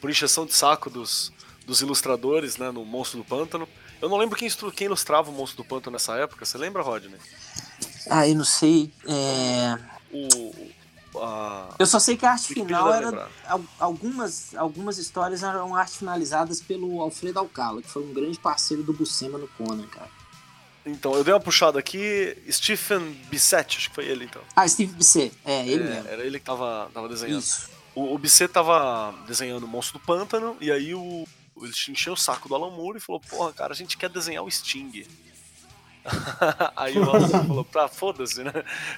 [0.01, 1.31] por encheção de saco dos,
[1.65, 3.67] dos ilustradores, né, no Monstro do Pântano.
[4.01, 7.15] Eu não lembro quem, quem ilustrava o Monstro do Pântano nessa época, você lembra, Rodney?
[8.09, 8.91] Ah, eu não sei.
[9.07, 9.77] é,
[10.11, 10.53] O.
[11.17, 11.69] A...
[11.79, 13.05] Eu só sei que a arte Wikipedia final era.
[13.09, 13.29] lembrar.
[13.79, 18.91] Algumas, algumas histórias eram arte finalizadas pelo Alfredo Alcala, que foi um grande parceiro do
[18.91, 20.09] Buscema no Conan, cara.
[20.85, 24.41] Então, eu dei uma puxada aqui, Stephen Bissett, acho que foi ele então.
[24.55, 25.33] Ah, Steve Bisset.
[25.43, 26.09] É, ele É, mesmo.
[26.09, 27.39] Era ele que tava, tava desenhando.
[27.39, 27.69] Isso.
[27.95, 31.25] O, o Bisset tava desenhando o Monstro do Pântano, e aí o,
[31.61, 34.43] ele encheu o saco do Alan Moore e falou, porra, cara, a gente quer desenhar
[34.43, 35.05] o Sting.
[36.75, 38.51] aí o Alan falou, tá, foda-se, né?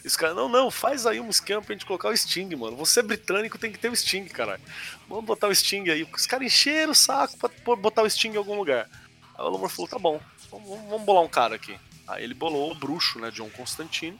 [0.03, 2.75] E os caras, não, não, faz aí um esquema pra gente colocar o Sting, mano.
[2.77, 4.61] Você é britânico, tem que ter o Sting, caralho.
[5.07, 6.03] Vamos botar o Sting aí.
[6.13, 8.89] Os caras encheram o saco pra botar o Sting em algum lugar.
[9.35, 10.19] Aí o Alan Moore falou, tá bom,
[10.51, 11.77] vamos- vamos bolar um cara aqui.
[12.07, 14.17] Aí ele bolou o bruxo, né, John Constantine,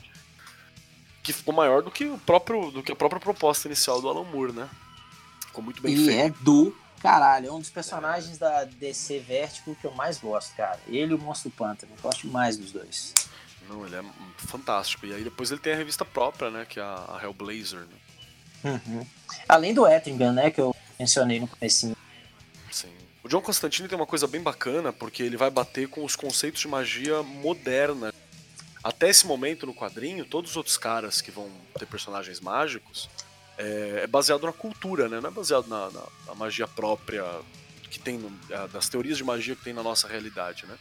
[1.28, 4.24] que ficou maior do que, o próprio, do que a própria proposta inicial do Alan
[4.24, 4.70] Moore, né?
[5.46, 6.12] Ficou muito bem E feito.
[6.40, 7.50] é do caralho.
[7.50, 10.80] É um dos personagens da DC Vertigo que eu mais gosto, cara.
[10.88, 11.92] Ele e o Monstro Pântano.
[11.98, 13.14] Eu gosto mais dos dois.
[13.68, 14.04] Não, ele é
[14.38, 15.06] fantástico.
[15.06, 16.66] E aí depois ele tem a revista própria, né?
[16.66, 17.98] Que é a Hellblazer, né?
[18.64, 19.06] Uhum.
[19.50, 21.96] Além do Etrigan, né, que eu mencionei no comecinho.
[22.72, 22.94] Sim.
[23.22, 26.62] O John Constantine tem uma coisa bem bacana, porque ele vai bater com os conceitos
[26.62, 28.14] de magia moderna.
[28.88, 33.10] Até esse momento no quadrinho, todos os outros caras que vão ter personagens mágicos
[33.58, 35.20] é, é baseado na cultura, né?
[35.20, 37.22] Não é baseado na, na- na magia própria
[37.92, 40.78] que tem, no- é, das teorias de magia que tem na nossa realidade, né?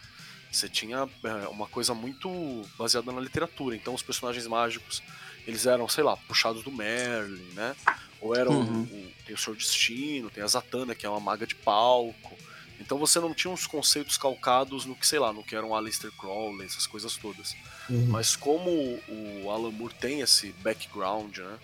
[0.53, 2.31] Você tinha é, uma coisa muito
[2.79, 3.75] baseada na literatura.
[3.75, 5.03] Então os personagens mágicos,
[5.45, 7.75] eles eram, sei lá, puxados do Merlin, né?
[8.21, 8.83] Ou eram Uhum.
[8.85, 12.39] o, tem o Seu Destino, tem a Zatanna, que é uma maga de palco.
[12.81, 15.75] Então você não tinha uns conceitos calcados no que, sei lá, no que era um
[15.75, 17.55] Aleister Crowley, essas coisas todas.
[17.89, 18.07] Uhum.
[18.09, 18.71] Mas como
[19.09, 21.59] o Alan Moore tem esse background, né,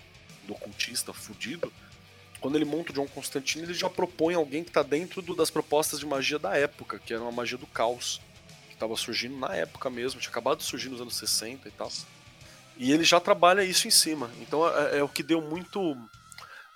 [0.46, 1.72] do ocultista fudido,
[2.40, 5.50] quando ele monta o John Constantine, ele já propõe alguém que está dentro do- das
[5.50, 8.20] propostas de magia da época, que era uma magia do caos,
[8.68, 11.92] que estava surgindo na época mesmo, tinha acabado de surgir nos anos 60 e tal.
[12.76, 14.28] E ele já trabalha isso em cima.
[14.40, 15.96] Então é, é o que deu muito.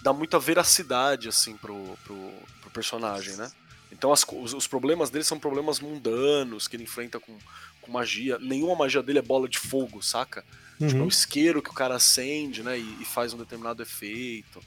[0.00, 3.50] dá muita veracidade, assim, pro, pro, pro personagem, né?
[3.96, 7.36] Então as os, os problemas dele são problemas mundanos que ele enfrenta com,
[7.80, 8.38] com magia.
[8.38, 10.44] Nenhuma magia dele é bola de fogo, saca?
[10.78, 11.04] Tipo, é Uhum.
[11.06, 12.78] o isqueiro que o cara acende, né?
[12.78, 14.60] E, e faz um determinado efeito.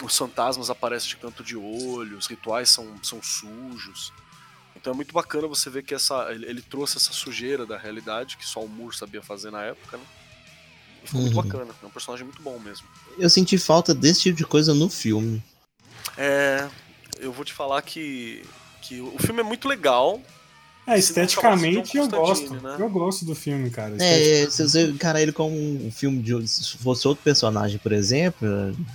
[0.00, 4.12] Os fantasmas aparecem de canto de olho, os rituais são, são sujos.
[4.76, 8.36] Então é muito bacana você ver que essa, ele, ele trouxe essa sujeira da realidade
[8.36, 10.04] que só o Moore sabia fazer na época, né?
[11.02, 11.42] E ficou muito Uhum.
[11.42, 11.72] bacana.
[11.82, 12.86] É um personagem muito bom mesmo.
[13.18, 15.42] Eu senti falta desse tipo de coisa no filme.
[16.16, 16.68] É.
[17.18, 18.42] Eu vou te falar que,
[18.80, 20.20] que o filme é muito legal.
[20.86, 22.54] É, não esteticamente eu gosto.
[22.54, 22.76] Né?
[22.78, 23.94] Eu gosto do filme, cara.
[24.02, 26.46] É, se você encarar ele como um filme de.
[26.48, 28.48] Se fosse outro personagem, por exemplo,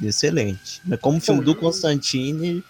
[0.03, 0.81] é excelente.
[0.85, 2.63] Mas como filme do Constantine.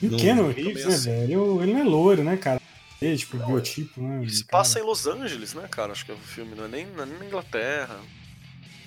[0.00, 1.04] E o Não- Keanu Reeves, né, assim.
[1.10, 1.62] velho?
[1.62, 2.60] Ele não é loiro, né, cara?
[3.00, 4.22] Ele, tipo, biotipo, né?
[4.24, 5.92] E se passa em Los Angeles, né, cara?
[5.92, 7.98] Acho que é o filme, não é nem, não é nem na Inglaterra.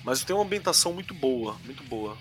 [0.04, 2.16] Mas tem uma ambientação muito boa, muito boa.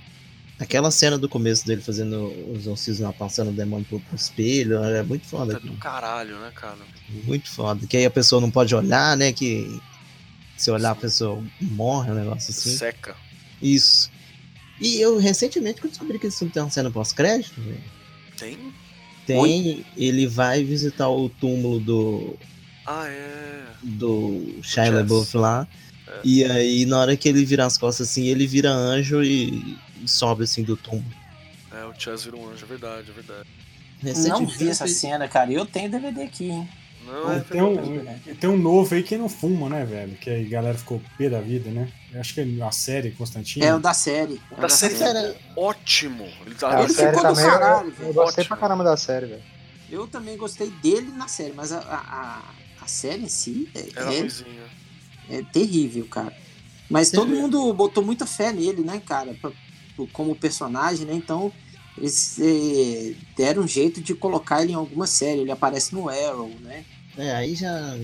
[0.61, 4.83] Aquela cena do começo dele fazendo os exorcismos lá, passando o demônio pro, pro espelho,
[4.83, 5.53] é muito foda.
[5.53, 6.77] Tá do caralho, né, cara?
[7.23, 7.87] Muito foda.
[7.87, 9.33] Que aí a pessoa não pode olhar, né?
[9.33, 9.81] Que
[10.55, 12.77] se olhar a pessoa morre, um negócio assim.
[12.77, 13.15] Seca.
[13.59, 14.11] Isso.
[14.79, 17.83] E eu recentemente que eu descobri que esse filme tem uma cena pós-crédito, velho.
[18.37, 18.57] Tem?
[19.25, 22.35] Tem, ele vai visitar o túmulo do,
[22.85, 23.63] Ah, é.
[23.81, 24.91] do Shia.
[24.91, 25.67] LaBeouf lá.
[26.07, 26.19] É.
[26.23, 29.75] E aí, na hora que ele vira as costas assim, ele vira anjo e
[30.07, 31.05] sobe assim do túmulo.
[31.71, 33.49] É, o Chess vira um anjo, é verdade, é verdade.
[34.01, 35.51] Não Recentemente, vi essa cena, cara.
[35.51, 36.67] Eu tenho DVD aqui, hein?
[37.05, 38.05] Não, é Tem um,
[38.39, 40.15] tem um novo aí que não fuma, né, velho?
[40.17, 41.87] Que aí a galera ficou pé da vida, né?
[42.13, 43.65] Eu acho que é a série Constantino.
[43.65, 44.39] É o da série.
[44.51, 45.35] É o Da série série.
[45.55, 46.27] ótimo.
[46.45, 48.13] Ele tá É, Ele ficou do eu- caralho, eu, velho.
[48.13, 48.45] gostei Ótimo.
[48.47, 49.41] pra caramba da série, velho.
[49.89, 52.41] Eu também gostei dele na série, mas a, a,
[52.83, 56.33] a, série em si é, Era é, é terrível, cara.
[56.89, 59.33] Mas todo mundo botou muita fé nele, né, cara?
[59.41, 59.51] pra-
[60.07, 61.13] como personagem, né?
[61.13, 61.51] Então
[61.97, 65.41] eles eh, deram um jeito de colocar ele em alguma série.
[65.41, 66.85] Ele aparece no Arrow, né?
[67.17, 67.95] É, aí já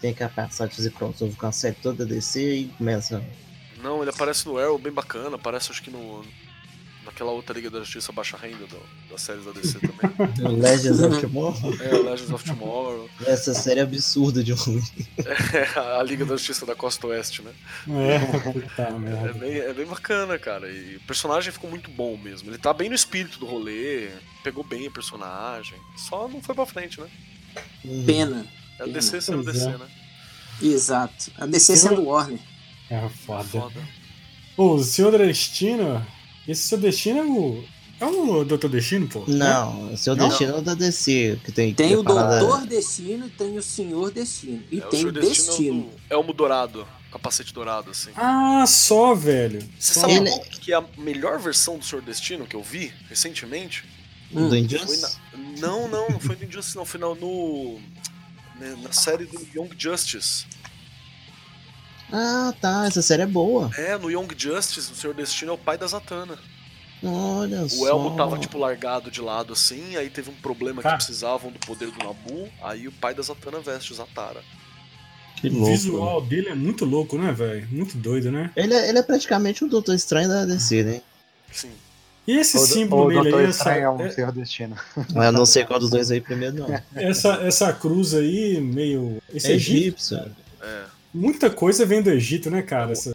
[0.00, 3.24] tem a capacidade de fazer crossover com a série toda DC e começa.
[3.82, 6.24] Não, ele aparece no Arrow bem bacana, aparece acho que no.
[7.14, 8.76] Naquela outra Liga da Justiça Baixa Renda do,
[9.08, 9.94] das séries da DC também.
[10.44, 11.74] O Legends of Tomorrow.
[11.80, 13.08] é, o Legends of Tomorrow.
[13.24, 14.82] Essa série é absurda de ruim.
[15.18, 17.52] É, a Liga da Justiça da Costa Oeste, né?
[17.88, 19.32] É, É merda.
[19.34, 20.68] bem, é bem bacana, cara.
[20.68, 22.50] E o personagem ficou muito bom mesmo.
[22.50, 24.08] Ele tá bem no espírito do rolê,
[24.42, 25.78] pegou bem o personagem.
[25.96, 27.06] Só não foi pra frente, né?
[27.84, 28.04] Uhum.
[28.04, 28.44] Pena.
[28.80, 29.78] É a DC sendo Pois DC, é.
[29.78, 29.86] né?
[30.60, 31.30] Exato.
[31.38, 32.40] A DC sendo Warner.
[32.90, 33.44] É foda.
[33.44, 33.80] Foda.
[34.56, 36.04] O Senhor Destino.
[36.46, 37.64] Esse Seu Destino é o.
[38.00, 39.24] É o Doutor Destino, pô?
[39.28, 40.28] Não, o seu Não?
[40.28, 43.62] destino é o da DC, que tem Tem o preparada- Doutor Destino e tem o
[43.62, 44.62] Senhor Destino.
[44.70, 45.90] E É, tem Senhor o Destino.
[46.10, 48.10] é o do Elmo Dourado, capacete dourado, assim.
[48.16, 49.60] Ah, só, velho.
[49.78, 50.00] Você Só.
[50.00, 50.30] sabe Ele-
[50.60, 53.84] que é a melhor versão do Senhor Destino que eu vi recentemente?
[54.30, 54.48] do Hum.
[54.48, 55.00] Foi Injustice?
[55.32, 55.38] na...
[55.60, 56.84] Não, não, não foi do Injustice, não.
[56.84, 57.78] Foi no...
[58.58, 60.44] né, na série do Young Justice.
[62.12, 63.70] Ah, tá, essa série é boa.
[63.76, 66.38] É, no Young Justice, o Senhor Destino é o pai da Zatanna.
[67.02, 67.82] Olha só.
[67.82, 70.96] O Elmo tava, tipo, largado de lado assim, aí teve um problema Cara.
[70.96, 74.40] que precisavam do poder do Nabu, aí o pai da Zatanna veste o Zatara.
[75.36, 75.66] Que O louco.
[75.70, 77.68] visual dele é muito louco, né, velho?
[77.70, 78.50] Muito doido, né?
[78.56, 81.02] Ele é, ele é praticamente um Doutor Estranho da DC, né?
[81.52, 81.72] Sim.
[82.26, 84.76] E esse O, símbolo o dele Doutor aí, essa, Estranho é um é- Senhor Destino.
[85.12, 86.80] Mas eu não sei qual dos dois aí primeiro, não.
[86.94, 89.20] essa, essa cruz aí, meio.
[89.34, 90.16] Esse É egípcio.
[90.62, 90.84] É.
[91.14, 92.90] Muita coisa vem do Egito, né, cara?
[92.92, 93.12] Essa-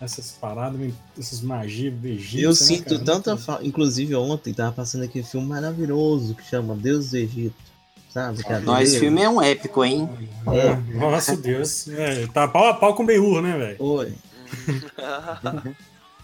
[0.00, 2.42] essas paradas, essas magias do Egito.
[2.42, 3.04] Eu né, sinto cara?
[3.04, 3.66] tanta falta.
[3.66, 7.54] Inclusive, ontem tava passando aquele filme maravilhoso que chama Deus do Egito.
[8.10, 8.42] Sabe?
[8.42, 9.04] Cara, Não, esse dele?
[9.04, 10.08] filme é um épico, hein?
[10.46, 11.86] É, nossa Deus.
[11.88, 13.76] É, tá pau a pau com o Ben-Hur, né, velho?
[13.82, 14.14] Oi.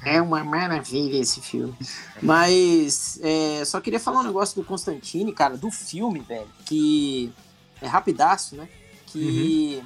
[0.06, 1.74] É uma maravilha esse filme.
[2.20, 7.32] Mas é, só queria falar um negócio do Constantine, cara, do filme, velho, que
[7.80, 8.68] é rapidaço, né?
[9.06, 9.82] Que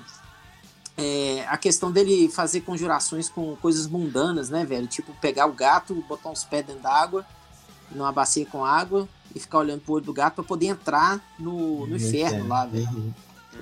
[0.99, 4.87] é, a questão dele fazer conjurações com coisas mundanas, né, velho?
[4.87, 7.25] Tipo, pegar o gato, botar uns pés dentro d'água,
[7.91, 11.87] numa bacia com água, e ficar olhando pro olho do gato pra poder entrar no,
[11.87, 12.89] no inferno lá, velho.
[12.89, 13.13] Uhum.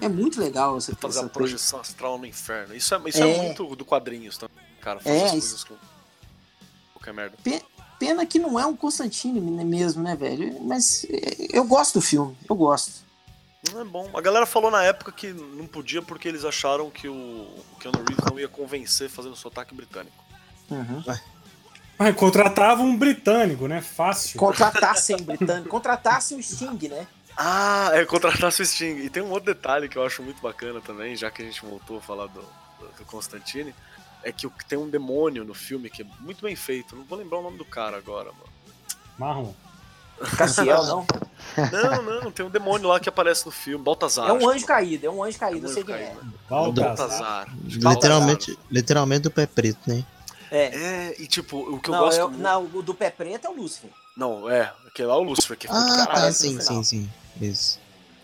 [0.00, 1.32] É muito legal essa, Fazer essa a coisa.
[1.32, 2.74] projeção astral no inferno.
[2.74, 3.30] Isso é, isso é.
[3.32, 3.42] É.
[3.42, 5.00] muito do quadrinhos também, cara.
[5.00, 5.74] Fazer É, as isso- coisas com.
[6.94, 7.36] Qualquer merda.
[7.98, 10.62] Pena que não é um Constantine mesmo, né, velho?
[10.62, 12.92] Mas é, eu gosto do filme, eu gosto.
[13.72, 14.10] Não é bom.
[14.14, 17.98] A galera falou na época que não podia porque eles acharam que o, o Keanu
[17.98, 20.24] Reeves não ia convencer fazendo sotaque britânico.
[20.70, 21.02] Uhum.
[21.98, 23.80] Mas contratava um britânico, né?
[23.80, 24.38] Fácil.
[24.38, 27.06] Contratassem o britânico, contratassem o Sting, né?
[27.36, 28.98] Ah, é contratar o Sting.
[28.98, 31.64] E tem um outro detalhe que eu acho muito bacana também, já que a gente
[31.64, 33.74] voltou a falar do, do, Constantine,
[34.22, 36.96] é que tem um demônio no filme que é muito bem feito.
[36.96, 38.52] Não vou lembrar o nome do cara agora, mano.
[39.18, 39.54] Marrom.
[40.36, 41.06] Castiel, não.
[41.72, 44.28] Não, não, tem um demônio lá que aparece no filme, Baltazar.
[44.28, 46.06] É um anjo caído, é um ange é um caído, eu sei anjo quem é.
[46.06, 46.32] caído, né?
[46.48, 46.96] Baltazar.
[46.96, 47.56] Baltazar.
[47.64, 50.04] Literalmente, literalmente o pé preto, né?
[50.50, 50.64] É.
[50.66, 52.18] É, e tipo, o que eu Não, gosto.
[52.20, 53.90] eu- muito- não, o do pé preto é o Lúcifer.
[54.16, 56.26] Não, é, aquele lá é o Lucifer, que é do Ah, caralho.
[56.26, 57.10] tá, sim, sim, sim.
[57.40, 57.78] Isso.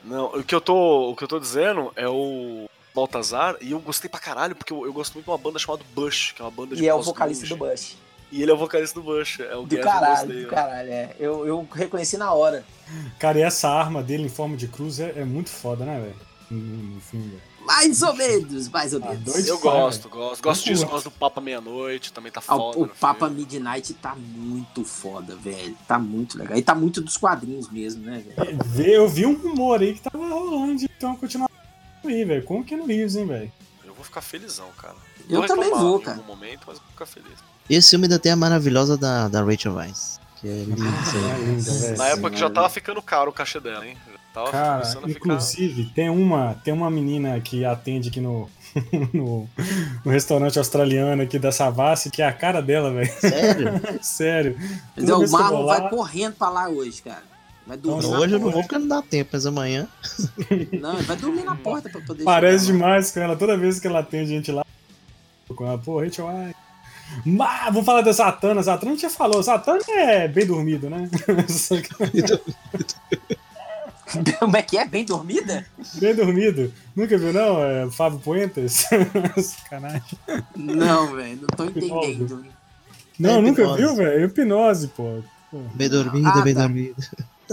[0.04, 3.80] Não, o que eu tô, o que eu tô dizendo é o Baltazar, e eu
[3.80, 6.44] gostei pra caralho, porque eu, eu gosto muito de uma banda chamada Bush, que é
[6.44, 7.96] uma banda de E é o vocalista do Bush.
[8.32, 11.14] E ele é o vocalista do Bush, é o Do Gavin caralho, do caralho, é.
[11.20, 12.64] Eu, eu reconheci na hora.
[13.18, 16.16] Cara, e essa arma dele em forma de cruz é, é muito foda, né, velho?
[16.50, 16.58] No,
[16.94, 17.42] no filme, velho.
[17.66, 19.46] Mais ou menos, mais ou Ah, menos.
[19.46, 20.42] Eu gosto, gosto.
[20.42, 22.78] Gosto disso, gosto do Papa Meia-Noite, também tá Ah, foda.
[22.78, 23.42] o, o Papa filme.
[23.42, 25.76] Midnight tá muito foda, velho.
[25.86, 26.56] Tá muito legal.
[26.58, 28.58] E tá muito dos quadrinhos mesmo, né, velho?
[28.64, 31.54] Vê- Eu vi um rumor aí que tava rolando de ter uma continuação
[32.04, 32.42] aí, velho.
[32.44, 33.52] Como que é no Reeves, hein, velho?
[33.84, 34.96] Eu vou ficar felizão, cara.
[35.30, 36.16] Eu também vou, em cara.
[36.18, 37.38] algum momento, mas vou ficar feliz.
[37.70, 40.20] Esse filme ainda tem a maravilhosa da, da Rachel Weisz.
[40.40, 40.82] Que é linda.
[41.02, 41.24] isso aí.
[41.30, 41.96] É linda.
[41.96, 43.96] Na época que já tava ficando caro o cachê dela, hein?
[44.50, 45.10] Cara, a ficar.
[45.10, 48.48] inclusive, tem uma, tem uma menina que atende aqui no,
[49.12, 49.46] no,
[50.02, 53.12] no restaurante australiano aqui da Savassi, que é a cara dela, velho.
[53.20, 53.68] Sério?
[54.02, 54.56] Sério.
[54.96, 57.22] Mas é, o Marlon lá- vai correndo pra lá hoje, cara.
[57.66, 58.52] Vai dormir na Hoje eu não porta.
[58.54, 59.86] vou porque não dá tempo, mas amanhã.
[60.80, 63.36] Não, ele vai dormir na porta pra poder Parece chegar demais com ela.
[63.36, 64.64] Toda vez que ela atende gente lá.
[65.54, 66.54] Com ela, pô, Rachel Weisz.
[67.24, 68.62] Mas, vou falar da Satana.
[68.62, 69.42] Satana já falou.
[69.42, 71.08] Satana é bem dormido, né?
[74.38, 74.84] Como é que é?
[74.86, 75.64] Bem dormida?
[75.94, 76.72] bem dormido.
[76.94, 77.62] Nunca viu, não?
[77.62, 78.86] É Fábio Puentes?
[79.42, 80.02] Sacanagem.
[80.54, 82.44] Não, velho, não tô entendendo.
[83.18, 83.82] Não, É nunca hipnose.
[83.82, 84.24] viu, velho?
[84.26, 85.20] Hipnose, pô.
[85.74, 86.60] Bem dormida, Ah, bem tá.
[86.62, 86.94] dormida.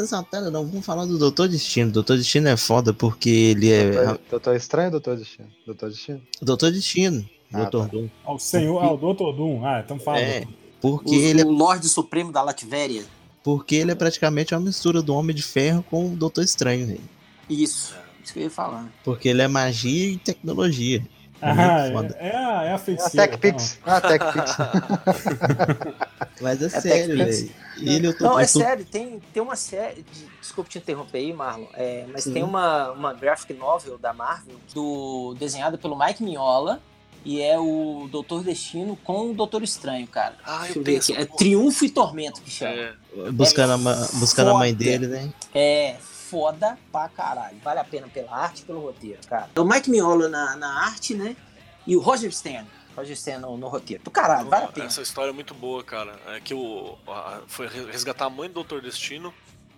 [0.06, 1.92] Santana, não, vamos falar do Doutor Destino.
[1.92, 3.92] Doutor Destino é foda porque ele é.
[3.92, 5.48] Doutor, Doutor Estranho ou Doutor Destino?
[5.66, 6.22] Doutor Destino?
[6.42, 7.30] Doutor Destino.
[7.54, 7.92] Ah, Doutor tá.
[7.92, 8.08] Doom.
[8.24, 9.36] Ao senhor, ao Dr.
[9.36, 9.66] Doom.
[9.66, 10.20] Ah, então fala.
[10.20, 10.44] É.
[10.82, 13.04] O, Porque ele, é, o Lorde Supremo da Latvéria.
[13.44, 17.02] porque ele é praticamente uma mistura do Homem de Ferro com o Doutor Estranho, velho.
[17.50, 17.94] Isso.
[18.24, 18.88] Isso que eu ia falar.
[19.04, 21.06] Porque ele é magia e tecnologia.
[21.42, 23.28] Ah, é, é a, é a Ah, feiticeira.
[23.38, 23.80] TechPix.
[23.86, 24.58] Ah, TechPix.
[26.42, 27.50] Mas é, É sério, velho.
[27.78, 30.04] E Ele, eu tô, Não, é tô- sério, tem, tem uma série.
[30.04, 31.66] De, desculpa te interromper aí, Marlon.
[31.74, 32.34] é, mas Sim.
[32.34, 36.82] tem uma, uma graphic novel da Marvel do, desenhada pelo Mike Mignola.
[37.26, 40.36] E é o Doutor Destino com o Doutor Estranho, cara.
[40.46, 40.96] Ah, eu aqui.
[40.96, 41.38] essa É porra.
[41.38, 42.72] Triunfo e Tormento que chama.
[42.72, 42.94] É,
[43.32, 45.34] buscando, a, ma- buscando a mãe dele, né?
[45.54, 47.58] É foda pra caralho.
[47.64, 49.50] Vale a pena pela arte e pelo roteiro, cara.
[49.54, 51.36] É o Mike Mignola na, na arte, né?
[51.86, 52.68] E o Roger Stern.
[52.96, 54.04] Roger Stern no, no roteiro.
[54.04, 54.86] Do caralho, vale a pena.
[54.88, 56.18] Essa história é muito boa, cara.
[56.28, 59.34] É que o a- foi re- resgatar a mãe do Doutor Destino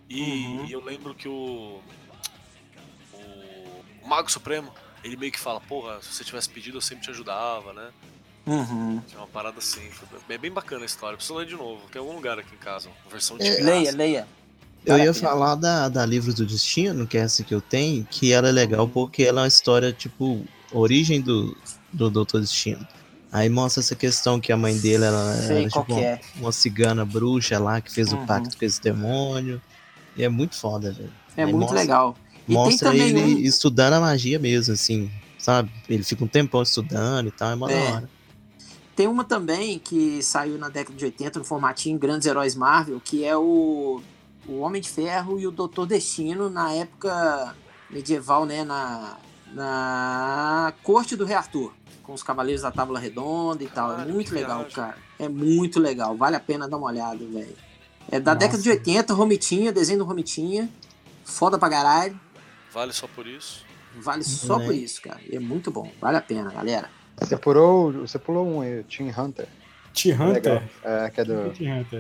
[0.10, 0.66] e, Uhum.
[0.66, 1.80] e eu lembro que o,
[4.04, 4.72] o Mago Supremo
[5.04, 7.89] ele meio que fala, porra, se você tivesse pedido eu sempre te ajudava, né?
[8.45, 9.02] Uhum.
[9.14, 9.82] É uma parada assim.
[10.30, 11.16] É bem bacana a história.
[11.16, 11.82] Preciso ler de novo.
[11.91, 13.62] Tem algum lugar aqui em casa, uma versão de É.
[13.62, 14.28] Leia, leia.
[14.84, 18.34] Eu ia falar da, da Livros do Destino, que é essa que eu tenho, que
[18.34, 21.56] ela é legal porque ela é uma história, tipo, origem do,
[21.93, 22.86] do Doutor Destino.
[23.32, 26.20] Aí mostra essa questão que a mãe dele ela Sei era tipo é.
[26.38, 28.24] uma cigana bruxa lá que fez Uhum.
[28.24, 29.62] o pacto com esse demônio.
[30.18, 31.14] E é muito foda, velho.
[31.38, 32.18] É Aí muito mostra- legal.
[32.48, 35.72] Tem Mostra ele um- estudando a magia mesmo, assim, sabe?
[35.88, 37.92] Ele fica um tempão estudando e tal, é mó da É.
[37.92, 38.10] hora.
[38.96, 43.24] Tem uma também que saiu na década de 80 no formatinho Grandes Heróis Marvel, que
[43.24, 44.02] é o,
[44.48, 47.56] o Homem de Ferro e o Doutor Destino na época
[47.89, 48.64] medieval, né?
[48.64, 49.18] Na,
[49.54, 51.74] na corte do Rei Arthur,
[52.04, 54.00] com os Cavaleiros da Tábua Redonda e tal.
[54.00, 54.76] é muito legal, viagem.
[54.76, 54.98] cara.
[55.20, 56.16] É muito legal.
[56.18, 57.56] Vale a pena dar uma olhada, velho.
[58.12, 58.46] É da Nossa.
[58.48, 60.70] década de 80, Romitinha, desenho do Romitinha.
[61.24, 62.20] Foda pra caralho.
[62.74, 63.65] Vale só por isso.
[63.95, 64.65] Vale só Né?
[64.65, 65.19] por isso, cara.
[65.30, 65.91] E é muito bom.
[65.99, 66.89] Vale a pena, galera.
[67.19, 69.47] Você pulou, você pulou um aí, o Team Hunter.
[69.93, 70.28] T-Hunter?
[70.34, 70.63] Legal.
[70.84, 71.53] É, que é do.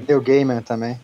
[0.07, 0.99] Neil Gaiman também.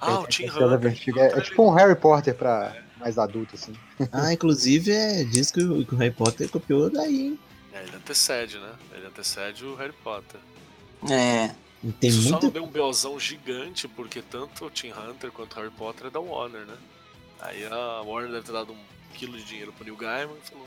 [0.00, 0.78] Ah, o aquela Hunter.
[0.78, 3.74] vertigo- É, é tipo um Harry Potter pra mais adulto, assim.
[4.10, 7.38] Ah, inclusive é, diz que o, que o Harry Potter copiou daí, hein?
[7.72, 8.72] É, ele antecede, né?
[8.94, 10.40] Ele antecede o Harry Potter.
[11.10, 11.50] É.
[12.00, 15.60] Tem Isso só não deu um BOzão gigante, porque tanto o Tim Hunter quanto o
[15.60, 16.74] Harry Potter é da Warner, né?
[17.40, 18.76] Aí a Warner deve ter dado um
[19.14, 20.66] quilo de dinheiro pro Neil Gaiman e falou,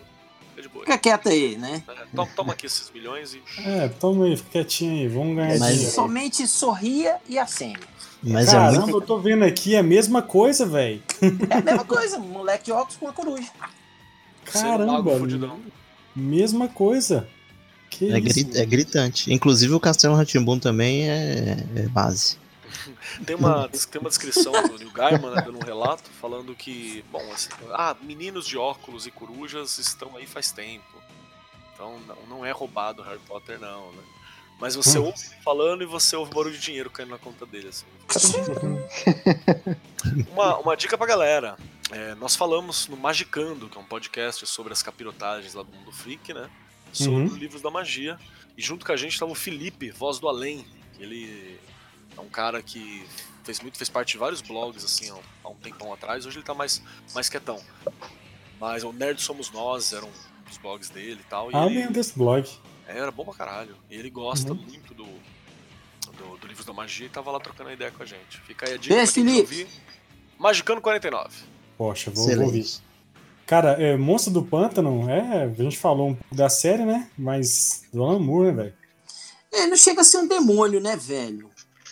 [0.49, 0.86] fica de boa.
[0.86, 1.84] Fica quieto aí, né?
[1.88, 3.41] É, toma, toma aqui esses milhões e...
[3.65, 5.91] É, toma aí, fica quietinho aí, vamos ganhar Mas- dinheiro.
[5.93, 7.78] Somente sorria e acene.
[8.22, 8.97] Mas é Caramba, muito.
[8.97, 11.01] eu tô vendo aqui a mesma coisa, velho.
[11.49, 13.49] É a mesma coisa, um moleque de óculos com uma coruja.
[13.61, 15.11] Um Caramba,
[16.15, 17.28] mesma coisa.
[17.89, 18.45] Que É, isso?
[18.45, 19.34] gri- é gritante.
[19.34, 22.38] Inclusive o Castelo Ratimbun também é, é base.
[23.26, 27.22] Tem uma, tem uma descrição do Neil Gaiman, né, dando um relato, falando que, bom,
[27.34, 30.86] assim, ah, meninos de óculos e corujas estão aí faz tempo.
[31.74, 34.03] Então não, não é roubado Harry Potter, não, né?
[34.60, 35.05] Mas você Hum.
[35.05, 37.86] ouve ele falando e você ouve barulho de dinheiro caindo na conta dele, assim.
[40.32, 41.57] uma, uma dica pra galera.
[41.91, 45.91] É, nós falamos no Magicando, que é um podcast sobre as capirotagens lá do Mundo
[45.91, 46.49] Freak, né?
[46.91, 47.26] Sobre Uhum.
[47.26, 48.20] os livros da magia.
[48.57, 50.66] E junto com a gente estava o Felipe, Voz do Além.
[50.99, 51.60] Ele
[52.20, 53.05] é um cara que
[53.43, 56.26] fez muito, fez parte de vários blogs, assim, há um- há um tempão atrás.
[56.26, 56.82] Hoje ele tá mais,
[57.15, 57.59] mais quietão.
[58.59, 60.11] Mas o Nerd Somos Nós era um
[60.47, 61.51] dos blogs dele e tal.
[61.51, 62.47] E Ah, ele, lembro desse blog.
[62.88, 63.76] é, era bom pra caralho.
[63.89, 64.57] E ele gosta Uhum.
[64.67, 68.39] muito do, do, do Livros da Magia e tava lá trocando ideia com a gente.
[68.45, 69.67] Fica aí a dica Beijo, pra ouvir.
[70.38, 71.36] Magicano 49.
[71.78, 72.59] Poxa, vou, vou ouvir.
[72.59, 72.89] Excelente.
[73.45, 77.09] Cara, é, Monstro do Pântano, é, a gente falou um pouco da série, né?
[77.17, 78.74] Mas do Alan Moore, né, velho?
[79.51, 81.49] Ele não chega a ser um demônio, né, velho?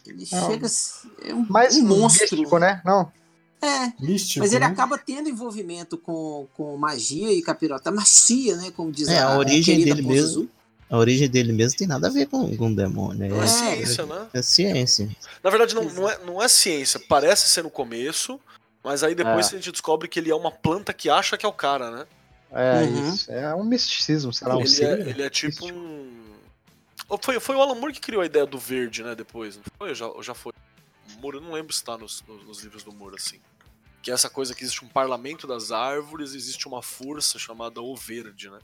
[0.08, 0.50] Ele Não.
[0.50, 2.38] chega a ser é um, Mais um monstro.
[2.38, 2.82] místico, né?
[2.86, 3.12] Não.
[3.60, 4.42] É, Místico.
[4.42, 4.72] mas ele né?
[4.72, 8.72] acaba tendo envolvimento com, com magia e capirota macia, né?
[8.76, 10.28] Como diz É, a, a origem dele mesmo.
[10.28, 10.50] Azul.
[10.90, 13.28] A origem dele mesmo tem nada a ver com, com demônio.
[13.30, 14.28] Não é, É, ciência, né?
[14.34, 15.10] É, ciência.
[15.44, 17.00] Na verdade, não, não, é, não é ciência.
[17.10, 18.40] Parece ser no começo,
[18.84, 19.50] mas aí depois É.
[19.50, 22.06] a gente descobre que ele é uma planta que acha que é o cara, né?
[22.52, 23.10] É Uhum.
[23.10, 23.30] isso.
[23.32, 24.88] É um misticismo, sei lá, um ele, signo.
[24.92, 26.27] é, ele é tipo um.
[27.10, 29.16] Ou Foi, foi o Alan Moore que criou a ideia do verde, né?
[29.16, 29.90] Depois, não foi?
[29.90, 30.54] Ou já, já foi?
[31.16, 33.40] O Moore, eu não lembro se tá nos, nos, nos livros do Moore, assim.
[34.02, 37.96] Que é essa coisa que existe um parlamento das árvores, existe uma força chamada O
[37.96, 38.60] Verde, né?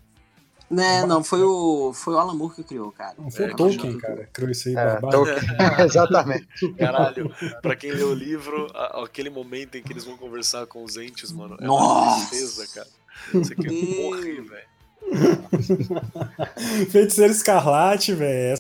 [0.70, 3.14] Né, não, foi o, foi o Alan Moore que criou, cara.
[3.18, 4.28] Não foi É, o Tolkien, cara.
[4.34, 5.00] Criou isso aí, É.
[5.86, 6.48] Exatamente.
[6.78, 7.32] Caralho,
[7.62, 8.68] pra quem lê o livro,
[9.04, 12.28] aquele momento em que eles vão conversar com os entes, mano, é uma Nossa!
[12.28, 12.88] tristeza, cara.
[13.34, 14.04] Você quer Meu.
[14.04, 14.68] morrer, velho.
[16.92, 18.58] Feiticeiro Escarlate, velho.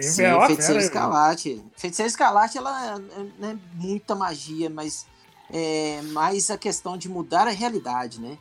[0.00, 1.62] Sim, É Feiticeiro fera, Escarlate.
[1.76, 2.96] Feiticeiro Escarlate, ela
[3.40, 5.06] é- é muita magia, mas
[5.52, 8.36] é mais a questão de mudar a realidade, né?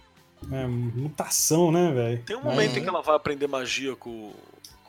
[0.51, 2.23] É, mutação, né, velho?
[2.23, 2.79] Tem um momento É.
[2.79, 4.33] em que ela vai aprender magia com,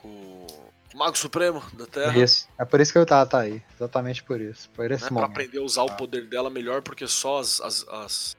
[0.01, 2.17] com o Mago Supremo da Terra.
[2.17, 2.47] Isso.
[2.57, 3.61] É por isso que eu tava tá aí.
[3.75, 4.67] Exatamente por isso.
[4.71, 5.29] Por esse né, pra momento.
[5.31, 8.35] aprender a usar o poder dela melhor, porque só as, as, as,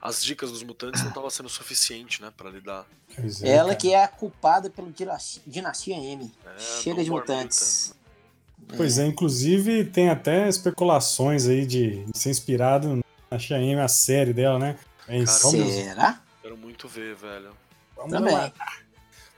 [0.00, 2.86] as dicas dos mutantes não estavam sendo suficiente, né, pra lidar.
[3.14, 3.76] Pois é, Ela cara.
[3.76, 6.32] que é a culpada pelo Dinastia, Dinastia M.
[6.46, 7.94] É, Chega de mutantes.
[8.76, 14.32] Pois é, inclusive tem até especulações aí de, de ser inspirado na Xiaomi, a série
[14.32, 14.78] dela, né?
[15.06, 16.22] É, Cara, Será?
[16.42, 17.50] Quero muito ver, velho.
[17.96, 18.34] vamos Também.
[18.34, 18.52] lá.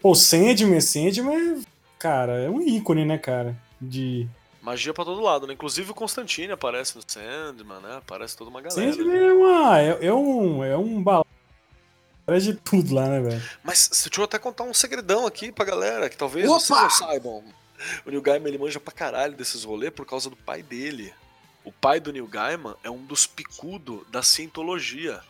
[0.01, 1.63] Pô, Sandman, Sandman,
[1.99, 3.57] cara, é um ícone, né, cara?
[3.81, 4.29] De.
[4.61, 5.55] Magia pra todo lado, né?
[5.55, 7.97] Inclusive o Constantine aparece no Sandman, né?
[7.97, 8.93] Aparece toda uma galera.
[8.93, 9.81] Sandman é uma.
[9.81, 10.65] É, é um.
[10.65, 11.25] É um balão
[12.39, 13.43] de tudo lá, né, velho?
[13.65, 16.61] Mas deixa eu até contar um segredão aqui pra galera, que talvez Opa!
[16.61, 17.45] vocês não saibam.
[18.05, 21.13] O Neil Gaiman ele manja pra caralho desses rolês por causa do pai dele.
[21.65, 25.21] O pai do Neil Gaiman é um dos picudo da cientologia.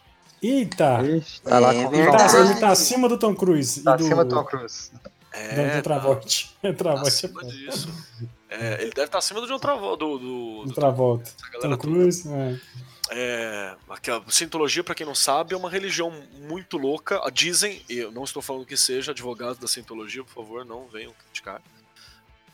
[0.43, 1.03] Eita!
[1.03, 3.83] Ixi, tá lá É com Ele tá, ele tá acima do Tom Cruise.
[3.83, 4.91] Tá e do, acima do Tom Cruise.
[5.33, 6.26] É, do, do Travolta.
[6.62, 7.09] É, tá Travolta.
[7.09, 7.89] acima disso.
[8.51, 11.30] É, ele deve estar acima do John Travolta, do, do, Do Travolta.
[11.38, 11.78] Tom galera toda.
[11.78, 12.59] Cruise, é.
[13.12, 16.12] É, aquela Cientologia, pra quem não sabe, é uma religião
[16.48, 17.20] muito louca.
[17.32, 21.61] Dizem, eu não estou falando que seja advogado da Cientologia, por favor, não venham criticar.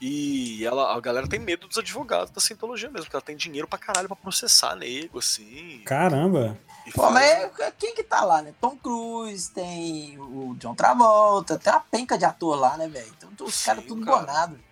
[0.01, 3.67] E ela, a galera tem medo dos advogados da Cientologia mesmo, porque ela tem dinheiro
[3.67, 5.81] pra caralho pra processar nego, assim.
[5.87, 6.59] Caramba!
[6.87, 8.55] E Pô, faz- mas é- quem que tá lá, né?
[8.61, 13.11] Tom Cruise, tem o John Travolta, tem uma penca de ator lá, né, velho?
[13.33, 14.19] Então os Sim, caras tudo cara.
[14.21, 14.66] bonado.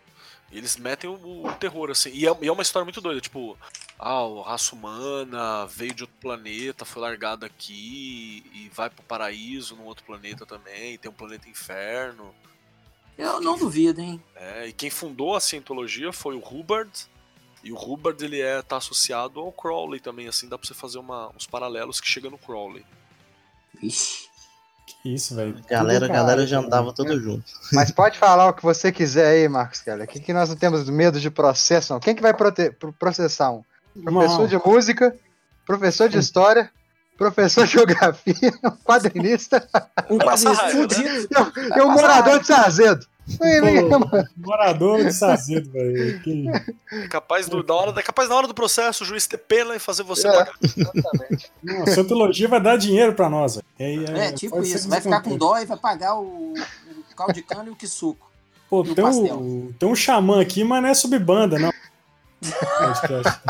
[0.55, 2.11] E eles metem o, o terror, assim.
[2.15, 3.59] E é, e é uma história muito doida, tipo,
[3.99, 9.75] ah, a raça humana veio de outro planeta, foi largada aqui e vai pro paraíso
[9.75, 12.33] num outro planeta também, tem um planeta inferno.
[13.19, 14.23] Eu não duvido, hein?
[14.37, 16.91] É, e quem fundou a Cientologia foi o Hubbard.
[17.65, 20.99] E o Hubbard ele é tá associado ao Crowley também, assim, dá pra você fazer
[20.99, 22.87] uma- uns paralelos que chega no Crowley.
[23.81, 24.29] Vixe.
[24.87, 25.57] Que isso, velho.
[25.69, 26.67] Galera, Tudo galera já cara.
[26.67, 27.45] andava todo junto.
[27.73, 30.05] Mas pode falar o que você quiser aí, Marcos Keller.
[30.05, 32.01] Aqui que nós não temos medo de processo, não.
[32.01, 32.35] Quem que vai
[32.99, 33.63] processar um?
[34.03, 34.47] Professor Não.
[34.49, 35.17] de música,
[35.65, 36.71] professor de história,
[37.17, 39.67] professor de geografia, um quadrinista
[40.11, 40.71] Um né?
[40.73, 41.29] fudido.
[41.77, 43.07] e um morador de Sarzedo.
[43.27, 43.89] Ninguém-
[44.37, 46.21] Morador de Sazedo, velho.
[46.21, 46.47] Que-
[46.93, 49.75] É capaz, do, da hora, é capaz na hora do processo o juiz ter pena
[49.75, 50.33] e fazer você É.
[50.33, 50.55] pagar.
[50.63, 51.51] Exatamente.
[51.63, 53.67] Não, a Cientologia vai dar dinheiro pra nós, velho.
[53.79, 54.89] É, É, tipo isso.
[54.89, 57.87] Vai ficar com dó e vai pagar o, o caldo de cana e o que
[57.87, 58.31] suco.
[58.69, 59.37] Pô, o tem pastel.
[59.39, 61.73] um, tem um xamã aqui, mas não é subbanda, não.
[62.79, 63.41] Podcast.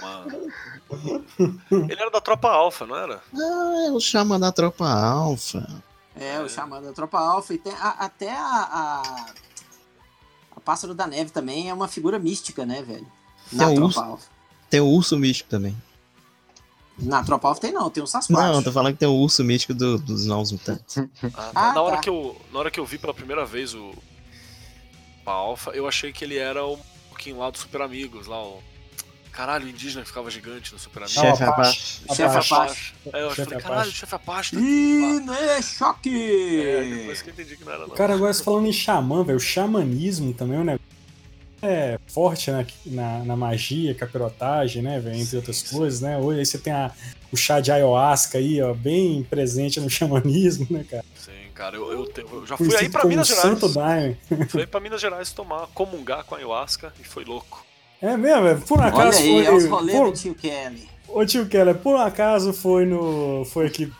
[0.00, 0.52] Mano.
[1.90, 3.20] Ele era da tropa alfa, não era?
[3.34, 5.66] Ah, é o chama da tropa alfa.
[6.16, 7.54] É, o Xamã da Tropa Alfa.
[7.54, 9.26] E tem a- até a, a.
[10.56, 13.06] a Pássaro da Neve também é uma figura mística, né, velho?
[13.52, 14.00] Na Tem Tropa urso.
[14.00, 14.28] Alfa.
[14.70, 15.76] Tem o urso místico também.
[16.98, 18.40] Na Tropa Alfa tem não, tem o Sasquatch.
[18.40, 20.96] Não, tô falando que tem o urso místico do- dos novos mutantes.
[21.34, 21.50] Ah.
[21.54, 22.02] Ah, na, hora tá.
[22.02, 23.92] que eu, na hora que eu vi pela primeira vez o
[25.26, 26.78] a Alpha, eu achei que ele era o
[27.08, 28.62] pouquinho lá do Super Amigos, lá o.
[29.34, 31.20] Caralho, o indígena que ficava gigante no Super Amigos.
[31.20, 32.02] Chefe Apache.
[32.04, 32.16] Apache.
[32.16, 32.94] Chefe Apache.
[33.12, 33.62] É, eu Chefe falei, Apache.
[33.62, 34.62] caralho, o chefe Apache tá.
[34.62, 36.60] Ih, não é choque!
[36.60, 37.94] É, depois que eu entendi que não era não.
[37.94, 40.94] Cara, agora você falando em xamã, velho, o xamanismo também é um negócio
[41.66, 45.76] é forte na, na, na magia, capirotagem, né, velho, entre Sim, outras sim.
[45.76, 46.18] coisas, né?
[46.18, 46.92] Hoje aí você tem a,
[47.32, 51.04] o chá de ayahuasca aí, ó, bem presente no xamanismo, né, cara?
[51.16, 53.42] Sim, cara, eu, eu, eu já fui aí pra Minas Gerais.
[53.42, 54.16] Santo Daime.
[54.48, 57.63] Fui aí pra Minas Gerais tomar, comungar com a ayahuasca e foi louco.
[58.06, 59.46] É mesmo, velho, por um Olha acaso aí, foi...
[59.46, 60.88] é os rolês por- do tio Kelly.
[61.08, 63.44] Ô tio Keller, por um acaso foi no.
[63.46, 63.90] Foi aqui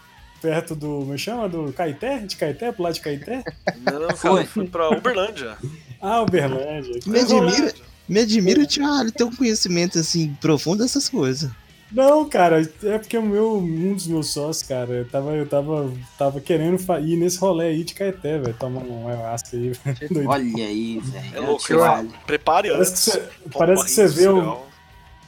[0.43, 0.87] perto do.
[0.87, 1.49] Como chama?
[1.49, 2.19] Do Caeté?
[2.19, 2.71] De Caeté?
[2.71, 3.43] Pro lado de Caeté?
[3.81, 4.45] Não, Foi.
[4.45, 5.57] fui pra Uberlândia.
[6.03, 7.01] Ah, Uberlândia.
[7.07, 7.75] Me admira,
[8.07, 11.51] Me admira o Tio Ali ter um conhecimento assim profundo dessas coisas.
[11.95, 15.93] Não, cara, é porque o meu, um dos meus sócios, cara, eu tava, eu tava,
[16.19, 18.55] tava querendo ir nesse rolê aí de Caeté, velho.
[18.59, 19.73] Tomar um ayahuasca aí.
[20.11, 20.29] Doido.
[20.29, 21.37] Olha aí, velho.
[21.37, 22.11] É o louco, Ali.
[22.27, 23.05] Prepare Parece antes.
[23.05, 24.67] que você- toma parece que você vê o- cereal.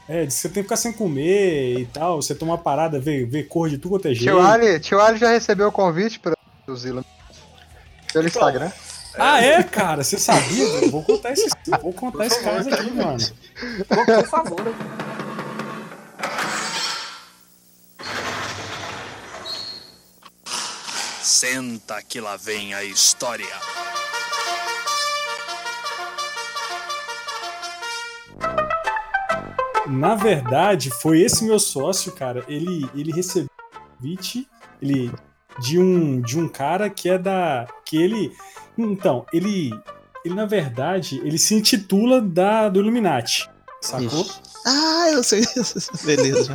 [0.08, 2.20] É, diz que você tem que ficar sem comer e tal.
[2.20, 4.22] Você toma uma parada, vê, vê cor de tudo quanto é jeito.
[4.24, 6.34] Tio Ali, tio Ali já recebeu o convite para
[6.66, 7.04] os Zila
[8.12, 8.70] pelo Instagram.
[9.18, 10.04] Ah, é, cara?
[10.04, 10.90] Você sabia?
[10.90, 11.48] Vou contar esse,
[11.82, 13.18] vou contar esse caso aqui, mano.
[13.88, 14.74] Por, por favor.
[21.40, 23.44] Senta que lá vem a história.
[29.86, 32.44] Na verdade, foi esse meu sócio, cara.
[32.48, 34.48] Ele, ele recebeu um convite
[34.82, 35.12] ele,
[35.60, 37.66] de, um, de um cara que é da.
[37.84, 38.32] que ele.
[38.76, 39.70] Então, ele.
[40.24, 43.48] Ele, na verdade, ele se intitula da, do Illuminati.
[43.80, 44.06] Sacou?
[44.22, 44.40] Ixi.
[44.66, 45.42] Ah, eu sei.
[46.02, 46.52] Beleza.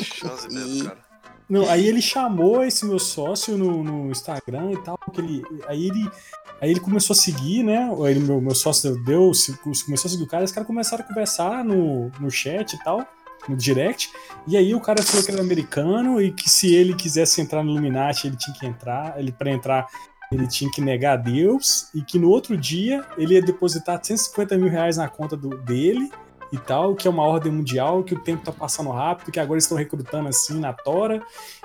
[0.00, 1.11] Chance E- mesmo, cara.
[1.52, 5.86] Não, aí ele chamou esse meu sócio no, no Instagram e tal, porque ele, aí
[5.86, 6.10] ele,
[6.58, 7.90] aí ele começou a seguir, né?
[8.08, 9.30] Ele, meu, meu sócio deu,
[9.62, 13.06] começou a seguir o cara, os caras começaram a conversar no, no chat e tal,
[13.46, 14.10] no direct,
[14.48, 17.72] e aí o cara falou que era americano e que se ele quisesse entrar no
[17.72, 19.86] Illuminati, ele tinha que entrar, ele para entrar
[20.32, 24.56] ele tinha que negar a Deus, e que no outro dia ele ia depositar 150
[24.56, 26.10] mil reais na conta do, dele
[26.52, 29.58] e tal, que é uma ordem mundial, que o tempo tá passando rápido, que agora
[29.58, 31.22] estão recrutando assim na Tora,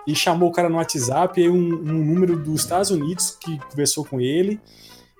[0.08, 3.60] e chamou o cara no WhatsApp, e aí um, um número dos Estados Unidos que
[3.60, 4.60] conversou com ele.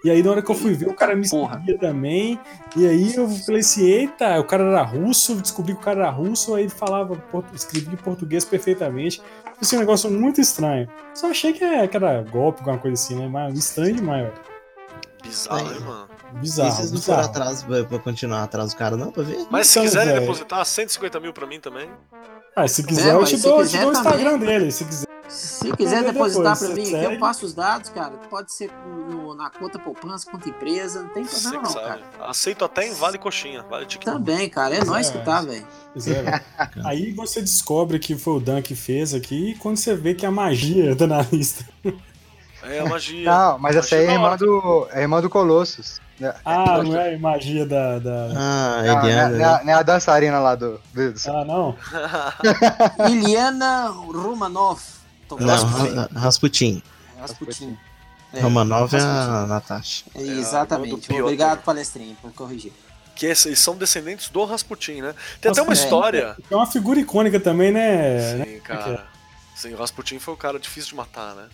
[0.06, 1.58] E aí, na hora que eu fui ver, o cara me Porra.
[1.60, 2.40] seguia também.
[2.76, 6.10] E aí eu falei assim: eita, o cara era russo, descobri que o cara era
[6.10, 7.22] russo, aí ele falava,
[7.54, 9.22] escrevia em português perfeitamente.
[9.60, 10.88] Isso é um negócio muito estranho.
[11.16, 13.28] Só achei que, é, que era golpe, alguma coisa assim, né?
[13.28, 14.57] Mas estranho demais, velho.
[15.28, 16.08] Bizarro, hein, mano?
[16.36, 16.72] E Bizarro.
[16.72, 19.46] vocês não foram atrás pra, pra continuar atrás do cara, não, pra ver?
[19.50, 20.22] Mas se Então, quiserem velho.
[20.22, 21.90] depositar 150 mil pra mim também,
[22.56, 23.94] Ah, se quiser, É, eu te se dou, eu te quiser dou o.
[23.94, 24.72] Instagram dele.
[24.72, 25.08] Se quiser.
[25.30, 28.14] Se quiser depositar depois, pra mim aqui, eu passo os dados, cara.
[28.30, 28.72] Pode ser
[29.10, 31.86] no- na conta poupança, conta empresa, não tem problema não, sabe.
[31.86, 32.02] cara.
[32.22, 34.18] Aceito até em Vale Coxinha, Vale TikTok.
[34.18, 34.76] Também, cara.
[34.76, 35.22] É nós que É.
[35.22, 35.68] tá, velho.
[35.94, 36.42] Pois é, velho.
[36.88, 40.26] Aí você descobre que foi o Dan que fez aqui, e quando você vê que
[40.26, 41.64] a magia tá na lista.
[42.64, 43.26] É a magia.
[43.32, 46.00] Não, mas essa aí é irmã do, é irmã do Colossus.
[46.20, 46.34] Né?
[46.44, 48.00] Ah, não é a magia da.
[48.00, 48.12] da...
[48.36, 49.60] Ah, Não, não, é- Eliana, não, né?
[49.62, 50.82] é- não é a dançarina lá do.
[50.94, 51.76] do, do- Ah, não?
[53.10, 54.82] Iliana Romanov.
[55.30, 55.96] Não, Rasputin.
[55.96, 56.84] Ra- Rasputin.
[57.20, 57.78] Rasputin.
[58.34, 59.46] É, Romanov é a.
[59.48, 60.06] Natasha.
[60.16, 61.08] É, É, exatamente.
[61.08, 61.24] Piotr.
[61.24, 62.72] Obrigado, palestrinho, por corrigir.
[63.16, 65.14] que são descendentes do Rasputin, né?
[65.42, 65.76] Tem até Nossa, uma é.
[65.76, 66.36] história.
[66.50, 68.44] É uma figura icônica também, né?
[68.44, 69.06] Sim, cara.
[69.56, 71.46] Sim, o Rasputin foi o cara difícil de matar, né?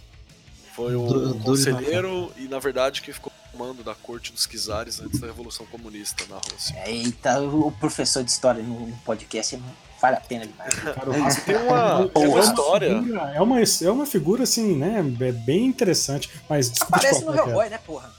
[0.76, 5.20] Foi o de conselheiro e, na verdade, que ficou comando da corte dos czares antes
[5.20, 6.76] da Revolução Comunista na Rússia.
[6.88, 9.62] Eita, o professor de história no podcast
[10.02, 10.74] vale a pena demais.
[10.82, 13.00] Cara, o Rasputin Tem uma, tem é uma história.
[13.02, 15.00] figura- é, uma, é uma figura, assim, né?
[15.22, 16.30] é Bem interessante.
[16.50, 17.36] Mas desculpa te Parece no.
[17.36, 18.12] Hellboy, né, porra?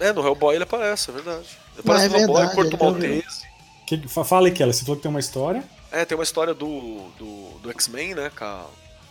[0.00, 1.46] É, no Hellboy ele aparece, é verdade.
[1.76, 3.42] Ele Mas aparece é no Hellboy, ele tá Maltese.
[3.86, 5.62] Que, fa- fala aí, Kela, você falou que tem uma história.
[5.92, 8.64] É, tem uma história do, do, do X-Men, né, com a,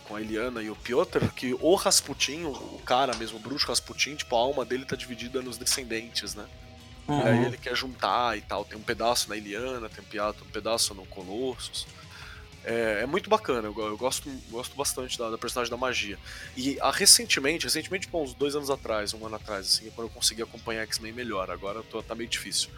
[0.04, 4.14] com a Eliana e o Piotr, que o Rasputin, o, cara mesmo, o bruxo Rasputin,
[4.16, 6.46] tipo, a alma dele tá dividida nos descendentes, né?
[7.08, 7.22] E Uhum.
[7.26, 8.64] aí ele quer juntar e tal.
[8.64, 11.86] Tem um pedaço na Eliana, tem um pedaço no Colossus.
[12.64, 16.18] É, é muito bacana, eu, eu gosto, gosto bastante da, da personagem da magia.
[16.56, 20.14] E ah, recentemente, recentemente, tipo, uns dois anos atrás, um ano atrás, assim, quando eu
[20.14, 22.70] consegui acompanhar X-Men melhor, agora tô, tá meio difícil.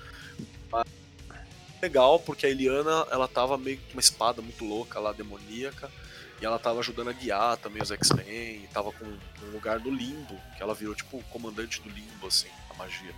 [0.72, 0.84] Mas
[1.80, 5.88] legal, porque a Eliana, ela tava meio com uma espada muito louca lá, demoníaca,
[6.40, 9.90] e ela tava ajudando a guiar também os X-Men, e tava com um lugar no
[9.90, 13.14] limbo, que ela virou tipo o comandante do limbo, assim, a magia.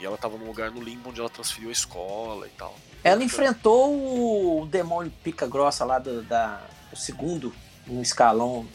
[0.00, 2.74] E ela tava num lugar no limbo onde ela transferiu a escola e tal.
[3.04, 6.60] Ela enfrentou o demônio pica grossa lá do, da,
[6.92, 7.54] o segundo
[7.86, 8.66] no escalão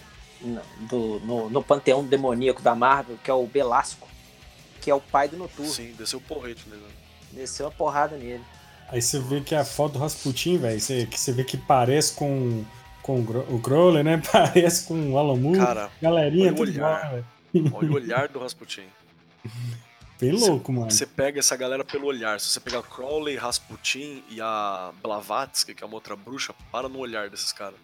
[0.42, 4.08] no, do, no, no panteão demoníaco da Marvel, que é o Belasco,
[4.82, 5.72] que é o pai do Noturno.
[5.72, 6.84] Sim, desceu o porrete nele.
[7.32, 8.44] Desceu uma porrada nele.
[8.90, 12.14] Aí você vê que a foto do Rasputin, velho, você, que você vê que parece
[12.14, 12.64] com,
[13.08, 13.20] com
[13.56, 14.22] o Crowley, né?
[14.32, 15.58] Parece com o Alan Moore.
[15.60, 17.24] Cara, Galerinha, olha o olhar.
[17.74, 18.84] olha o olhar do Rasputin.
[20.20, 20.92] Bem louco, mano.
[20.92, 22.40] Você pega essa galera pelo olhar.
[22.40, 27.00] Se você pegar Crowley, Rasputin e a Blavatsky, que é uma outra bruxa, para no
[27.00, 27.76] olhar desses caras.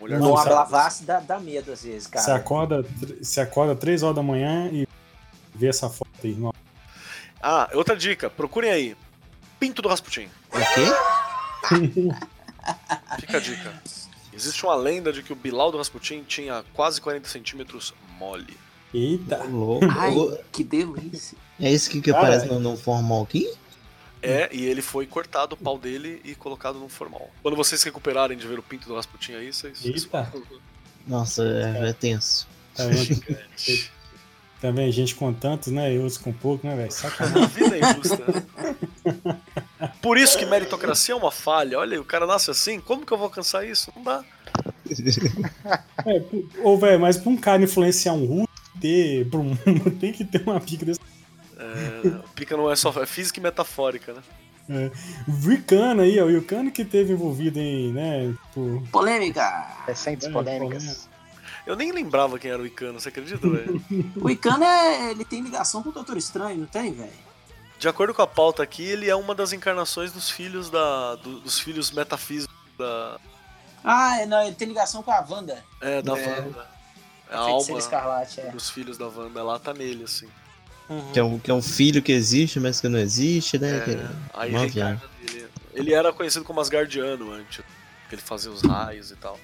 [0.00, 2.36] Olhar Não, sabe- Ablavasse dá, dá medo às vezes, Você cara.
[2.36, 2.84] acorda,
[3.20, 4.86] você acorda 3 horas da manhã e
[5.54, 6.54] vê essa foto aí, irmão.
[7.42, 8.96] Ah, outra dica, procurem aí.
[9.60, 10.28] Pinto do Rasputin.
[10.50, 11.88] O quê?
[13.20, 13.82] Fica a dica.
[14.38, 18.56] Existe uma lenda de que o Bilal do Rasputin tinha quase 40 centímetros mole.
[18.94, 19.42] Eita.
[19.42, 19.84] Louco.
[19.90, 20.14] Ai,
[20.52, 21.36] que delícia.
[21.58, 23.52] É esse que, que Cara, aparece no, no formal aqui?
[24.22, 27.28] É, e ele foi cortado o pau dele e colocado num formal.
[27.42, 29.84] Quando vocês recuperarem de ver o pinto do Rasputin aí, vocês.
[29.84, 30.32] Eita.
[31.04, 32.46] Nossa, é, é tenso.
[32.76, 32.84] Tá.
[34.60, 35.92] Também gente com tantos, né?
[35.92, 36.92] E outros com pouco, né, velho?
[36.92, 37.42] Sacanagem.
[37.42, 38.24] A vida é injusta,
[39.04, 39.40] né?
[40.00, 41.78] Por isso que meritocracia é uma falha.
[41.78, 43.92] Olha, o cara nasce assim, como que eu vou alcançar isso?
[43.96, 44.24] Não dá.
[46.06, 46.22] É,
[46.62, 48.48] ô, velho, mas pra um cara influenciar um russo,
[48.80, 51.00] ter pro mundo, tem que ter uma pica desse.
[51.58, 54.22] É, o pica não é só é física e metafórica, né?
[54.70, 54.90] É.
[55.28, 59.66] O Vulcano aí, ó, o Vulcano que teve envolvido em, né, tipo, Polêmica!
[59.86, 61.08] Recentes É, polêmicas.
[61.66, 63.82] Eu nem lembrava quem era o Icano, você acredita, velho?
[64.16, 67.27] O Icano é, ele tem ligação com o Doutor Estranho, não tem, velho?
[67.78, 71.14] De acordo com a pauta aqui, ele é uma das encarnações dos filhos da.
[71.16, 73.18] do- dos filhos metafísicos da.
[73.84, 75.62] Ah, é, não, ele tem ligação com a Wanda.
[75.80, 76.40] É, da É.
[76.40, 76.66] Wanda.
[77.30, 78.50] É a alma Escarlate, é.
[78.50, 79.38] dos filhos da Wanda.
[79.38, 80.28] Ela tá nele, assim.
[81.12, 83.80] Que é, um, que é um filho que existe, mas que não existe, né?
[83.84, 85.34] Que- É, aí uma reencarna viagem.
[85.34, 85.48] nele.
[85.74, 87.62] Ele era conhecido como Asgardiano antes,
[88.08, 89.38] que ele fazia os raios e tal.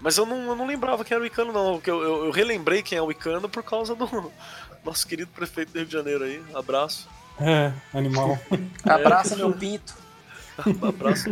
[0.00, 1.74] Mas eu não, eu não lembrava quem era o Icano, não.
[1.74, 4.30] porque Eu, eu, eu relembrei quem é o Icano por causa do
[4.84, 6.42] nosso querido prefeito do Rio de Janeiro aí.
[6.52, 7.08] Abraço.
[7.40, 8.38] É, animal.
[8.84, 9.94] Abraça meu pinto.
[10.82, 11.30] Abraço.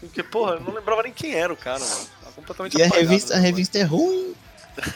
[0.00, 2.06] Porque, porra, eu não lembrava nem quem era o cara, mano.
[2.22, 4.34] Tava completamente E a revista, a revista é ruim.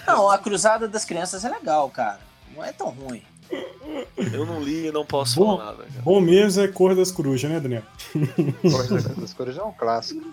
[0.06, 2.20] Não, a Cruzada das Crianças é legal, cara.
[2.54, 3.22] Não é tão ruim.
[4.16, 6.02] Eu não li e não posso Bom, falar nada, cara.
[6.02, 7.82] bom mesmo é Cor das Corujas, né, Daniel?
[8.62, 10.26] Coisa das Corujas é um clássico.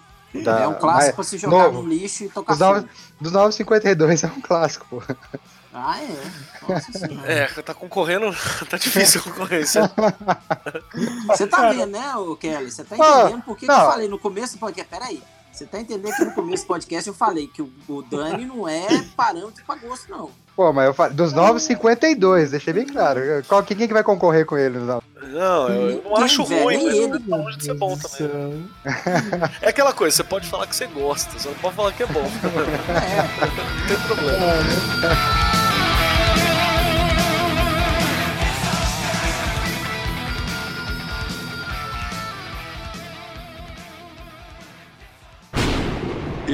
[0.44, 1.84] Da- é um clássico pra mas- se jogar novo.
[1.84, 2.92] no lixo e tocar Dos, nove, fogo.
[3.22, 5.04] dos 952 é um clássico, pô.
[5.74, 6.18] Ah, é?
[6.72, 7.32] Nossa senhora.
[7.32, 8.32] É, tá concorrendo,
[8.70, 9.92] tá difícil a concorrência.
[11.28, 12.72] Você tá vendo, né, ô Kelly?
[12.72, 14.90] Você tá Ah, entendendo por que, que eu falei no começo do podcast?
[14.90, 15.22] Peraí.
[15.52, 18.68] Você tá entendendo que no começo do podcast eu falei que o, o Dani não
[18.68, 20.32] é parâmetro pra gosto, não.
[20.56, 21.14] Pô, mas eu falei.
[21.16, 23.22] Dos 952, deixei bem claro.
[23.48, 24.80] Qual, quem que vai concorrer com ele?
[24.80, 25.02] Não?
[25.22, 27.08] Não, eu, eu não acho velho, ruim, nem mas ele.
[27.08, 28.70] não tá longe de ser bom também.
[29.62, 32.08] É aquela coisa, você pode falar que você gosta, só não pode falar que é
[32.08, 32.24] bom.
[32.90, 33.46] É.
[33.46, 35.43] não tem problema.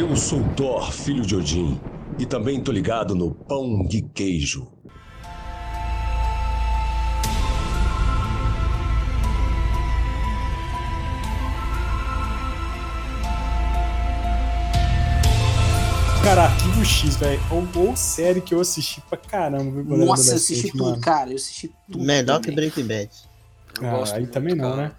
[0.09, 1.79] Eu sou Thor, filho de Odin,
[2.17, 4.67] e também tô ligado no pão de queijo.
[16.23, 17.41] Cara, Arquivo X, velho.
[17.49, 21.01] Ou, ou série que eu assisti pra caramba, Nossa, eu assisti tudo, mano.
[21.01, 21.31] cara.
[21.31, 22.03] Eu assisti tudo.
[22.03, 22.51] Melhor que.
[22.51, 23.09] Breaking Bad.
[23.79, 24.87] Eu Ah, gosto aí muito, também não, cara.
[24.89, 24.91] né?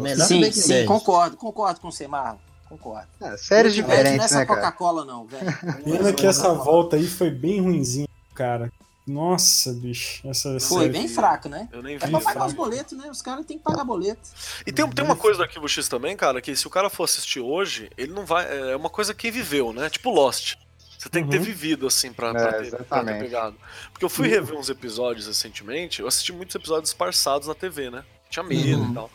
[0.00, 0.86] Melhor que Sim, Breaking sim, Bad.
[0.86, 2.38] concordo, concordo com você, Marlon.
[2.68, 3.06] Concordo.
[3.20, 4.60] Ah, séries Bad Não é diferentes, essa né, cara?
[4.60, 5.46] Coca-Cola, não, velho.
[5.84, 8.72] Pena que essa volta aí foi bem ruinzinha, cara.
[9.06, 10.26] Nossa, bicho.
[10.28, 10.88] Essa Foi série.
[10.92, 11.68] bem fraco, né?
[11.72, 12.10] Eu nem É vi.
[12.10, 12.46] pra pagar fraco.
[12.48, 13.08] os boletos, né?
[13.08, 14.20] Os caras têm que pagar boleto.
[14.66, 17.04] E tem, tem uma coisa do Arquivo X também, cara, que se o cara for
[17.04, 18.44] assistir hoje, ele não vai.
[18.72, 19.88] É uma coisa que viveu, né?
[19.88, 20.56] Tipo Lost.
[20.98, 21.44] Você tem que ter Uhum.
[21.44, 23.54] vivido, assim, pra, pra É, ter, pra ter pegado.
[23.92, 28.02] Porque eu fui rever uns episódios recentemente, eu assisti muitos episódios esparçados na TV, né?
[28.28, 28.90] Tinha medo Uhum.
[28.90, 29.10] e tal.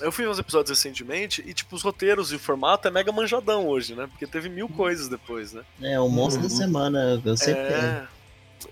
[0.00, 3.10] Eu fui ver uns episódios recentemente e, tipo, os roteiros e o formato é mega
[3.10, 4.06] manjadão hoje, né?
[4.06, 5.62] Porque teve mil coisas depois, né?
[5.80, 8.06] É, o monstro da semana, eu sempre É.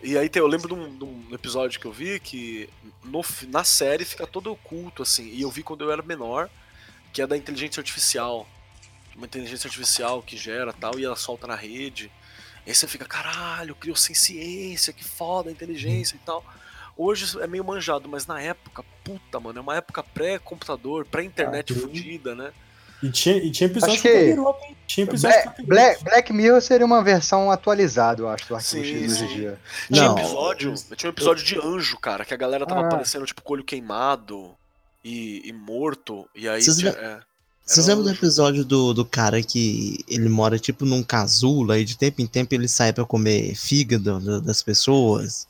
[0.03, 2.69] E aí tem- eu lembro de um, de um episódio que eu vi que
[3.05, 6.49] no na série fica todo oculto, assim, e eu vi quando eu era menor,
[7.13, 8.47] que é da inteligência artificial.
[9.17, 12.11] Uma inteligência artificial que gera tal, e ela solta na rede.
[12.67, 16.45] E aí você fica, caralho, criou sem ciência, que foda a inteligência e tal.
[16.97, 21.77] Hoje é meio manjado, mas na época, puta, mano, é uma época pré-computador, pré-internet Ah,
[21.81, 22.53] fudida, né?
[23.03, 24.77] E tinha, e tinha episódio Acho que- hein?
[24.87, 25.63] Tinha episódio Black.
[25.67, 29.35] Black, Black Mirror seria uma versão atualizada, eu acho, do Arquivo Sim, X hoje em
[29.37, 29.59] dia.
[29.93, 30.19] Tinha Não.
[30.19, 32.87] episódio, tinha um episódio de anjo, cara, que a galera tava Ah.
[32.87, 34.51] aparecendo, tipo, com o olho queimado
[35.05, 36.27] e, e morto.
[36.35, 37.21] E aí Vocês é,
[37.67, 41.85] Vocês lembram do um- episódio do, do cara que ele mora tipo num casulo e
[41.85, 45.47] de tempo em tempo ele sai pra comer fígado da- das pessoas?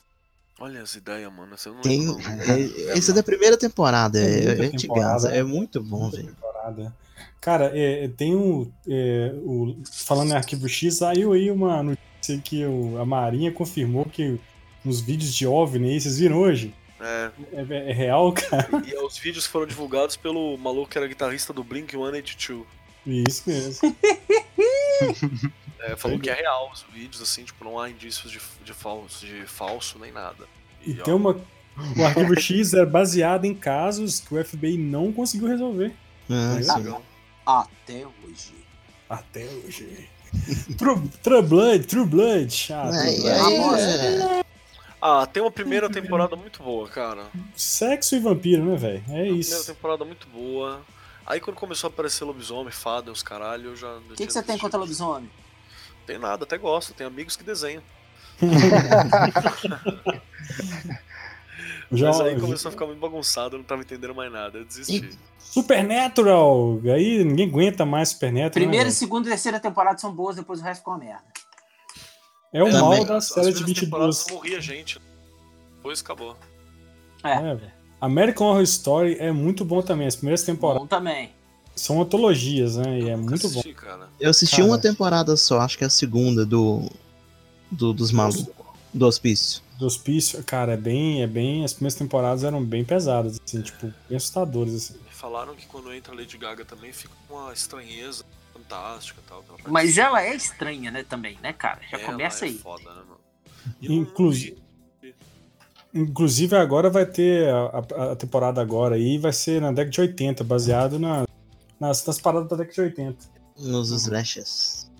[0.60, 1.56] Olha as ideias, mano.
[1.58, 2.18] Você não Tem, não.
[2.20, 6.26] é, esse é da primeira temporada, Tem é, é antigaça, é muito bom, velho.
[6.28, 6.94] temporada.
[7.40, 8.70] Cara, é, tem um.
[8.88, 14.04] é, o, falando em arquivo X, saiu aí uma notícia que o- a Marinha confirmou
[14.06, 14.38] que
[14.84, 16.72] nos vídeos de OVNI, aí, vocês viram hoje?
[17.00, 18.68] É, É, é real, cara?
[18.86, 22.64] e os vídeos foram divulgados pelo maluco que era guitarrista do Blink 182.
[23.06, 23.94] Isso mesmo.
[25.86, 29.24] É, falou que é real os vídeos, assim, tipo, não há indícios de, de, falso,
[29.26, 30.46] de falso nem nada.
[30.86, 31.40] E ó, tem uma.
[31.96, 35.92] O arquivo X é baseado em casos que o FBI não conseguiu resolver.
[36.30, 36.76] É sim.
[36.78, 37.02] legal.
[37.44, 38.54] Até hoje.
[39.10, 40.08] Até hoje.
[40.78, 42.72] True, True Blood, True Blood.
[42.72, 43.82] Ah, True Blood.
[43.82, 44.44] é-
[45.02, 47.26] Ah, tem uma primeira temporada muito boa, cara.
[47.54, 48.98] Sexo e vampiro, né, velho?
[48.98, 49.66] É Primeira isso.
[49.66, 50.80] temporada muito boa.
[51.26, 53.96] Aí quando começou a aparecer lobisomem, fada, os caralho, eu já.
[53.96, 55.28] O que, que você tem contra lobisomem?
[56.06, 57.82] Tem nada, até gosto, tem amigos que desenham.
[61.92, 64.64] Já, Mas aí começou a ficar muito bagunçado, eu não tava entendendo mais nada, eu
[64.64, 65.10] desisti.
[65.38, 66.80] Supernatural!
[66.92, 68.50] Aí ninguém aguenta mais Supernatural.
[68.50, 71.24] Primeira, né, segunda e terceira temporada são boas, depois o resto ficou uma merda.
[72.52, 72.80] é o Também.
[72.80, 74.36] mal da As série de primeiras temporadas 22.
[74.36, 75.00] morria gente.
[75.76, 76.36] Depois acabou.
[77.22, 77.72] É, É.
[78.00, 80.06] American Horror Story é muito bom também.
[80.06, 81.32] As primeiras temporadas bom também.
[81.74, 83.00] São antologias, né?
[83.00, 83.60] E é muito bom.
[83.60, 84.08] assisti, Cara.
[84.20, 84.68] Eu assisti Cara.
[84.68, 86.90] uma temporada só, acho que é a segunda do.
[87.70, 88.46] do dos malucos.
[88.92, 89.60] Do hospício.
[89.76, 91.64] Do hospício, cara, é bem, é bem.
[91.64, 94.94] As primeiras temporadas eram bem pesadas, assim, tipo, bem assustadoras, assim.
[95.10, 99.44] Falaram que quando entra a Lady Gaga também fica uma estranheza fantástica e tal.
[99.66, 101.80] Mas ela é estranha, né, também, né, cara?
[101.90, 102.54] Já Ela começa é aí.
[102.58, 103.20] Foda, né, mano?
[103.82, 104.56] Inclusive,
[105.92, 110.00] inclusive agora vai ter a, a- a temporada agora aí, vai ser na década de
[110.00, 111.24] 80, baseado na,
[111.78, 113.34] nas, nas paradas da década de 80.
[113.58, 114.90] Nos slashes.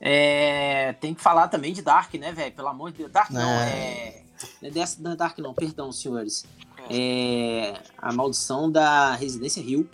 [0.00, 2.54] É, tem que falar também de Dark, né, velho?
[2.54, 3.12] Pelo amor de Deus.
[3.12, 3.68] Dark não, É.
[3.70, 4.22] é.
[4.62, 6.44] Não é dessa, não é Dark, não, perdão, senhores.
[6.88, 7.74] É.
[7.98, 9.88] A maldição da Residência Rio.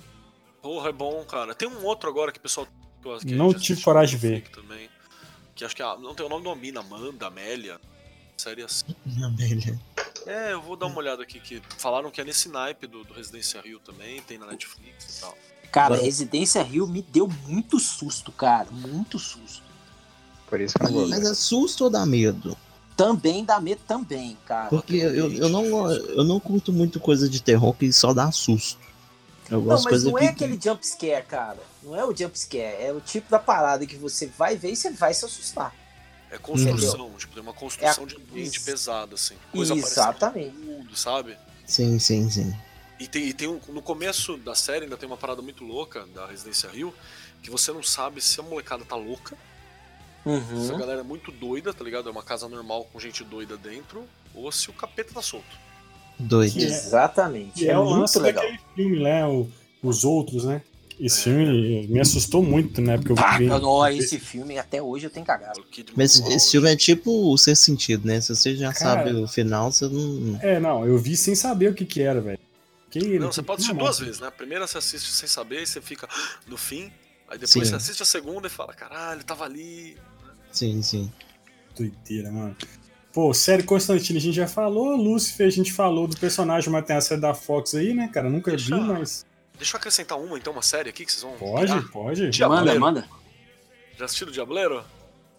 [0.62, 1.54] Porra, é bom, cara.
[1.54, 2.66] Tem um outro agora que o pessoal.
[3.20, 4.48] que Não tive coragem de ver.
[4.50, 4.88] Também,
[5.54, 7.80] que acho que é, não tem o nome uma mina, Amanda, Amélia.
[8.36, 8.94] Série assim.
[9.24, 9.78] Abelha.
[10.26, 11.40] É, eu vou dar uma olhada aqui.
[11.40, 15.20] que Falaram que é nesse naipe do, do Residência Rio também, tem na Netflix e
[15.20, 15.36] tal.
[15.76, 15.96] Cara.
[15.96, 18.66] Residência Rio me deu muito susto, cara.
[18.70, 19.62] Muito susto.
[20.48, 22.56] Por isso que eu não vou Mas é susto ou dá medo?
[22.96, 24.70] Também dá medo também, cara.
[24.70, 28.80] Porque eu, eu, não, eu não curto muito coisa de terror que só dá susto.
[29.50, 30.24] Eu Não, gosto de mas coisa não que.
[30.24, 31.58] é aquele jump scare, cara.
[31.82, 32.82] Não é o jump scare.
[32.82, 35.74] É o tipo da parada que você vai ver e você vai se assustar.
[36.30, 38.64] É construção, tipo, tem uma construção É a- de ambiente Isso.
[38.64, 39.34] pesado, assim.
[39.52, 40.56] Coisa Exatamente.
[40.56, 41.36] tudo, sabe?
[41.66, 42.54] Sim, sim, sim.
[42.98, 46.06] E tem, e tem um, no começo da série ainda tem uma parada muito louca
[46.14, 46.92] da Residência Rio,
[47.42, 49.36] que você não sabe se a molecada tá louca,
[50.24, 50.32] se a
[50.72, 50.78] Uhum.
[50.78, 52.08] galera é muito doida, tá ligado?
[52.08, 54.04] É uma casa normal com gente doida dentro,
[54.34, 55.44] ou se o capeta tá solto.
[56.18, 56.54] Doido.
[56.54, 57.64] Que é- Exatamente.
[57.64, 58.42] E é, o muito lance legal.
[58.42, 59.26] daquele filme, né?
[59.26, 59.46] O-
[59.82, 60.62] os outros, né?
[60.98, 61.22] Esse É.
[61.24, 62.96] filme me assustou muito, né?
[62.96, 63.44] Porque eu Pá, vi.
[63.44, 65.62] não, esse filme até hoje eu tenho cagado.
[65.94, 68.18] Mas esse filme é tipo o sexto sentido, né?
[68.22, 69.04] Se você já Cara.
[69.04, 70.38] sabe o final, você não.
[70.40, 72.38] É, não, eu vi sem saber o que que era, velho.
[73.00, 74.28] Que- Não, você pode assistir duas vezes, né?
[74.28, 76.08] A primeira você assiste sem saber e você fica
[76.46, 76.92] no fim,
[77.28, 77.64] aí depois Sim.
[77.64, 79.96] você assiste a segunda e fala, caralho, tava ali.
[80.52, 81.12] Sim, sim.
[81.76, 82.56] Doideira, mano.
[83.12, 86.96] Pô, série Constantine, a gente já falou, Lucifer, a gente falou do personagem, mas tem
[86.96, 88.28] a série da Fox aí, né, cara?
[88.28, 89.24] Nunca Deixa- vi, mas.
[89.56, 91.32] Deixa eu acrescentar uma, então, uma série aqui que vocês vão.
[91.38, 91.88] Pode, pirar.
[91.90, 92.20] pode.
[92.20, 92.80] Manda, Diableiro.
[92.80, 93.08] manda.
[93.98, 94.84] Já assistiram Diableiro?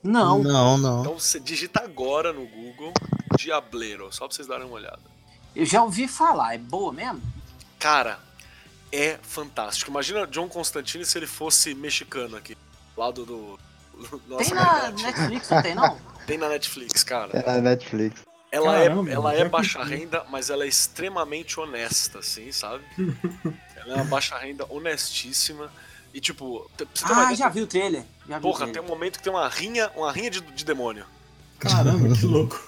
[0.02, 0.42] Não.
[0.42, 1.02] Não, não.
[1.02, 2.92] Então você digita agora no Google
[3.38, 5.00] Diableiro, só pra vocês darem uma olhada.
[5.56, 6.56] Eu já ouvi falar.
[6.56, 7.22] É boa mesmo?
[7.80, 8.20] Cara,
[8.92, 9.92] é fantástico.
[9.92, 12.58] Imagina John Constantine se ele fosse mexicano aqui.
[12.96, 13.60] Lado do.
[13.94, 14.92] do nossa tem na.
[14.92, 15.98] Netflix, não tem não?
[16.28, 17.32] Tem na Netflix, cara.
[17.32, 18.22] É na Netflix.
[18.52, 22.84] Ela Caramba, é, ela é baixa renda, mas ela é extremamente honesta, assim, sabe?
[23.78, 25.72] ela é uma baixa renda honestíssima.
[26.14, 26.70] E tipo,
[27.04, 28.04] Ah, já vi o trailer.
[28.28, 31.06] Já Porra, tem um momento que tem uma rinha, uma rinha de, de demônio.
[31.60, 32.62] Caramba, que louco.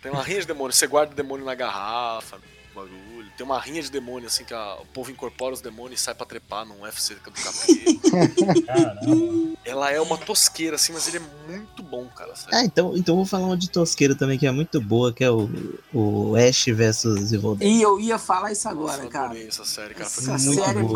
[0.00, 2.38] Tem uma rinha de demônio, você guarda o demônio na garrafa,
[2.74, 3.11] bagulho.
[3.36, 6.14] Tem uma rinha de demônio, assim, que a- o povo incorpora os demônios e sai
[6.14, 8.62] pra trepar num UFC do capeta.
[8.66, 9.52] Caramba.
[9.64, 12.34] Ela é uma tosqueira, assim, mas ele é muito bom, cara.
[12.36, 12.50] sério.
[12.56, 15.24] Ah, então, então eu vou falar uma de tosqueira também que é muito boa, que
[15.24, 15.48] é o,
[15.92, 17.70] o Ash versus Evil Dead.
[17.70, 19.38] E eu ia falar isso Nossa, agora, eu cara.
[19.38, 20.10] essa série, cara.
[20.10, 20.92] Foi Essa muito série é boa,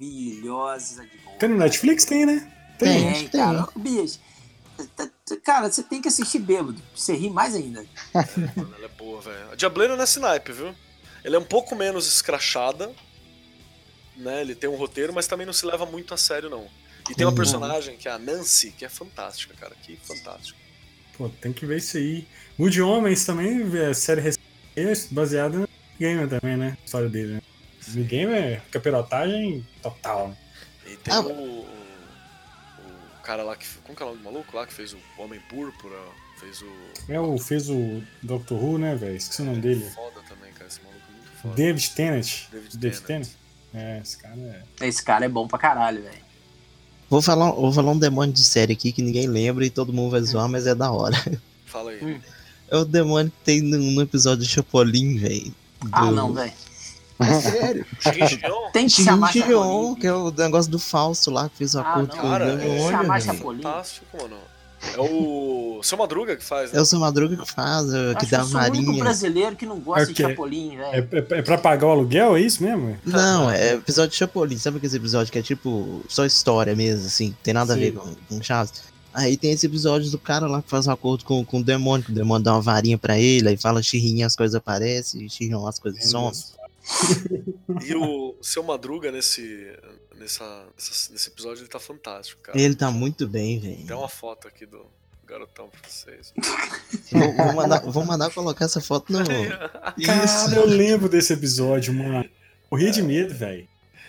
[0.00, 1.36] maravilhosa de boa.
[1.38, 2.04] Tem no Netflix?
[2.04, 2.50] Tem, né?
[2.78, 3.12] Tem.
[3.12, 3.28] Tem.
[3.28, 3.68] Tem, cara.
[3.76, 4.18] Bicho,
[5.44, 6.74] cara, você tem que assistir bêbado.
[6.74, 7.84] pra Você rir mais ainda.
[8.14, 9.50] Mano, ela é boa, velho.
[9.52, 10.74] A Diableiro não é snipe, viu?
[11.24, 12.92] Ela é um pouco menos escrachada,
[14.16, 14.40] né?
[14.40, 16.66] Ele tem um roteiro, mas também não se leva muito a sério, não.
[17.10, 19.74] E tem uma personagem, que é a Nancy, que é fantástica, cara.
[19.82, 20.58] Que fantástica.
[21.16, 22.26] Pô, tem que ver isso aí.
[22.58, 25.68] O de Homens também, é série recente, baseada no
[25.98, 26.76] Gamer também, né?
[26.80, 27.42] A história dele, né?
[27.88, 30.36] No Gamer é capirotagem total, né?
[30.86, 31.66] E tem Ah, o, o,
[33.18, 33.66] o cara lá que.
[33.84, 35.96] Como que é o nome do maluco lá que fez o Homem Púrpura?
[36.38, 36.72] Fez o.
[37.08, 39.16] É o, fez o Doctor Who, né, velho?
[39.16, 39.84] Esqueci o nome dele.
[39.90, 40.66] Foda também, cara.
[40.68, 41.11] Esse maluco é
[41.42, 41.54] foda.
[41.54, 42.28] David Tennant.
[42.50, 43.28] David David Tennant.
[43.74, 44.36] É, esse cara
[44.80, 44.86] é.
[44.86, 46.22] Esse cara é bom pra caralho, velho.
[47.10, 50.10] Vou falar, vou falar um demônio de série aqui que ninguém lembra e todo mundo
[50.12, 51.16] vai zoar, mas é da hora.
[51.66, 52.02] Fala aí.
[52.02, 52.20] Hum.
[52.70, 55.54] É o demônio que tem no, no episódio de Chapolin, velho.
[55.90, 56.52] Ah, Do- não, velho.
[57.20, 57.86] É sério.
[58.72, 59.94] Tem que chamar Chapolin.
[59.96, 62.20] que é o negócio do Fausto lá, que fez o Ah, acordo não.
[62.22, 62.90] com o Cara, demônio.
[62.90, 63.20] chamar.
[63.20, 63.62] Chapolin.
[63.62, 64.36] Fantástico, mano.
[64.94, 66.78] É o Seu Madruga que faz, né?
[66.78, 69.04] É o seu Madruga que faz, é, que dá eu a sou o único varinha.
[69.04, 70.14] brasileiro que não gosta É de?
[70.22, 71.26] Chapolin, É, velho.
[71.30, 72.96] é, é pra pagar o aluguel, é isso mesmo?
[73.04, 74.58] Não, é episódio de Chapolin.
[74.58, 77.34] Sabe aquele episódio que é tipo só história mesmo, assim?
[77.42, 77.98] Tem nada a ver Sim.
[77.98, 78.72] com, com Chaves.
[79.14, 82.04] Aí tem esse episódio do cara lá que faz um acordo com, com o demônio,
[82.06, 85.58] que o demônio dá uma varinha pra ele, aí fala xirrinha, as coisas aparecem, xirrinha,
[85.68, 86.32] as coisas somem.
[87.84, 89.72] E o Seu Madruga nesse,
[90.16, 90.44] nessa,
[90.76, 92.58] nessa- nesse episódio ele tá fantástico, cara.
[92.60, 93.86] Ele tá muito bem, velho.
[93.86, 94.84] Tem uma foto aqui do
[95.26, 96.32] garotão pra vocês.
[97.12, 99.18] Vou, vou mandar, vou mandar colocar essa foto no.
[99.24, 99.94] Cara,
[100.24, 100.54] Isso.
[100.54, 102.28] eu lembro desse episódio, mano.
[102.70, 103.68] Morri de medo, velho.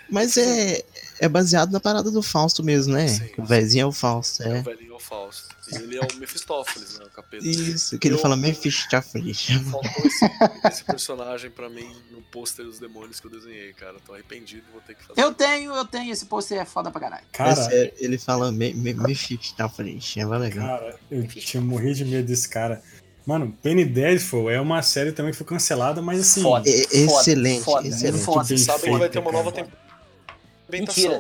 [0.10, 0.84] Mas é,
[1.20, 3.08] é baseado na parada do Fausto mesmo, né?
[3.08, 4.62] Sim, o vezinho é o Fausto, É o é.
[4.62, 5.53] velhinho Fausto.
[5.72, 7.06] Ele é o Mephistófeles, né?
[7.06, 7.46] O capeta.
[7.48, 9.46] Isso, que ele Eu- fala Mephistopheles.
[9.72, 10.26] Faltou esse,
[10.68, 13.96] esse personagem pra mim no pôster dos demônios que eu desenhei, cara.
[14.06, 15.22] Tô arrependido, vou ter que fazer.
[15.22, 16.12] Eu tenho, eu tenho.
[16.12, 17.24] Esse pôster é foda pra caralho.
[17.24, 20.68] É Cara, sério, ele fala me, me, Mephistopheles, é legal.
[20.80, 22.82] cara, eu tinha morrido de medo desse cara.
[23.26, 26.42] Mano, Penny Dreadful é uma série também que foi cancelada, mas assim.
[26.42, 26.70] Foda.
[26.70, 28.24] É- excelente, foda, excelente.
[28.26, 28.44] foda.
[28.50, 29.82] bem Sabem que vai ter uma nova temporada.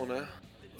[0.05, 0.27] né?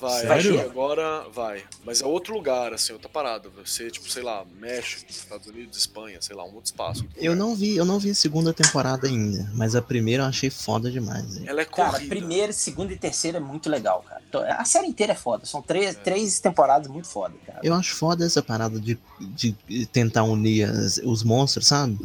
[0.03, 1.63] Vai, que agora vai.
[1.85, 3.49] Mas é outro lugar, assim, outra parada.
[3.49, 7.03] Vai ser, tipo, sei lá, México, Estados Unidos, Espanha, sei lá, um outro espaço.
[7.03, 10.27] outro Eu não vi, eu não vi a segunda temporada ainda, mas a primeira eu
[10.27, 11.37] achei foda demais.
[11.37, 11.43] hein?
[11.47, 12.09] Ela é Cara, corrida.
[12.09, 14.21] primeira, segunda e terceira é muito legal, cara.
[14.57, 15.45] A série inteira é foda.
[15.45, 15.63] São É.
[15.63, 17.59] três, três temporadas muito foda, cara.
[17.63, 19.53] Eu acho foda essa parada de, de
[19.91, 21.99] tentar unir as- os monstros, sabe?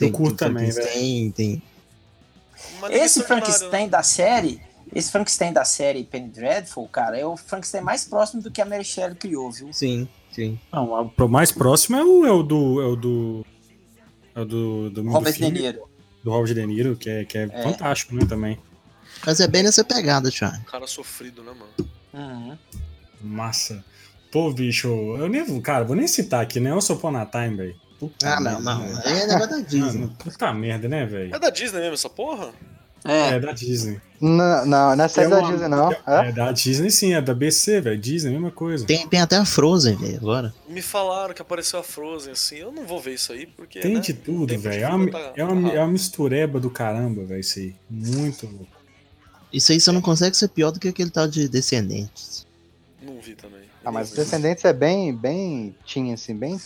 [0.00, 1.62] Eu curto tem também, Frankenstein, tem.
[2.78, 4.60] Uma Esse horário, Frankenstein da série,
[4.94, 8.64] esse Frankenstein da série Penny Dreadful, cara, é o Frankenstein mais próximo do que a
[8.64, 9.72] Mary Shelley criou, viu?
[9.72, 10.58] Sim, sim.
[10.72, 12.80] Não, a- pro mais próximo é o, é o do.
[12.82, 13.46] É o do.
[14.34, 14.90] É o do.
[14.90, 15.88] do, do Robert De filme, Niro.
[16.22, 17.62] Do Robert De Niro, que é, que é, É.
[17.62, 18.24] fantástico, né?
[18.26, 18.58] Também.
[19.26, 20.56] Mas é bem nessa pegada, Thiago.
[20.58, 21.90] Um cara sofrido, né, mano?
[22.12, 22.58] Uhum.
[23.20, 23.84] Massa.
[24.32, 25.44] Pô, bicho, eu nem.
[25.44, 26.70] vou- Cara, vou nem citar aqui, né?
[26.70, 27.76] Eu sou Upon Time, velho.
[28.22, 29.00] Ah, não, merda, não.
[29.04, 30.00] Aí é negócio da Disney.
[30.00, 31.34] Mano, puta merda, né, velho?
[31.34, 32.52] É da Disney mesmo essa porra?
[33.04, 34.00] É, É da Disney.
[34.20, 35.92] Não, não, não é série É da uma- Disney, não.
[35.92, 35.98] É
[36.28, 36.32] É?
[36.32, 37.98] da Disney sim, é da BC, velho.
[38.00, 38.86] Disney, mesma coisa.
[38.86, 40.54] Tem, tem até a Frozen, velho, agora.
[40.66, 42.56] Me falaram que apareceu a Frozen, assim.
[42.56, 43.80] Eu não vou ver isso aí, porque.
[43.80, 44.82] Tem né, de tudo, velho.
[44.84, 47.74] É uma, tá- é, uma, tá é uma mistureba do caramba, velho, isso aí.
[47.90, 48.66] Muito louco.
[49.52, 52.46] Isso aí só não consegue ser pior do que aquele tal de Descendentes.
[53.02, 53.60] Não vi também.
[53.84, 54.10] Ah, mas.
[54.12, 56.58] Descendentes é bem, bem teen, assim, bem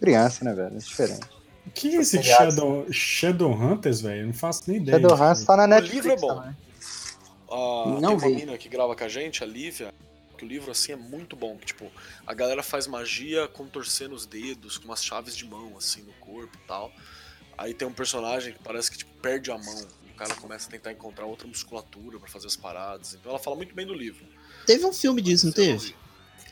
[0.00, 0.76] criança, né, velho?
[0.76, 1.20] É diferente.
[1.66, 2.54] O que é esse Pegados.
[2.54, 4.22] Shadow, Shadowhunters, velho?
[4.22, 5.00] Eu Não faço nem ideia.
[5.00, 6.34] Shadowhunters tá na O Netflix livro é bom.
[6.40, 6.56] também.
[7.50, 8.34] Ah, Não tem uma vi.
[8.46, 9.92] mina que grava com a gente, a Lívia,
[10.36, 11.56] que o livro assim é muito bom.
[11.56, 11.90] Que, tipo,
[12.26, 16.56] a galera faz magia contorcendo os dedos, com umas chaves de mão, assim, no corpo
[16.56, 16.90] e tal.
[17.56, 19.86] Aí tem um personagem que parece que tipo, perde a mão.
[20.08, 23.14] E o cara começa a tentar encontrar outra musculatura pra fazer as paradas.
[23.14, 24.24] Então ela fala muito bem do livro.
[24.66, 25.94] Teve um filme disso, não teve?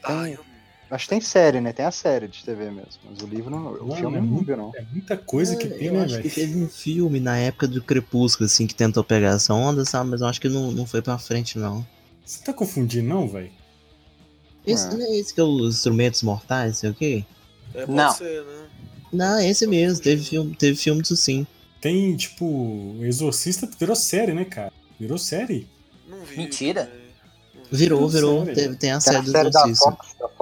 [0.03, 0.45] Ah, eu
[0.90, 1.72] Acho que tem série, né?
[1.72, 2.88] Tem a série de TV mesmo.
[3.08, 3.72] Mas o livro não.
[3.74, 4.72] O Mano, filme é não muito- não.
[4.74, 6.34] É muita coisa que É, tem, eu né, acho que velho?
[6.34, 10.10] teve um filme na época do Crepúsculo, assim, que tentou pegar essa onda, sabe?
[10.10, 11.86] Mas eu acho que não, não foi pra frente, não.
[12.24, 13.50] Você tá confundindo, não, velho?
[14.66, 14.90] Esse, Ah.
[14.94, 17.24] Não é esse que é os instrumentos mortais, sei o quê?
[17.72, 18.12] É, pode Não.
[18.12, 18.66] ser, né?
[19.12, 21.46] Não, é esse mesmo, teve filme, teve filme disso sim.
[21.80, 24.72] Tem, tipo, Exorcista virou série, né, cara?
[24.98, 25.66] Virou série.
[26.08, 26.36] Não vi.
[26.36, 26.90] Mentira.
[27.54, 27.62] Não.
[27.72, 28.54] Virou, Não, virou, sério?
[28.54, 29.96] teve, tem a Tem série a do série da Exorcista.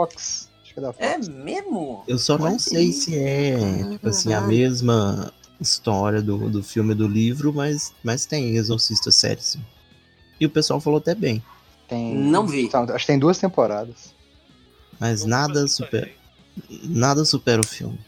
[0.09, 0.49] Fox.
[0.63, 1.05] Acho que é da Fox.
[1.05, 2.05] É mesmo?
[2.07, 3.57] Eu só não sei se é,
[3.91, 9.11] tipo assim, a mesma história do, do filme e do livro, mas, mas tem Exorcista
[9.11, 9.61] série, sim.
[10.39, 11.43] E o pessoal falou até bem,
[11.89, 12.71] Tem, Não vi.
[12.71, 14.15] são- acho que tem duas temporadas.
[15.01, 16.09] mas Não nada supera,
[16.85, 17.99] nada supera o filme.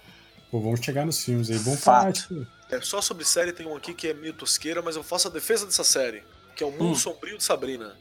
[0.49, 1.59] Pô, vamos chegar nos filmes aí.
[1.59, 2.47] Vamos Fato.
[2.71, 5.31] É, só sobre série tem um aqui que é meio tosqueira, mas eu faço a
[5.31, 6.23] defesa dessa série.
[6.55, 6.95] Que é o Mundo Hum.
[6.95, 7.97] Sombrio de Sabrina.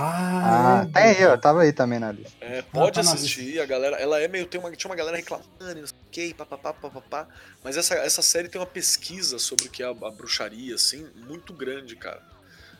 [0.00, 1.36] Ah, Ah, é, aí, ó.
[1.36, 2.32] Tava aí também na lista.
[2.40, 3.96] É, pode tá assistir, a galera.
[3.96, 4.46] Ela é meio.
[4.46, 7.28] Tem uma, tinha uma galera reclamando, e não sei o que, papapá, papapá.
[7.64, 11.06] Mas essa, essa série tem uma pesquisa sobre o que é a, a bruxaria, assim,
[11.16, 12.22] muito grande, cara.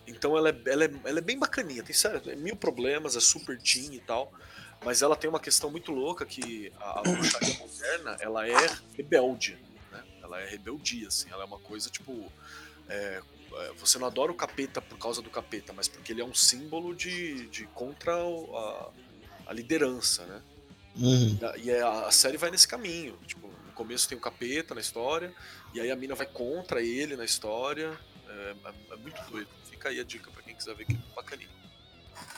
[0.07, 3.21] Então ela é, ela, é, ela é bem bacaninha, tem sério, tem mil problemas, é
[3.21, 4.33] super teen e tal.
[4.85, 9.59] Mas ela tem uma questão muito louca que a, a bruxaria moderna, ela é rebelde,
[9.91, 10.03] né?
[10.23, 12.31] Ela é rebeldia, assim, ela é uma coisa tipo.
[12.89, 13.21] é, é,
[13.79, 16.95] você não adora o capeta por causa do capeta, mas porque ele é um símbolo
[16.95, 18.91] de, de contra o- a,
[19.49, 20.43] a liderança, né?
[20.97, 21.39] Uhum.
[21.63, 23.17] E é- a, a série vai nesse caminho.
[23.27, 25.33] Tipo, no começo tem o capeta na história,
[25.75, 27.99] e aí a mina vai contra ele na história.
[28.29, 29.49] É, é- é muito doido.
[29.71, 31.49] Fica aí a dica pra quem quiser ver que é bacaninha.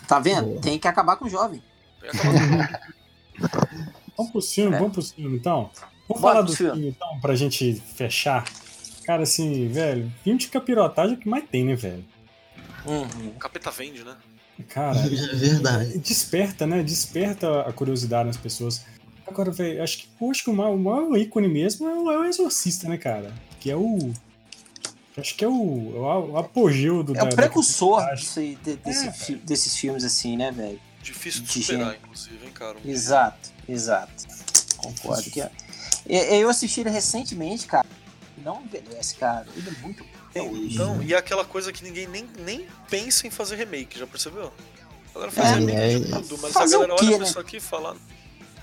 [0.06, 0.46] Tá vendo?
[0.48, 0.60] Boa.
[0.60, 1.62] Tem que acabar com o jovem.
[2.00, 2.90] Tem acabado.
[4.16, 4.78] Vamos pro filme, É.
[4.78, 5.70] vamos pro filme então.
[6.06, 6.72] Vamos Bora falar do filme.
[6.72, 8.44] filme então, pra gente fechar.
[9.04, 12.04] Cara, assim, velho, filme de capirotagem é o que mais tem, né, velho?
[12.86, 13.28] Uhum.
[13.28, 14.16] o capeta vende, né?
[14.68, 15.98] Cara, É verdade.
[15.98, 16.82] desperta, né?
[16.82, 18.84] Desperta a curiosidade nas pessoas.
[19.26, 22.18] Agora, velho, acho que, acho que o, maior, o maior ícone mesmo é o, é
[22.18, 23.32] o Exorcista, né, cara?
[23.60, 24.12] Que é o.
[25.16, 25.98] Acho que é o, é
[26.30, 27.12] o apogeu do.
[27.12, 30.50] É da- o da precursor disso aí, de- desse É, fi- desses filmes assim, né,
[30.50, 30.80] velho?
[31.02, 31.98] Difícil de De superar, gênero.
[32.02, 32.76] inclusive, hein, cara?
[32.84, 34.26] Exato, exato.
[34.76, 35.30] Concordo.
[35.30, 37.86] Que é- eu assisti ele recentemente, cara.
[38.44, 39.46] Não envelhece, cara.
[39.56, 40.04] Ele é muito.
[40.34, 44.52] Então, e é aquela coisa que ninguém nem, nem pensa em fazer remake, já percebeu?
[45.10, 47.18] A galera faz É, remake é, de tudo, mas fazer a galera o quê, olha
[47.18, 47.24] né?
[47.24, 47.96] isso aqui e fala.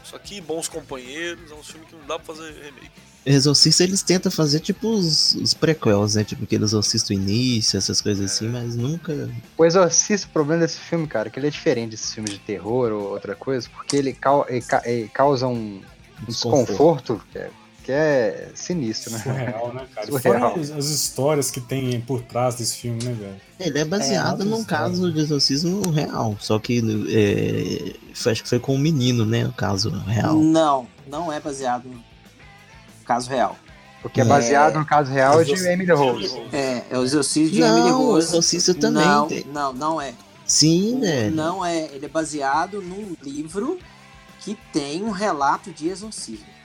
[0.03, 2.91] Isso aqui, bons companheiros, é um filme que não dá pra fazer remake.
[3.25, 6.23] Exorcista eles tentam fazer tipo os, os prequels, né?
[6.23, 9.29] Tipo aquele Exorcista início, essas coisas assim, mas nunca.
[9.57, 12.39] O Exorcista, o problema desse filme, cara, é que ele é diferente desses filmes de
[12.39, 15.81] terror ou outra coisa, porque ele, cau- ele ca- ele causa um,
[16.21, 17.51] um desconforto que é,
[17.87, 19.19] que é sinistro, né?
[19.19, 20.07] Surreal, né, cara?
[20.07, 20.49] Surreal.
[20.51, 23.35] Fora as, as histórias que tem por trás desse filme, né, velho?
[23.57, 28.59] Ele é baseado É, num caso de exorcismo real, só que é, acho que foi
[28.59, 29.45] com um menino, né?
[29.45, 30.35] O caso real.
[30.35, 32.03] Não, não é baseado no
[33.05, 33.55] caso real.
[34.01, 36.37] Porque é baseado no caso real de Emily Rose.
[36.51, 38.27] É, é o exorcismo de Não, Emily o Rose.
[38.27, 39.45] Exorcista também Não, tem.
[39.45, 40.13] não, não é.
[40.45, 41.29] Sim, né?
[41.29, 41.85] Não é.
[41.93, 43.79] Ele é baseado num livro
[44.41, 46.56] que tem um relato de exorcismo.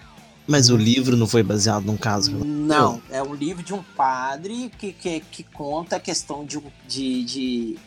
[0.46, 2.44] Mas o livro não foi baseado num caso real.
[2.44, 7.24] Não, é um livro de um padre que, que, que conta a questão de, de,
[7.24, 7.78] de,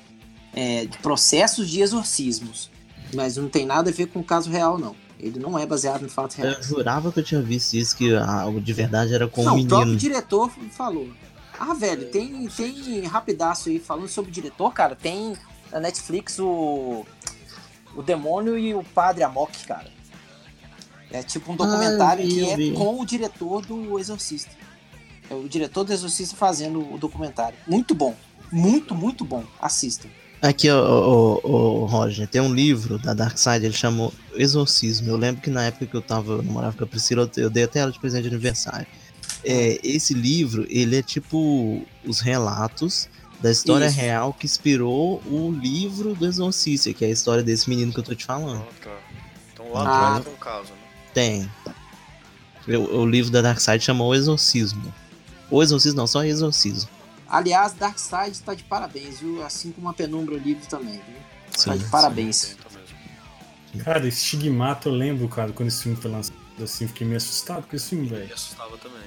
[0.53, 2.69] é, de processos de exorcismos.
[3.14, 4.95] Mas não tem nada a ver com o caso real, não.
[5.19, 6.53] Ele não é baseado no fato real.
[6.53, 9.56] Eu jurava que eu tinha visto isso, que a- o de verdade era com não,
[9.57, 9.99] um o próprio menino.
[9.99, 11.10] diretor falou.
[11.57, 14.95] Ah, velho, tem, tem rapidaço aí falando sobre o diretor, cara.
[14.95, 15.34] Tem
[15.72, 17.06] na Netflix o.
[17.95, 19.90] O Demônio e o Padre Amok, cara.
[21.11, 22.72] É tipo um documentário Ah, que é vi.
[22.72, 24.52] com o diretor do Exorcista.
[25.30, 27.57] É o diretor do Exorcista fazendo o documentário.
[27.68, 28.15] Muito bom.
[28.52, 29.44] Muito, muito bom.
[29.61, 30.07] Assistam.
[30.41, 35.10] Aqui, ó, ó, Roger, tem um livro da Dark Side, ele chamou Exorcismo.
[35.10, 37.64] Eu lembro que na época que eu tava, eu namorava com a Priscila, eu- dei
[37.64, 38.86] até ela de presente de aniversário.
[39.44, 43.07] É, esse livro, ele é tipo os relatos
[43.40, 43.98] da história Isso.
[43.98, 48.03] real que inspirou o livro do Exorcista, que é a história desse menino que eu
[48.03, 48.61] tô te falando.
[48.69, 48.98] Ah, tá.
[49.53, 50.07] Então lá Ah.
[50.10, 50.84] atrás tem um caso, né?
[51.15, 51.49] Tem.
[52.67, 54.93] O, o livro da Dark Side chamou O Exorcismo.
[55.49, 56.89] O Exorcismo não, só Exorcismo.
[57.27, 59.43] Aliás, Darkseid tá de parabéns, viu?
[59.43, 61.15] Assim como a Penumbra Livre também, viu?
[61.51, 61.89] Tá Sim, de sim.
[61.89, 62.57] parabéns.
[63.73, 63.83] Mesmo.
[63.83, 67.75] Cara, Estigmata, eu lembro, cara, quando esse filme foi lançado, assim, fiquei meio assustado com
[67.75, 68.33] esse filme, Me velho.
[68.33, 69.01] assustava também.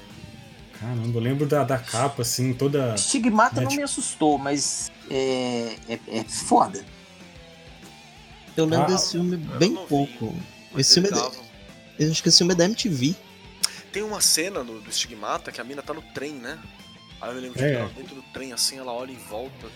[0.81, 2.95] Caramba, eu lembro da, da capa, assim, toda.
[2.95, 6.85] Estigmata não Net- me assustou, mas é, é, é foda.
[8.57, 10.35] Eu lembro Ah, desse filme bem não vi, pouco.
[10.77, 11.48] Esse filme é.
[11.99, 13.15] Eu acho que esse filme é da MTV.
[13.93, 16.59] Tem uma cena no, do Estigmata que a mina tá no trem, né?
[17.21, 17.71] Aí eu me lembro de É.
[17.71, 19.67] que ela dentro do trem, assim, ela olha em volta.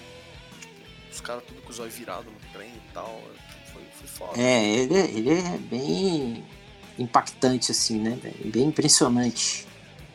[0.61, 3.20] Tipo, os caras tudo com os olhos virados no trem e tal.
[3.73, 4.40] Foi, foi foda.
[4.40, 6.44] É, ele, é- ele é bem
[6.99, 8.19] impactante, assim, né?
[8.44, 9.66] Bem impressionante.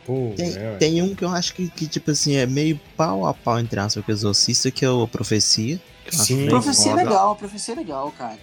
[0.06, 3.26] Pô, Tem, é, tem um que eu acho que, que, tipo assim, é meio pau
[3.26, 5.78] a pau entre aspas com o Exorcista, que é o Profecia.
[6.10, 6.46] Sim.
[6.48, 8.38] Profecia é legal, profecia é legal, cara.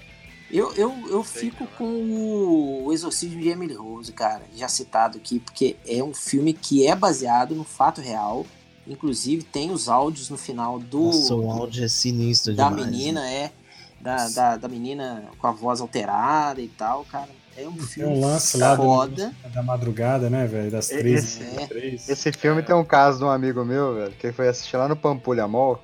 [0.56, 5.76] Eu, eu, eu fico com o Exorcismo de Emily Rose, cara, já citado aqui, porque
[5.88, 8.46] é um filme que é baseado no fato real.
[8.88, 12.86] Inclusive, tem os áudios no final do, Nossa, o áudio é sinistro da demais.
[12.86, 13.52] menina, é.
[14.00, 17.30] Da, da, da menina com a voz alterada e tal, cara.
[17.58, 19.34] É um Tem filme um lance lá foda.
[19.44, 20.70] do, da madrugada, né, velho?
[20.70, 21.68] Das Esse- 13 é.
[21.68, 22.08] três.
[22.10, 24.96] Esse filme tem um caso de um amigo meu, velho, que foi assistir lá no
[24.96, 25.82] Pampulha Mall.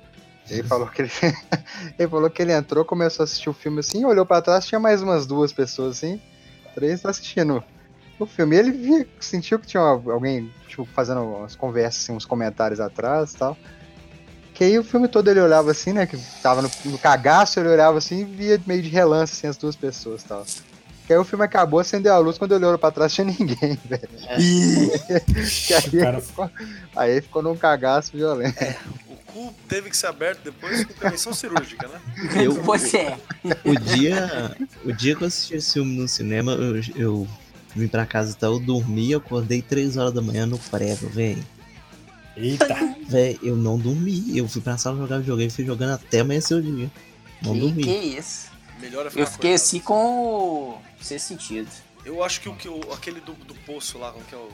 [0.50, 1.10] Ele falou que ele,
[1.98, 4.78] ele falou que ele entrou, começou a assistir o filme assim, olhou pra trás, tinha
[4.80, 6.20] mais umas duas pessoas assim,
[6.74, 7.62] três tá assistindo
[8.18, 8.56] o filme.
[8.56, 13.32] E ele via, sentiu que tinha alguém tipo, fazendo umas conversas, assim, uns comentários atrás
[13.32, 13.56] e tal.
[14.54, 16.06] Que aí o filme todo ele olhava assim, né?
[16.06, 19.56] Que tava no, no cagaço, ele olhava assim e via meio de relance assim, as
[19.56, 20.44] duas pessoas e tal.
[21.06, 23.78] Que aí o filme acabou, acendeu a luz, quando ele olhou pra trás tinha ninguém,
[23.84, 24.08] velho.
[25.66, 26.50] Que aí, cara- ficou,
[26.94, 28.54] aí ficou num cagaço violento.
[29.08, 32.00] O cu teve que ser aberto depois com intervenção cirúrgica, né?
[32.44, 33.18] Eu, Pois é.
[33.64, 37.28] o, dia, o dia que eu assisti esse filme no cinema, eu, eu
[37.74, 41.08] vim pra casa e tal, eu dormi, eu acordei 3 horas da manhã no prego,
[41.08, 41.42] velho.
[42.36, 42.74] Eita!
[43.08, 44.36] Véi, eu não dormi.
[44.36, 46.90] Eu fui pra sala jogar videogame e fui jogando até amanhecer o dia.
[47.42, 47.82] Não Que, dormi.
[47.84, 48.50] que isso?
[48.80, 49.64] Melhor é ficar Eu fiquei acordado.
[49.66, 51.68] assim com o sexto sentido.
[52.04, 54.48] Eu acho que o que o- aquele do, do poço lá, como que é o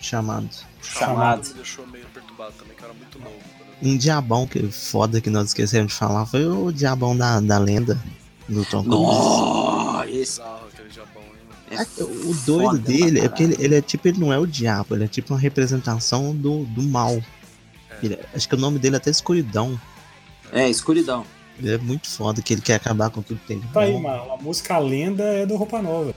[0.00, 0.48] Chamado.
[0.82, 1.46] o Chamado.
[1.48, 3.36] me deixou meio perturbado também, que eu era muito novo.
[3.58, 7.40] quando eu- Um diabão que foda que nós esquecemos de falar foi o diabão da,
[7.40, 7.98] da lenda
[8.48, 10.20] do Tom Cruise.
[10.20, 11.26] Esse hein?
[11.78, 11.80] mano?
[12.00, 14.46] é O doido foda dele é que ele, ele é tipo, ele não é o
[14.46, 17.22] diabo, ele é tipo uma representação do, do mal.
[18.02, 19.80] Ele- acho que o nome dele é até escuridão.
[20.52, 21.24] É, escuridão.
[21.62, 24.32] Ele é muito foda que ele quer acabar com tudo que tem Tá aí, mano.
[24.32, 26.14] A música Lenda é do Roupa Nova.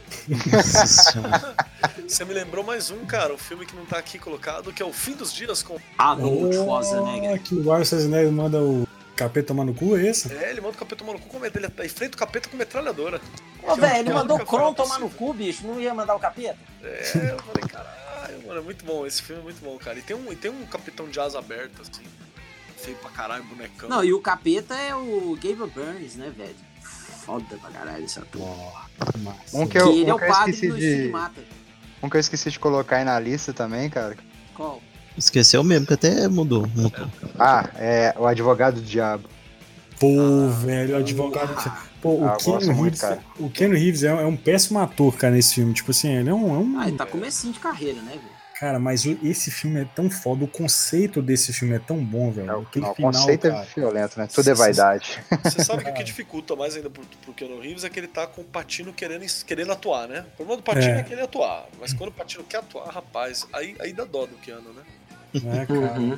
[0.52, 1.56] Nossa senhora.
[2.07, 4.86] Você me lembrou mais um, cara, um filme que não tá aqui colocado, que é
[4.86, 5.78] O Fim dos Dias com.
[5.98, 7.41] Arnold Oh, Schwarzenegger.
[7.41, 10.34] que o Arnold Schwarzenegger manda o capeta tomar no cu, é esse?
[10.34, 13.20] É, ele manda o capeta tomar no cu com ele enfrenta o capeta com metralhadora.
[13.61, 15.65] Ô, velho, ele é mandou o Kron tomar no cu, bicho.
[15.68, 16.57] Não ia mandar o capeta?
[16.82, 19.99] É, eu falei, caralho, mano, é muito bom, esse filme é muito bom, cara.
[19.99, 22.03] E tem um, e tem um capitão de asa aberta, assim,
[22.84, 23.89] feio pra caralho, bonecão.
[23.89, 26.55] Não, e o capeta é o Gabriel Burns, né, velho?
[27.26, 28.41] Foda pra caralho esse ator.
[29.19, 29.57] Massa.
[29.57, 30.85] Um que Que eu, ele é um o que eu padre esqueci do de.
[30.85, 31.41] Estigmata.
[32.01, 34.18] Um que eu esqueci de colocar aí na lista também, cara.
[34.53, 34.81] Qual?
[35.18, 36.68] Esqueceu mesmo, que até mudou.
[36.76, 37.07] mudou.
[37.39, 39.30] Ah, é o Advogado do Diabo.
[39.99, 41.72] Pô, velho, o advogado.
[42.01, 43.23] Pô, o Ah, gosto Keanu muito, Reeves, cara.
[43.39, 45.73] o Keanu Reeves é, é um péssimo ator, cara, nesse filme.
[45.73, 46.53] Tipo assim, ele é um.
[46.53, 48.32] é um- Ah, ele tá comecinho de carreira, né, velho?
[48.64, 52.31] Cara, mas o- esse filme é tão foda, o conceito desse filme é tão bom,
[52.31, 52.49] velho.
[52.49, 53.61] É, o, Aquele não, o final, conceito cara.
[53.61, 54.27] é violento, né?
[54.34, 55.19] Tudo é vaidade.
[55.44, 58.07] Você sabe que o que dificulta mais ainda pro, pro Keanu Reeves é que ele
[58.07, 60.22] tá com o Patino querendo, querendo atuar, né?
[60.34, 61.03] O problema do Patino é, É.
[61.03, 64.35] que ele atuar, mas quando o Patino quer atuar, rapaz, aí, aí dá dó do
[64.38, 64.84] Keanu, né?
[65.44, 65.99] né, cara?
[65.99, 66.18] Uhum.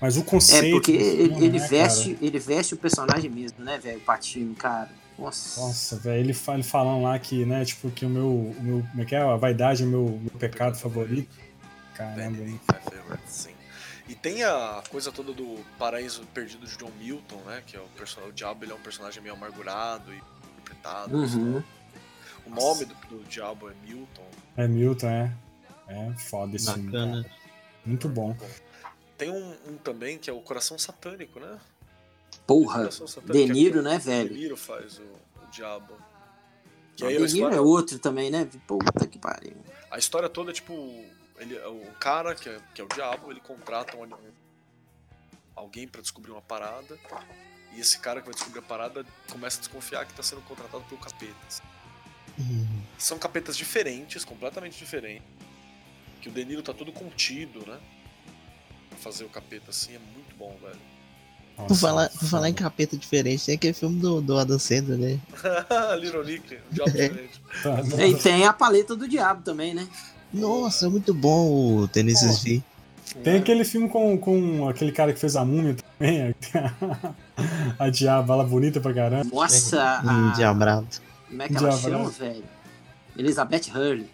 [0.00, 0.72] Mas o É, conceito.
[0.72, 3.98] porque do ele, filme, ele né, veste, ele veste o personagem mesmo, né, velho?
[3.98, 4.88] O Patino, cara.
[5.18, 5.60] Nossa.
[5.60, 8.28] Nossa, velho, ele, fa- ele falando lá que, né, tipo, que o meu.
[8.28, 9.18] O meu como é que é?
[9.20, 11.28] A vaidade é meu, meu pecado favorito.
[11.94, 12.60] Caramba, hein?
[12.70, 13.54] My favorite, sim.
[14.08, 17.62] E tem a coisa toda do Paraíso Perdido de John Milton, né?
[17.66, 18.20] Que é o, person...
[18.26, 20.16] o diabo ele é um personagem meio amargurado e
[20.72, 21.16] interpretado.
[21.16, 21.62] Uhum.
[22.44, 24.26] O nome do, do diabo é Milton.
[24.56, 25.32] É Milton, é.
[25.88, 26.66] É foda esse.
[26.66, 27.22] Bacana.
[27.22, 27.36] cara.
[27.84, 28.36] Muito bom.
[29.16, 31.58] Tem um, um também que é o Coração Satânico, né?
[32.46, 32.80] Porra.
[32.80, 34.30] Coração Satânico De é Niro, né, velho?
[34.30, 35.94] De Niro faz o, o diabo.
[36.96, 38.48] Que O De Niro história, é outro também, né?
[38.66, 39.56] Puta que pariu.
[39.90, 40.74] a história toda é tipo.
[41.38, 44.08] Ele, o cara, que é, que é o diabo, ele contrata um,
[45.54, 46.98] alguém pra descobrir uma parada.
[47.74, 50.84] E esse cara que vai descobrir a parada começa a desconfiar que tá sendo contratado
[50.84, 51.34] pelo capeta.
[52.38, 52.82] Uhum.
[52.98, 55.26] São capetas diferentes, completamente diferentes.
[56.20, 57.80] Que o De Niro tá todo contido, né?
[58.90, 60.78] Pra fazer o capeta assim é muito bom, velho.
[61.56, 64.98] Por Nossa, falar, por falar em capeta diferente, tem aquele filme do, do Adam Sandler,
[64.98, 65.20] né?
[66.00, 67.40] Little Nick, um diabo diferente.
[67.62, 69.86] Tá, E tem a paleta do diabo também, né?
[70.32, 72.62] Nossa, é muito bom o Tennessee V.
[73.22, 76.34] Tem aquele filme com, com aquele cara que fez a múmia também.
[77.78, 79.28] A diaba lá bonita pra caramba.
[79.32, 80.32] Nossa, Um a...
[80.34, 80.86] diabrado.
[81.28, 81.80] como é que ela Diabrado.
[82.04, 82.44] chama, velho?
[83.16, 84.06] Elizabeth Hurley.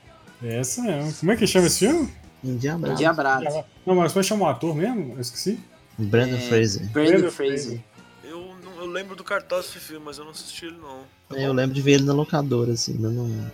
[0.43, 1.13] Essa mesmo.
[1.15, 2.09] Como é que chama esse filme?
[2.43, 2.97] Um diabrado.
[2.97, 3.45] Diabrado.
[3.87, 5.15] Não, mas como é que chama o ator mesmo?
[5.15, 5.59] Eu esqueci.
[5.97, 6.89] Brandon É, Fraser.
[6.91, 7.81] Brandon Brandon Fraser.
[8.25, 11.01] Eu, não- eu lembro do cartaz desse filme, mas eu não assisti ele não.
[11.37, 13.51] É, Eu lembro de ver ele na locadora, assim, mas não.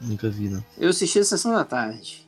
[0.00, 0.64] Nunca vi, não.
[0.76, 2.26] Eu assisti a sessão da tarde.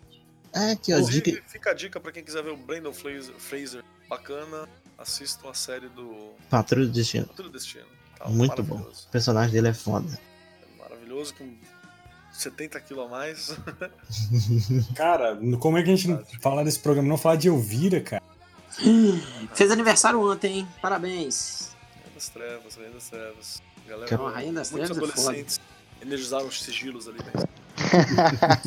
[0.53, 1.43] É, aqui, ó, Inclusive, dica.
[1.49, 4.69] fica a dica pra quem quiser ver o Brandon Fraser, Fraser bacana,
[4.99, 7.27] assistam a série do Patrulha do Destino.
[7.37, 7.87] Tudo Destino.
[8.19, 8.79] Tá Muito bom.
[8.81, 10.19] O personagem dele é foda.
[10.79, 11.55] Maravilhoso, com
[12.33, 13.57] 70 quilos a mais.
[14.97, 17.09] Cara, como é que a gente não falar desse programa?
[17.09, 18.23] Não falar de Elvira, cara.
[19.55, 20.69] Fez aniversário ontem, hein?
[20.83, 21.71] Parabéns.
[21.95, 23.63] Rainha das Trevas, Rainha das Trevas.
[23.87, 25.23] Galera, Não, a Rainha das muitos Trevas é foda.
[25.29, 25.61] adolescentes
[26.03, 27.19] energizaram os sigilos ali.
[27.19, 27.33] Né?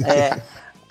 [0.05, 0.41] É.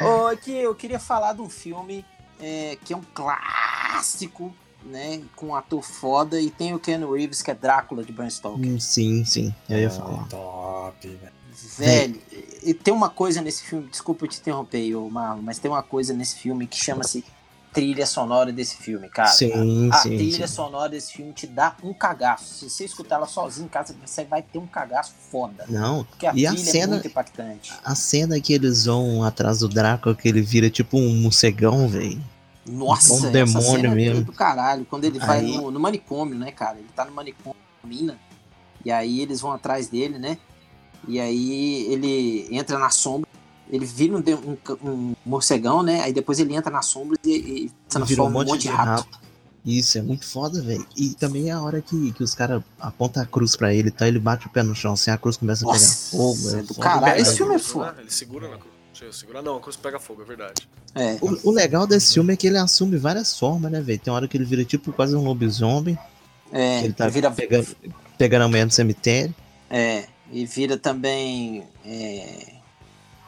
[0.05, 2.05] Ô, aqui eu queria falar de um filme
[2.41, 4.53] é, que é um clássico,
[4.85, 5.23] né?
[5.37, 8.69] Com um ator foda e tem o Ken Reeves, que é Drácula de Bram Stoker.
[8.69, 10.29] Hum, Sim, sim, eu ia Ah, falar.
[10.29, 11.33] Top, velho.
[11.79, 12.21] Velho,
[12.63, 16.13] e tem uma coisa nesse filme, desculpa eu te interromper, Marlon, mas tem uma coisa
[16.13, 17.25] nesse filme que chama-se
[17.73, 19.29] trilha sonora desse filme, cara.
[19.31, 20.55] Sim, a sim, trilha sim.
[20.55, 22.55] sonora desse filme te dá um cagaço.
[22.55, 25.65] Se você escutar ela sozinho em casa, você vai ter um cagaço foda.
[25.69, 27.73] Não, Porque a e a é cena, muito impactante.
[27.85, 32.23] a cena que eles vão atrás do Drácula, que ele vira tipo um morcegão, velho.
[32.67, 34.25] Nossa, um demônio é mesmo.
[34.25, 34.85] do caralho.
[34.85, 36.79] Quando ele vai Aí- no, no manicômio, né, cara?
[36.79, 38.19] Ele tá no manicômio, na mina.
[38.85, 40.39] E aí eles vão atrás dele, né?
[41.09, 43.29] E aí ele entra na sombra.
[43.73, 46.03] Ele vira um, de- um, um morcegão, né?
[46.03, 49.09] Aí depois ele entra na sombra e, e Vira transforma um monte, de rato.
[49.65, 50.87] Isso, é muito foda, velho.
[50.97, 54.07] E também é a hora que, que os caras apontam a cruz pra ele, tá?
[54.07, 56.51] Ele bate o pé no chão, assim, a cruz começa a pegar Nossa, fogo.
[56.51, 57.21] é É do caralho.
[57.23, 57.97] Esse filme é foda.
[57.99, 58.73] Ele segura na cruz.
[59.17, 59.43] Segurar.
[59.43, 60.69] Não, a cruz pega fogo, é verdade.
[60.95, 61.17] É.
[61.21, 63.99] O, o legal desse filme é que ele assume várias formas, né, velho?
[63.99, 65.99] Tem hora que ele vira tipo quase um lobisomem,
[66.53, 67.67] É, ele tá vira, pegando,
[68.17, 69.35] pegando a mulher no cemitério.
[69.69, 72.53] é, e vira também é,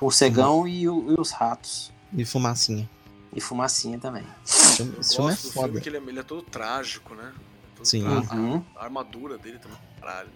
[0.04, 1.92] morcegão e, o- e os ratos.
[2.16, 2.88] E fumacinha.
[3.34, 4.22] E fumacinha também.
[4.46, 5.80] Esse filme, esse filme é filme foda.
[5.80, 7.32] que ele é, ele é todo trágico, né?
[7.76, 8.02] Todo Sim.
[8.04, 8.34] trágico.
[8.36, 8.62] Uhum.
[8.76, 10.28] A armadura dele também, caralho.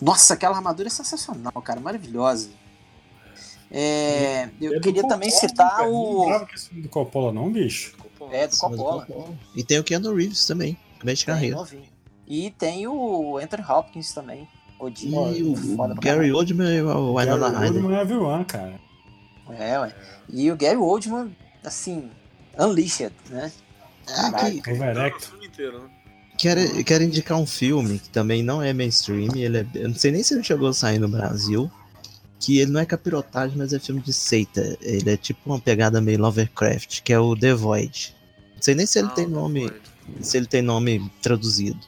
[0.00, 2.50] Nossa, aquela armadura é sensacional, cara, maravilhosa.
[3.70, 5.86] É, eu É do queria também Coppola, citar cara.
[5.86, 6.20] Não o.
[6.22, 7.94] lembrava que esse filme do Coppola, não, bicho?
[8.18, 8.28] Bom.
[8.32, 9.06] É, do Coppola.
[9.06, 9.34] Coppola.
[9.54, 11.66] E tem o Keanu Reeves também, começo de Bem carreira.
[12.26, 14.48] E tem o Anthony Hopkins também.
[14.78, 17.76] Odin, E o foda pra Gary Oldman e o Gary Winona Ryder.
[17.82, 18.80] Oldman é vilã, cara.
[19.58, 19.94] É, ué.
[20.28, 22.10] E o Gary Oldman, assim,
[22.58, 23.50] unleashed, né?
[24.08, 25.36] Ah, que- Overacto.
[25.44, 25.90] inteiro, né?
[26.38, 29.34] Quero, quero indicar um filme que também não é mainstream.
[29.36, 31.70] Ele é, eu não sei nem se ele chegou a sair no Brasil.
[32.38, 34.78] Que ele não é capirotagem, mas é filme de seita.
[34.80, 38.16] Ele é tipo uma pegada meio Lovecraft, que é o The Void.
[38.54, 39.60] Não sei nem se ele Ah, tem nome.
[39.68, 39.80] Void.
[40.22, 41.78] Se ele tem nome traduzido.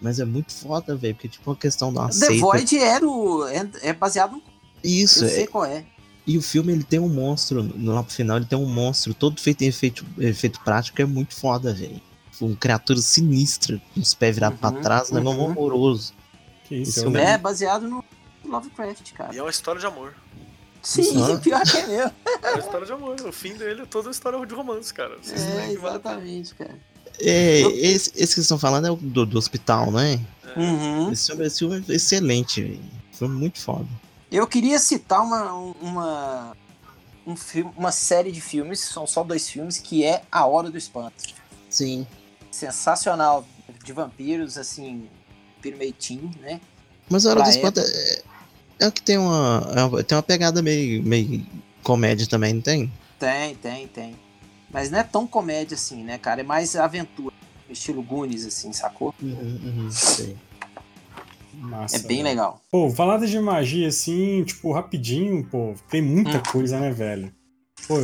[0.00, 1.14] Mas é muito foda, velho.
[1.14, 2.40] Porque é tipo uma questão de uma The seita.
[2.40, 4.42] Void era o, é, é baseado no.
[4.82, 5.84] Isso, eu é, sei qual é.
[6.26, 9.12] E o filme ele tem um monstro, no- lá pro final ele tem um monstro
[9.14, 12.00] todo feito em efeito, efeito prático, que é muito foda, velho.
[12.40, 15.50] Uma criatura sinistra, com os pés virados pra Uhum, trás, um negócio uhum.
[15.50, 16.12] horroroso.
[16.64, 17.32] Que isso, filme lembro.
[17.32, 18.04] É baseado no
[18.44, 19.34] Lovecraft, cara.
[19.34, 20.14] E é uma história de amor.
[20.82, 21.36] Sim, Ah.
[21.42, 22.12] pior que é mesmo.
[22.42, 23.16] É uma história de amor.
[23.26, 25.18] O fim dele é toda uma história de romance, cara.
[25.20, 26.78] Vocês É, exatamente, cara.
[27.18, 30.18] É, esse, esse que vocês estão falando é o do, do hospital, né?
[30.56, 31.12] Uhum.
[31.12, 32.80] Esse filme, esse filme é excelente, velho.
[33.12, 33.86] Filme muito foda.
[34.30, 36.56] Eu queria citar uma, uma,
[37.26, 40.78] um filme, uma série de filmes, são só dois filmes, que é A Hora do
[40.78, 41.14] Espanto.
[41.68, 42.06] Sim.
[42.50, 43.44] Sensacional,
[43.84, 45.08] de vampiros, assim,
[45.56, 46.60] vampiro meio teen, né?
[47.08, 48.22] Mas a Hora do Espanto é,
[48.80, 51.44] é o que tem uma, é uma- tem uma pegada meio, meio
[51.82, 52.92] comédia também, não tem?
[53.18, 54.16] Tem, tem, tem.
[54.72, 56.40] Mas não é tão comédia assim, né, cara?
[56.42, 57.34] É mais aventura,
[57.68, 59.12] estilo Goonies, assim, sacou?
[59.20, 60.36] Uhum, uhum, sei.
[61.60, 62.28] Massa, É bem velho.
[62.28, 62.62] legal.
[62.70, 66.42] Pô, falada de magia assim, tipo, rapidinho, pô, tem muita Hum.
[66.50, 67.32] coisa, né, velho?
[67.86, 67.96] Pô,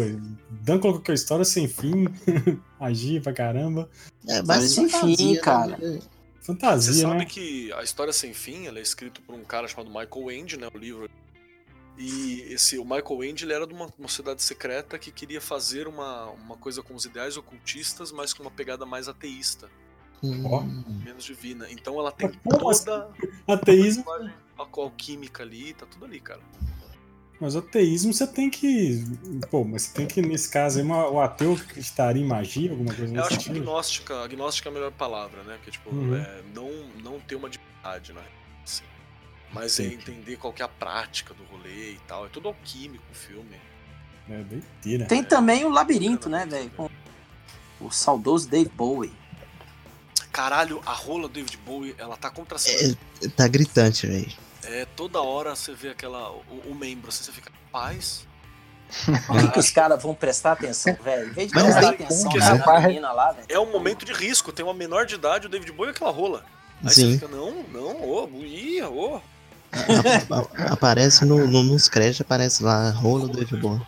[0.63, 2.07] Dan colocou que a história sem fim,
[2.81, 3.89] magia pra caramba.
[4.29, 5.41] É, Mas enfim, fantasia, né?
[5.41, 5.77] cara.
[5.77, 6.01] Você
[6.41, 7.25] Fantasia, sabe né?
[7.25, 10.69] que a história sem fim ela é escrita por um cara chamado Michael Ende, né?
[10.73, 11.11] O livro.
[11.99, 15.89] E esse, o Michael Ende ele era de uma, uma sociedade secreta que queria fazer
[15.89, 19.69] uma, uma coisa com os ideais ocultistas, mas com uma pegada mais ateísta,
[20.45, 20.61] Ó.
[20.61, 20.85] Hum.
[21.05, 21.67] menos divina.
[21.71, 22.39] Então ela tem assim?
[22.85, 23.11] toda
[23.47, 24.05] Ateísmo,
[24.59, 26.41] a alquímica ali, tá tudo ali, cara.
[27.41, 29.05] mas o ateísmo você tem que.
[29.51, 32.95] Pô, mas você tem que, nesse caso aí, uma- o ateu acreditaria em magia, alguma
[32.95, 35.59] coisa Eu acho que agnóstica, agnóstica é a melhor palavra, né?
[35.65, 36.15] Que tipo, Uhum.
[36.17, 36.71] é, não,
[37.05, 38.23] não ter uma divindade, né?
[38.65, 38.85] Assim.
[39.53, 39.95] Mas é Sim.
[39.95, 42.25] entender qual que é a prática do rolê e tal.
[42.27, 43.57] É tudo alquímico o filme.
[44.29, 45.05] É doideira.
[45.07, 46.71] Tem também o Labirinto, né, velho?
[46.71, 46.89] Com
[47.81, 49.13] o saudoso Dave Bowie.
[50.37, 52.95] Caralho, a rola do David Bowie, ela tá contra É,
[53.35, 54.31] tá gritante, velho.
[54.65, 56.31] É, toda hora você vê aquela.
[56.31, 57.51] O, o membro, assim, você fica.
[57.73, 58.27] Paz.
[59.27, 61.31] Por que, que os caras vão prestar atenção, velho?
[61.31, 62.85] Em vez de Mas não prestar tem atenção como, na rapaz.
[62.87, 63.47] menina lá, velho.
[63.49, 66.11] É um momento de risco, tem uma menor de idade, o David Bowie e aquela
[66.13, 66.45] rola.
[66.85, 67.13] Aí você Sim.
[67.15, 69.21] fica, não, não, ô, ia, ô.
[70.31, 73.81] A- aparece no, no- nos créditos, aparece lá, rola do David Bowie.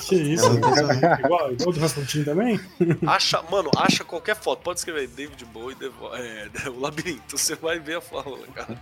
[0.00, 2.58] Que isso, É igual, igual do Rasputin também?
[3.06, 7.78] Acha, mano, acha qualquer foto, pode escrever David Bowie, Devo- é, o labirinto, você vai
[7.78, 8.78] ver a rola, cara.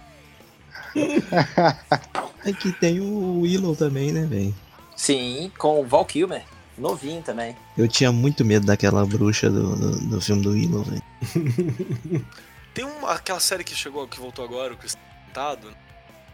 [2.47, 4.55] Aqui tem o Willow também, né, velho?
[4.97, 6.45] Sim, com o Val Kilmer.
[6.79, 7.55] Novinho também.
[7.77, 11.03] Eu tinha muito medo daquela bruxa do, do, do filme do Willow, velho.
[12.73, 15.75] Tem uma, aquela série que chegou, que voltou agora, o Cristal Encantado, né?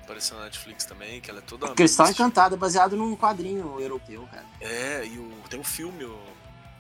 [0.07, 1.69] Apareceu na Netflix também, que ela é toda.
[1.75, 2.23] Cristal mística.
[2.23, 4.47] Encantado é baseado num quadrinho europeu, cara.
[4.61, 6.17] É, e o, tem um filme, o,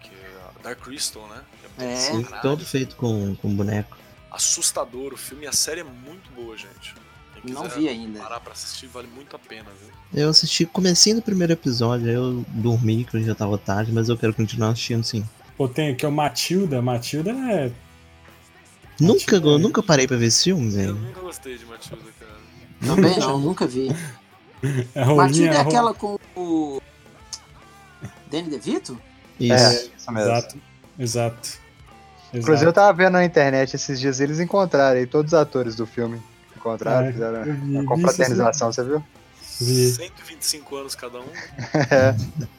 [0.01, 1.43] que é Dark Crystal, né?
[1.77, 1.97] Que É.
[1.97, 3.97] Sim, todo feito com, com boneco.
[4.31, 6.94] assustador o filme e a série é muito boa, gente.
[7.43, 8.19] Quem Não vi ainda.
[8.20, 10.23] Parar pra assistir vale muito a pena, viu?
[10.23, 14.16] Eu assisti comecinho do primeiro episódio, aí eu dormi, que já tava tarde, mas eu
[14.16, 15.24] quero continuar assistindo sim.
[15.57, 16.81] Pô, tem aqui o Matilda.
[16.81, 17.70] Matilda é.
[18.98, 20.94] Nunca, Matilda é- eu nunca parei pra ver esse filme, Eu velho.
[20.94, 22.32] nunca gostei de Matilda, cara.
[22.85, 23.89] Também não, nunca vi.
[24.94, 25.05] É.
[25.05, 26.81] Matilda é aquela com o.
[28.31, 28.98] Danny DeVito?
[29.39, 29.53] Isso.
[29.53, 30.31] É, isso mesmo.
[30.31, 30.57] Exato.
[30.98, 31.59] Exato.
[32.35, 35.86] Inclusive eu tava vendo na internet esses dias eles encontraram aí, todos os atores do
[35.86, 36.20] filme.
[36.57, 39.03] Encontraram, É, fizeram vi, uma vi confraternização, você viu?
[39.61, 39.93] Vi.
[39.93, 41.24] 125 anos cada um.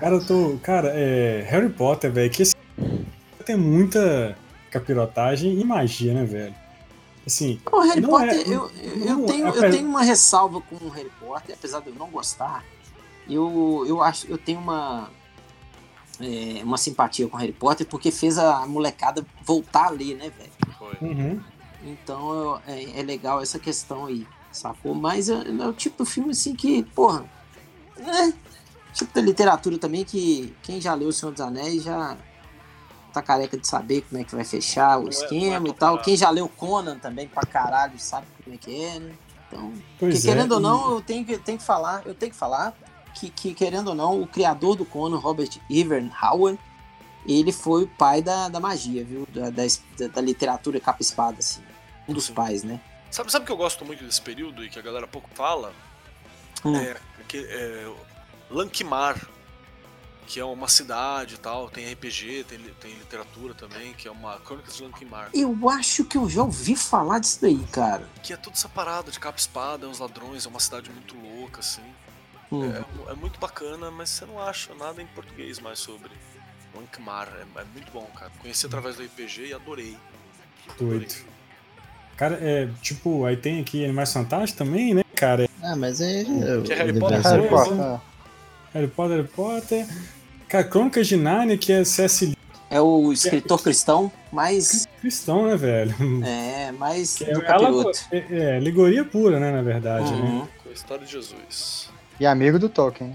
[0.00, 0.58] Cara, eu tô.
[0.62, 1.46] Cara, é.
[1.48, 2.56] Harry Potter, velho, que esse
[3.44, 4.36] tem muita
[4.70, 6.54] capirotagem e magia, né, velho?
[7.30, 10.02] Assim, O Harry Não Potter, é- eu, eu, não eu tenho, é- eu tenho uma
[10.02, 12.64] ressalva com o Harry Potter, apesar de eu não gostar.
[13.28, 15.08] Eu, eu acho eu tenho uma,
[16.20, 20.30] é, uma simpatia com o Harry Potter porque fez a molecada voltar a ler, né,
[20.36, 20.50] velho?
[20.76, 20.96] Foi.
[21.00, 21.40] uhum.
[21.84, 24.92] Então eu- é, é legal essa questão aí, sacou?
[24.94, 27.24] Mas é, é o tipo de filme assim que, porra,
[27.96, 28.34] né?
[28.92, 32.16] Tipo da literatura também que quem já leu O Senhor dos Anéis já
[33.10, 35.74] tá careca de saber como é que vai fechar o Não é- esquema é e
[35.74, 35.98] tal.
[35.98, 39.12] Quem já leu Conan também pra caralho sabe como é que é, né?
[39.48, 42.30] Então, porque querendo é, ou e- não, eu tenho que, tenho que falar, eu tenho
[42.32, 42.72] que falar
[43.14, 45.50] que, que, querendo ou não, o criador do Conan, Robert
[46.22, 46.58] Howard,
[47.26, 49.26] ele foi o pai da, da magia, viu?
[49.32, 49.62] Da, da,
[50.14, 51.62] da literatura capa-espada, assim.
[52.08, 52.80] Um dos pais, né?
[53.10, 55.72] Sabe, sabe o que eu gosto muito desse período e que a galera pouco fala?
[56.64, 56.76] Hum.
[56.76, 56.96] É,
[57.28, 57.92] que, é
[58.50, 59.16] Lankimar,
[60.26, 64.38] que é uma cidade e tal, tem RPG, tem, tem literatura também, que é uma
[64.40, 65.30] Crônicas de Lankimar.
[65.34, 68.08] Eu acho que eu já ouvi falar disso daí, cara.
[68.22, 71.82] Que é tudo separado, de capa espada, os ladrões, é uma cidade muito louca, assim.
[72.52, 72.64] Hum.
[72.64, 76.10] É, é muito bacana, mas você não acha nada em português mais sobre.
[76.74, 78.30] Lankmar, é, é muito bom, cara.
[78.40, 79.96] Conheci através do RPG e adorei.
[80.78, 81.12] Doido.
[82.16, 85.48] Cara, é tipo, aí tem aqui Animais Fantásticos também, né, cara?
[85.62, 86.24] Ah, mas é.
[86.64, 87.48] Que é Harry Potter, Harry.
[87.48, 88.00] Potter.
[88.72, 89.86] Harry Potter, Harry Potter.
[90.48, 92.36] Cara, Crônicas de Narnia, que é C.S.
[92.68, 94.86] É o escritor cristão mais.
[95.00, 95.94] cristão, né, velho?
[96.24, 100.20] É, mais Que é, do ela- é, é, alegoria pura, né, na verdade, né?
[100.20, 100.46] Uhum.
[100.62, 101.90] Com a história de Jesus.
[102.18, 103.14] E amigo do Tolkien.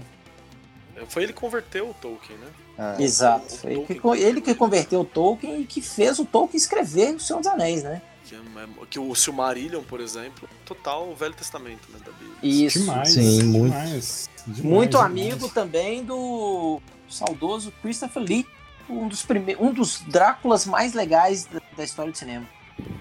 [0.94, 2.46] É, Foi ele que converteu o Tolkien, né?
[2.78, 3.56] Ah, Exato.
[3.56, 7.20] Foi ele que, ele que converteu o Tolkien e que fez o Tolkien escrever O
[7.20, 8.02] Senhor dos Anéis, né?
[8.28, 12.36] Que, é- é- que o Silmarillion, por exemplo, total Velho Testamento, né, da Bíblia.
[12.66, 12.80] Isso.
[12.80, 13.08] Demais.
[13.10, 13.72] Sim, muito.
[13.72, 15.06] Demais, demais, Muito demais.
[15.10, 18.46] amigo também do saudoso Christopher Lee,
[18.90, 19.56] um dos, prime...
[19.60, 22.46] um dos Dráculas mais legais da, da história do cinema.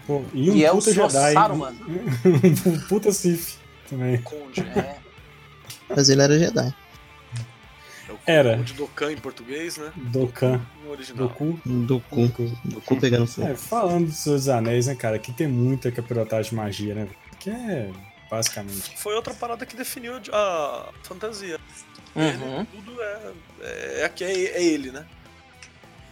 [0.07, 0.79] Pô, e um Que é o.
[0.79, 1.33] Jedi.
[1.33, 1.73] Saruman.
[2.65, 3.57] um puta Sith
[3.89, 4.21] também.
[4.21, 4.97] Conde, É.
[5.89, 6.73] Mas ele era Jedi.
[8.27, 8.57] É o Era.
[8.57, 9.91] Conde Dokkan em português, né?
[9.95, 10.65] Dokkan.
[10.83, 11.27] No original.
[11.27, 11.59] Doku.
[11.65, 12.27] Do cu.
[12.63, 13.47] Do cu pegando fogo.
[13.47, 15.15] É, falando dos seus anéis, né, cara?
[15.15, 17.07] Aqui tem muita capirotagem de magia, né?
[17.39, 17.91] Que é
[18.29, 18.97] basicamente.
[18.97, 21.59] Foi outra parada que definiu a fantasia.
[22.15, 22.59] Uhum.
[22.59, 25.05] Ele, tudo é, é, é, que é, é ele, né?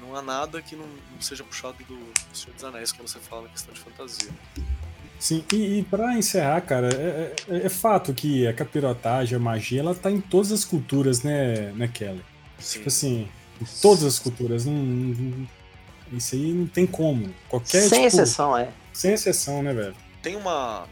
[0.02, 1.98] Não há nada que não, não seja puxado do
[2.34, 4.30] Senhor dos Anéis quando você fala na questão de fantasia.
[5.24, 9.80] Sim, e, e pra encerrar, cara, é, é- é fato que a capirotagem, a magia,
[9.80, 12.22] ela tá em todas as culturas, né, né Kelly?
[12.60, 12.74] Sim.
[12.80, 13.30] Tipo assim,
[13.62, 14.66] em todas as culturas.
[14.66, 15.48] Não, não-
[16.12, 17.34] isso aí não tem como.
[17.48, 18.70] Qualquer Sem tipo, exceção, é.
[18.92, 19.96] Sem exceção, né, velho?
[20.22, 20.90] Tem uma.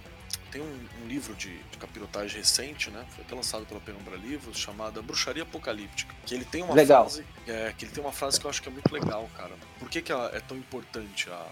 [0.50, 3.04] Tem um, um livro de, de capirotagem recente, né?
[3.14, 6.16] Foi até lançado pela Penumbra Livros, chamada Bruxaria Apocalíptica.
[6.26, 7.04] Que ele tem uma Legal.
[7.04, 7.26] frase.
[7.46, 9.52] É, que ele tem uma frase que eu acho que é muito legal, cara.
[9.78, 11.46] Por que, que é tão importante a,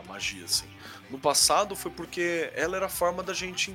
[0.00, 0.66] a magia, assim?
[1.10, 3.74] No passado foi porque ela era a forma da gente,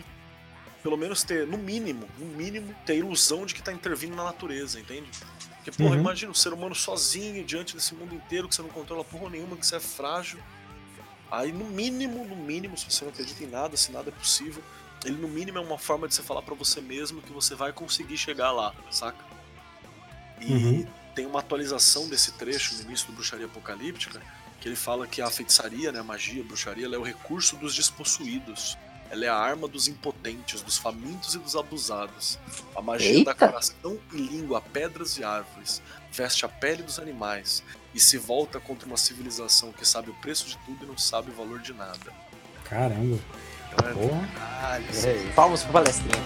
[0.82, 4.24] pelo menos ter, no mínimo, no mínimo, ter a ilusão de que tá intervindo na
[4.24, 5.10] natureza, entende?
[5.57, 6.02] Porque, porra, Uhum.
[6.02, 9.57] imagina o ser humano sozinho diante desse mundo inteiro que você não controla porra nenhuma,
[9.57, 10.40] que você é frágil.
[11.30, 14.64] Aí, no mínimo, no mínimo, se você não acredita em nada, se nada é possível,
[15.03, 17.74] ele no mínimo é uma forma de você falar pra você mesmo que você vai
[17.74, 19.24] conseguir chegar lá, saca?
[20.40, 20.88] E Uhum.
[21.16, 24.22] tem uma atualização desse trecho no início do Bruxaria Apocalíptica,
[24.60, 27.56] que ele fala que a feitiçaria, né, a magia, a bruxaria, ela é o recurso
[27.56, 28.77] dos despossuídos.
[29.10, 32.40] Ela é a arma dos impotentes, dos famintos e dos abusados.
[32.76, 33.48] A magia dá Eita!
[33.48, 37.64] coração e língua a pedras e árvores, veste a pele dos animais
[37.94, 41.30] e se volta contra uma civilização que sabe o preço de tudo e não sabe
[41.30, 42.11] o valor de nada.
[42.64, 43.19] Caramba.
[43.73, 44.30] Então é Porra.
[45.07, 46.26] É Palmas pro palestrinho.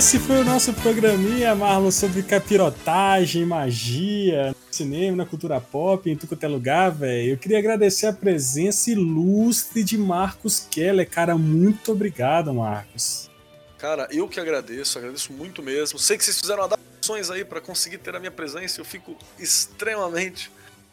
[0.00, 6.30] Esse foi o nosso programinha, Marlon, sobre capirotagem, magia, cinema, na cultura pop, em tudo
[6.30, 7.32] quanto é lugar, velho.
[7.32, 11.36] Eu queria agradecer a presença ilustre de Marcos Keller, cara.
[11.36, 13.30] Muito obrigado, Marcos.
[13.76, 15.98] Cara, eu que agradeço, agradeço muito mesmo.
[15.98, 18.80] Sei que vocês fizeram adaptações aí pra conseguir ter a minha presença.
[18.80, 20.50] Eu fico extremamente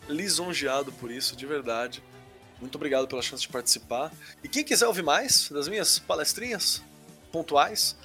[0.09, 2.03] lisonjeado por isso, de verdade.
[2.59, 4.11] Muito obrigado pela chance de participar.
[4.43, 6.83] E quem quiser ouvir mais das minhas palestrinhas
[7.31, 7.95] pontuais,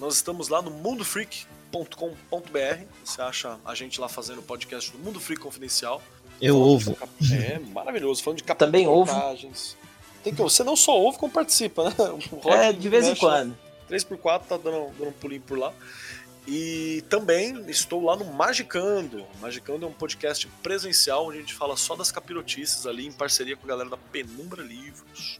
[0.00, 2.84] nós estamos lá no mundofreak.com.br.
[3.04, 6.02] Você acha a gente lá fazendo o podcast do Mundo Freak Confidencial.
[6.40, 6.94] Eu Falando ouvo.
[6.96, 9.12] cap- É maravilhoso, falando de Também ouvo.
[10.24, 11.94] Tem que, você não só ouve, como participa, né?
[12.46, 13.32] É, de vez em mexe lá.
[13.32, 13.56] quando.
[13.90, 15.72] 3x4 tá dando, dando um pulinho por lá.
[16.46, 19.24] E também estou lá no Magicando.
[19.40, 23.56] Magicando é um podcast presencial onde a gente fala só das capirotices ali em parceria
[23.56, 25.38] com a galera da Penumbra Livros.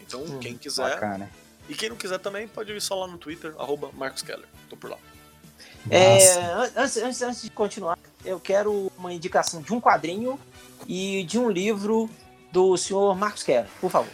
[0.00, 0.90] Então, Hum, quem quiser.
[0.94, 1.30] Bacana.
[1.70, 4.46] E quem não quiser também pode ir só lá no Twitter, arroba Marcos Keller.
[4.68, 4.98] Tô por lá.
[5.88, 10.38] É, an- antes, antes, antes de continuar, eu quero uma indicação de um quadrinho
[10.86, 12.10] e de um livro
[12.52, 14.12] do senhor Marcos Keller, por favor.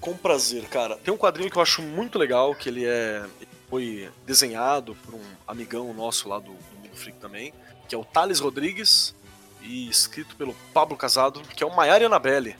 [0.00, 0.96] Com prazer, cara.
[0.96, 3.24] Tem um quadrinho que eu acho muito legal, que ele é
[3.68, 7.52] foi desenhado por um amigão nosso lá do, do Mundo Freak também,
[7.88, 9.12] que é o Thales Rodrigues,
[9.60, 12.56] e escrito pelo Pablo Casado, que é o Maiara e Annabelle.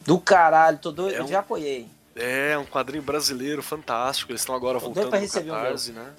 [0.00, 1.86] Do caralho, tô doido, É eu um- já apoiei.
[2.14, 4.30] É, um quadrinho brasileiro fantástico.
[4.32, 6.12] Eles estão agora voltando no receber o Catarse, né?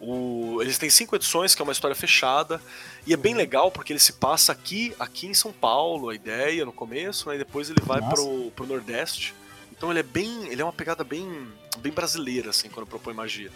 [0.00, 2.60] O- eles têm cinco edições, que é uma história fechada,
[3.06, 6.64] e é bem legal porque ele se passa aqui, aqui em São Paulo, a ideia
[6.64, 8.16] no começo, né, e depois ele vai Nossa.
[8.16, 9.32] pro, pro Nordeste.
[9.70, 11.46] Então ele é bem, ele é uma pegada bem,
[11.78, 13.50] bem brasileira assim quando propõe magia.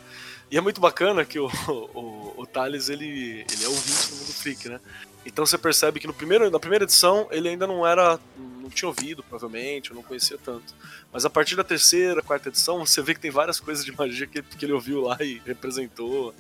[0.49, 4.33] E é muito bacana que o, o, o Thales ele, ele é ouvinte do Mundo
[4.33, 4.81] Freak, né?
[5.25, 8.21] Então você percebe que no primeiro, na primeira edição ele ainda não era,
[8.67, 10.75] não tinha ouvido provavelmente, ou não conhecia tanto.
[11.13, 14.27] Mas a partir da terceira, quarta edição, você vê que tem várias coisas de magia
[14.27, 16.35] que, que ele ouviu lá e representou.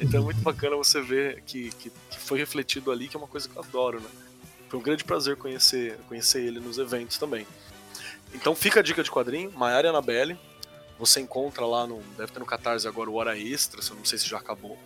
[0.00, 3.28] Então é muito bacana você ver que, que, que foi refletido ali, que é uma
[3.28, 4.08] coisa que eu adoro, né?
[4.68, 7.46] Foi um grande prazer conhecer, conhecer ele nos eventos também.
[8.34, 10.38] Então fica a dica de quadrinho, Maiara e Annabelle.
[10.98, 12.02] Você encontra lá no.
[12.16, 14.76] Deve ter no Catarse agora o Hora Extra, se eu não sei se já acabou.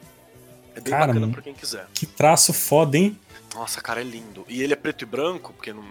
[0.75, 1.87] É bem Cara, bacana pra quem quiser.
[1.93, 3.19] Que traço foda, hein?
[3.55, 4.45] Nossa, cara, é lindo.
[4.49, 5.85] E ele é preto e branco, porque não,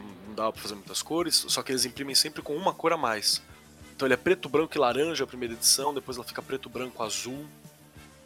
[0.45, 3.41] dá pra fazer muitas cores, só que eles imprimem sempre com uma cor a mais.
[3.95, 7.01] Então ele é preto, branco e laranja a primeira edição, depois ela fica preto, branco,
[7.03, 7.45] azul.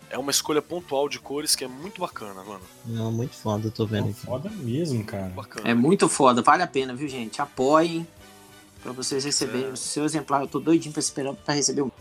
[0.10, 2.62] É uma escolha pontual de cores que é muito bacana, mano.
[2.86, 4.20] Não, muito foda, eu tô vendo aqui.
[4.22, 5.26] Foda mesmo, cara.
[5.30, 5.68] Bacana.
[5.70, 7.42] É muito foda, vale a pena, viu, gente?
[7.42, 8.08] Apoiem
[8.84, 10.42] pra vocês receberem o seu exemplar.
[10.42, 11.92] Eu tô doidinho pra esperando pra receber o.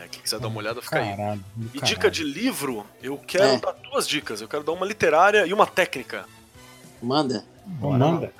[0.00, 1.14] É, quem quiser dar uma olhada, fica aí.
[1.16, 1.44] Caralho.
[1.54, 1.86] do E caralho.
[1.86, 3.58] dica de livro, eu quero É.
[3.58, 4.40] dar duas dicas.
[4.40, 6.24] Eu quero dar uma literária e uma técnica.
[7.02, 7.44] Manda.
[7.66, 8.32] Manda.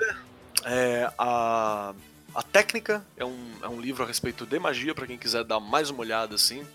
[0.69, 1.95] É, a,
[2.35, 5.61] a técnica é um, é um livro a respeito de magia, pra quem quiser dar
[5.61, 6.67] mais uma olhada assim,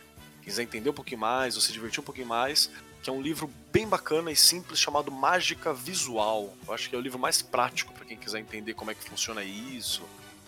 [0.41, 2.72] quiser entender um pouquinho mais, ou se divertir um pouquinho mais,
[3.03, 6.53] que é um livro bem bacana e simples chamado Mágica Visual.
[6.65, 9.03] Eu acho que é o livro mais prático pra quem quiser entender como é que
[9.03, 10.03] funciona isso.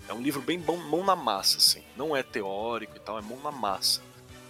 [0.07, 1.83] É um livro bem bom, mão na massa, assim.
[1.97, 4.01] Não é teórico e tal, é mão na massa.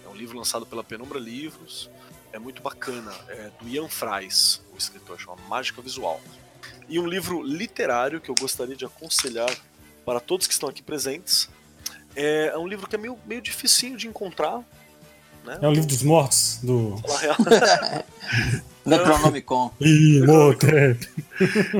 [0.04, 1.90] É um livro lançado pela Penumbra Livros.
[2.32, 3.12] É muito bacana.
[3.26, 6.20] É do Ian Fries, o escritor, chama Mágica Visual.
[6.88, 9.50] E um livro literário que eu gostaria de aconselhar
[10.04, 11.48] para todos que estão aqui presentes.
[12.14, 14.62] É, é um livro que é meio, meio dificinho de encontrar.
[15.44, 15.58] Né?
[15.60, 16.96] É o livro dos mortos, do.
[18.84, 19.72] Necronomicon.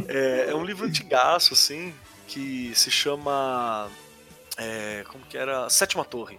[0.08, 1.94] É, é um livro antigaço, assim,
[2.26, 3.88] que se chama.
[4.56, 5.68] é, como que era?
[5.70, 6.38] Sétima Torre.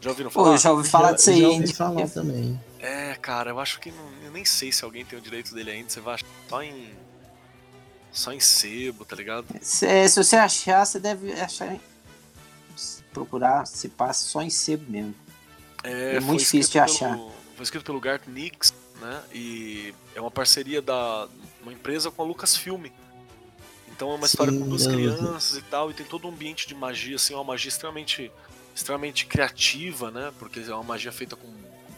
[0.00, 0.54] Já ouviram Pô, falar?
[0.54, 2.60] eu já ouvi falar disso aí, já ouvi falar também.
[2.78, 5.70] É, cara, eu acho que não, eu nem sei se alguém tem o direito dele
[5.70, 5.88] ainda.
[5.88, 6.90] Você vai achar só em.
[8.16, 9.44] Só em sebo, tá ligado?
[9.60, 11.74] Se, se você achar, você deve achar.
[11.74, 11.80] em-
[13.12, 15.14] Procurar, se passa só em sebo mesmo.
[15.82, 17.10] É foi muito difícil de achar.
[17.14, 19.22] pelo- Foi escrito pelo Garth Nix, né?
[19.32, 21.28] E é uma parceria da
[21.62, 22.86] uma empresa com a Lucasfilm.
[23.90, 26.30] Então é uma história com Sim, duas eu- crianças e tal, e tem todo um
[26.30, 28.30] ambiente de magia, assim, uma magia extremamente,
[28.74, 30.32] extremamente criativa, né?
[30.38, 31.48] Porque é uma magia feita com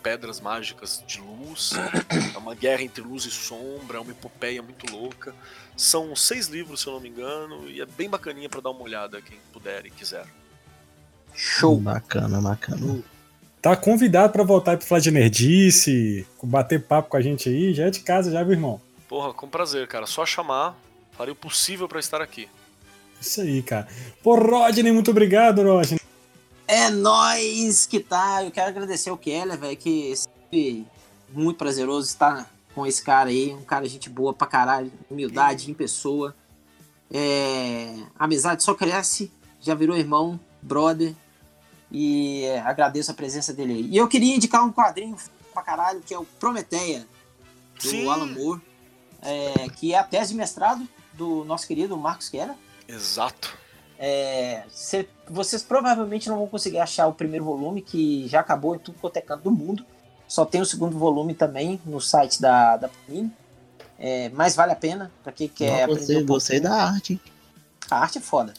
[0.09, 1.73] pedras mágicas de luz.
[2.35, 5.35] é uma guerra entre luz e sombra, é uma epopeia muito louca.
[5.77, 8.83] São seis livros, se eu não me engano, e é bem bacaninha pra dar uma
[8.83, 10.25] olhada, quem puder e quiser.
[11.35, 11.77] Show.
[11.77, 13.03] Bacana, bacana.
[13.61, 17.75] Tá convidado pra voltar aí pro Falar de Nerdice, bater papo com a gente aí.
[17.75, 18.81] Já é de casa, já, meu irmão.
[19.07, 20.07] Porra, com prazer, cara.
[20.07, 20.75] Só chamar,
[21.13, 22.49] farei o possível pra estar aqui.
[23.21, 23.87] Isso aí, cara.
[24.23, 25.98] Pô, Rodney, muito obrigado, Rodney.
[26.69, 28.45] É nóis que tá.
[28.45, 30.87] Eu quero agradecer o Keller, velho, que sempre
[31.31, 33.55] muito prazeroso estar com esse cara aí.
[33.55, 34.93] Um cara gente boa pra caralho.
[35.11, 36.37] Humildade em pessoa.
[37.11, 39.33] É, amizade só cresce.
[39.63, 41.15] Já virou irmão, brother.
[41.91, 43.87] E é, agradeço a presença dele aí.
[43.87, 45.17] E eu queria indicar um quadrinho
[45.55, 47.07] pra caralho, que é o Prometeia,
[47.83, 48.07] do Sim.
[48.07, 48.61] Alan Moore.
[49.23, 52.55] é, que é a tese de mestrado do nosso querido Marcos Keller.
[52.87, 53.57] Exato.
[53.99, 58.79] É, cê- vocês provavelmente não vão conseguir achar o primeiro volume, que já acabou em
[58.79, 59.85] tudo quanto é canto do mundo.
[60.29, 63.33] Só tem o segundo volume também no site da, da Panini.
[63.99, 66.79] É, mas vale a pena para quem quer Não, aprender gostei, um gostei pouquinho.
[66.79, 67.21] da arte.
[67.91, 68.55] A arte é foda.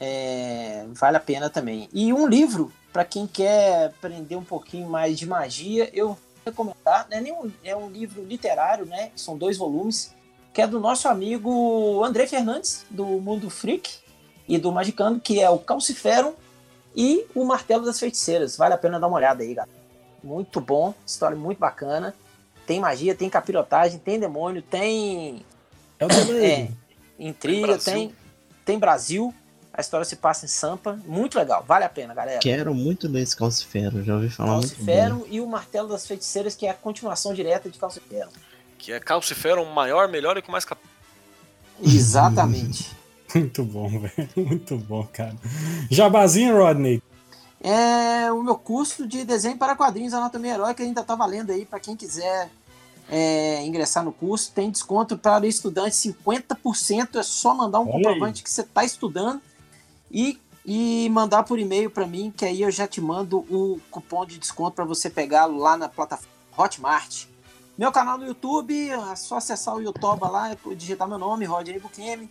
[0.00, 1.88] É, vale a pena também.
[1.92, 7.06] E um livro, para quem quer aprender um pouquinho mais de magia, eu vou recomendar.
[7.10, 9.10] É, nenhum, é um livro literário, né?
[9.16, 10.14] São dois volumes,
[10.54, 13.98] que é do nosso amigo André Fernandes, do Mundo Freak
[14.48, 16.32] e do Magicando, que é o Calciferum
[16.96, 18.56] e o Martelo das Feiticeiras.
[18.56, 19.78] Vale a pena dar uma olhada aí, galera.
[20.24, 22.14] Muito bom, história muito bacana.
[22.66, 25.44] Tem magia, tem capirotagem, tem demônio, tem
[25.98, 26.44] É o Delay.
[26.50, 26.68] é,
[27.18, 27.92] intriga, Brasil.
[27.92, 28.14] tem,
[28.64, 29.34] tem Brasil.
[29.72, 30.98] A história se passa em Sampa.
[31.06, 32.40] Muito legal, vale a pena, galera.
[32.40, 34.96] Quero muito ler esse Calcifero, já ouvi falar muito bem.
[34.96, 38.28] Calcifero e o Martelo das Feiticeiras, que é a continuação direta de Calcifero.
[38.76, 40.80] Que é Calciferum maior, melhor e com mais cap...
[41.80, 42.90] Exatamente.
[43.34, 44.28] Muito bom, velho.
[44.36, 45.36] Muito bom, cara.
[45.90, 47.02] Jabazinho, Rodney.
[47.60, 51.80] é o meu curso de desenho para quadrinhos Anatomia Heróica ainda tá valendo aí para
[51.80, 52.50] quem quiser
[53.08, 54.52] é, ingressar no curso.
[54.52, 57.16] Tem desconto para estudante 50%.
[57.16, 59.40] É só mandar um Olha comprovante que você está estudando
[60.10, 64.24] e, e mandar por e-mail para mim, que aí eu já te mando o cupom
[64.24, 67.26] de desconto para você pegá-lo lá na plataforma Hotmart.
[67.76, 72.28] Meu canal no YouTube, é só acessar o YouTube lá, digitar meu nome, Rodney Bukemi.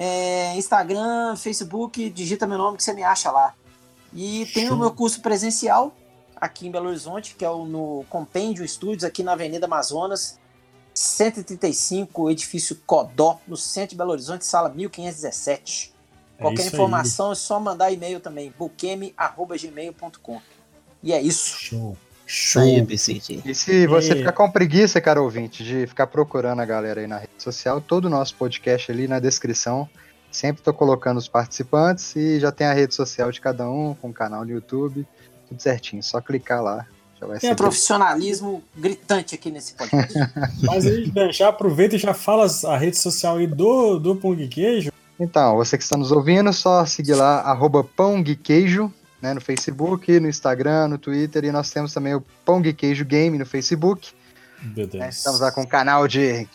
[0.00, 3.52] É, Instagram, Facebook, digita meu nome que você me acha lá.
[4.14, 5.92] E tem o meu curso presencial
[6.36, 10.38] aqui em Belo Horizonte, que é o no Compêndio Studios, aqui na Avenida Amazonas,
[10.94, 15.92] 135, edifício Codó, no centro de Belo Horizonte, sala 1517.
[16.38, 16.68] É Qualquer aí.
[16.68, 20.40] informação é só mandar e-mail também, bukemi.gmail.com.
[21.02, 21.58] E é isso.
[21.58, 21.96] Show.
[22.28, 22.84] Aí, Show.
[22.84, 23.40] BCG.
[23.44, 27.06] E se você E- ficar com preguiça, cara ouvinte, de ficar procurando a galera aí
[27.06, 29.88] na rede social, todo o nosso podcast ali na descrição.
[30.30, 34.10] Sempre tô colocando os participantes e já tem a rede social de cada um, com
[34.10, 35.06] o canal no YouTube,
[35.48, 36.02] tudo certinho.
[36.02, 36.86] Só clicar lá,
[37.18, 37.54] já vai Tem ser.
[37.54, 40.12] um profissionalismo gritante aqui nesse podcast.
[40.64, 44.46] Mas aí, Dan, já aproveita e já fala a rede social aí do, do Pong
[44.48, 44.92] Queijo.
[45.18, 49.40] Então, você que está nos ouvindo, só seguir lá, arroba Pão Gui Queijo, né, no
[49.40, 53.46] Facebook, no Instagram, no Twitter, e nós temos também o Pão Gui Queijo Game no
[53.46, 54.12] Facebook.
[54.76, 56.48] Né, estamos lá com o canal de.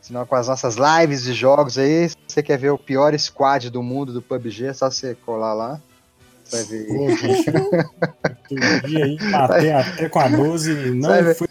[0.00, 2.10] Senão com as nossas lives de jogos aí.
[2.10, 5.54] Se você quer ver o pior squad do mundo do PUBG, é só você colar
[5.54, 5.80] lá.
[6.44, 6.86] Você vai ver.
[8.48, 11.48] Pô, dia aí, até com a 12 não foi.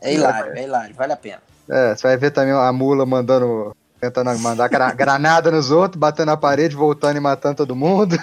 [0.00, 1.42] É hilário, é hilário, vale a pena.
[1.68, 3.74] É, você vai ver também a mula mandando.
[4.02, 8.16] Tentando mandar gra- granada nos outros, batendo na parede, voltando e matando todo mundo.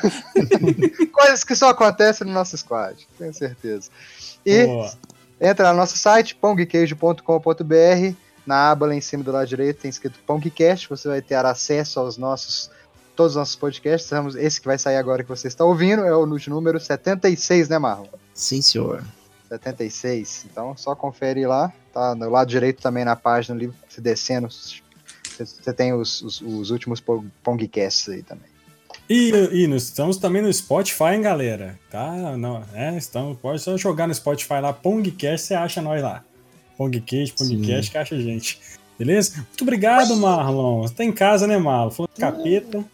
[1.14, 3.90] Coisas que só acontecem no nosso squad, tenho certeza.
[4.46, 4.90] E Pô,
[5.40, 8.14] entra no nosso site, pongqueijo.com.br.
[8.46, 10.90] Na aba lá em cima do lado direito tem escrito Pongcast.
[10.90, 12.70] Você vai ter acesso aos nossos.
[13.16, 14.10] Todos os nossos podcasts.
[14.10, 17.78] Temos Esse que vai sair agora que você está ouvindo é o número 76, né,
[17.78, 18.08] Marlon?
[18.34, 19.04] Sim, senhor.
[19.48, 20.46] 76.
[20.52, 21.72] Então só confere lá.
[21.94, 24.50] Tá no lado direito também na página ali, você descendo.
[25.46, 28.50] Você tem os, os, os últimos Pong- Pongcasts aí também.
[29.10, 31.80] E, e nós estamos também no Spotify, hein, galera?
[31.90, 32.38] Tá?
[32.38, 36.24] Não, é, estamos, pode só jogar no Spotify lá, Pongcast, você acha nós lá.
[36.78, 38.60] Pongcast, Pongcast, que acha a gente.
[38.98, 39.38] Beleza?
[39.38, 40.82] Muito obrigado, Marlon.
[40.82, 41.90] Você tá em casa, né, Marlon?
[41.92, 42.86] Falando de capeta.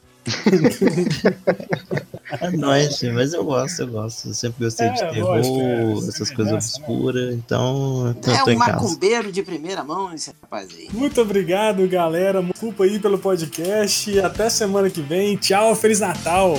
[2.42, 4.28] É nóis, sim, mas eu gosto, eu gosto.
[4.30, 8.32] Eu sempre gostei É, de terror, lógico, é, essas coisas nossa, obscuras, então eu tô,
[8.32, 8.72] É tô um em casa.
[8.74, 10.88] macumbeiro de primeira mão esse rapaz aí.
[10.92, 12.42] Muito obrigado, galera.
[12.42, 14.20] Desculpa aí pelo podcast.
[14.20, 15.38] Até semana que vem.
[15.38, 16.58] Tchau, Feliz Natal.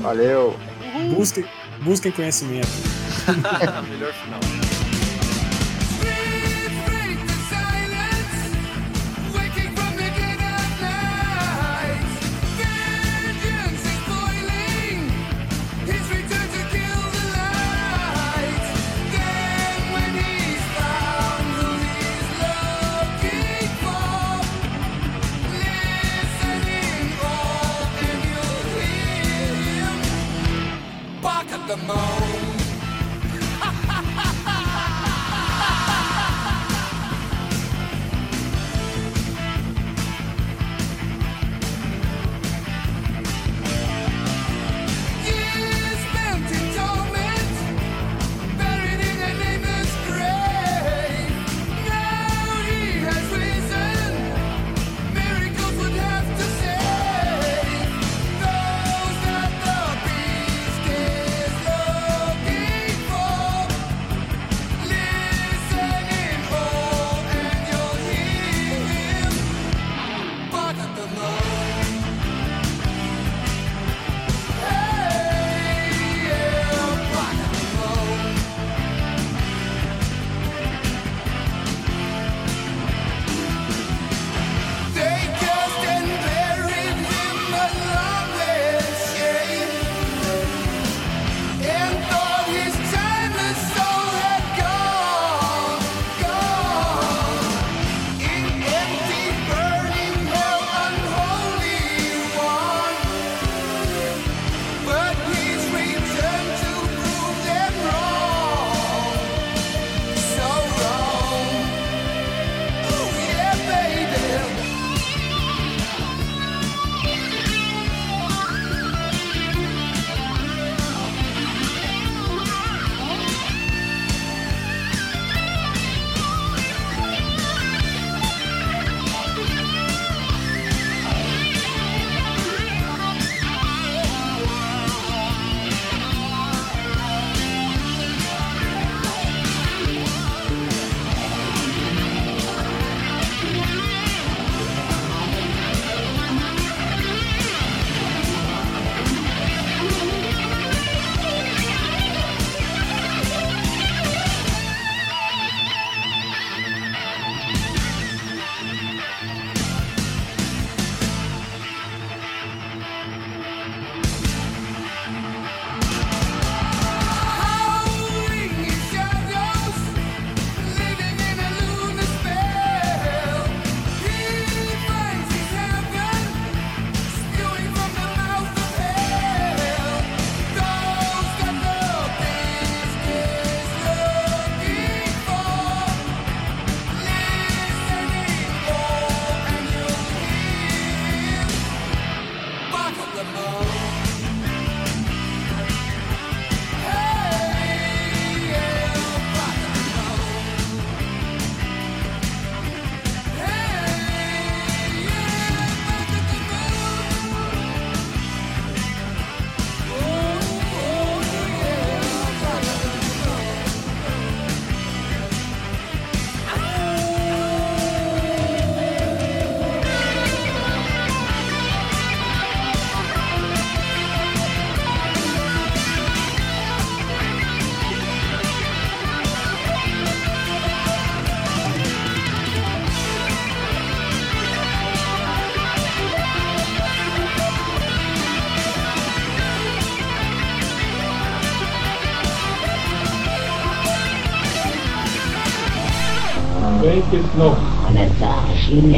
[0.00, 0.56] Valeu!
[1.14, 1.44] Busquem,
[1.82, 2.68] busquem conhecimento.
[3.90, 4.40] Melhor final.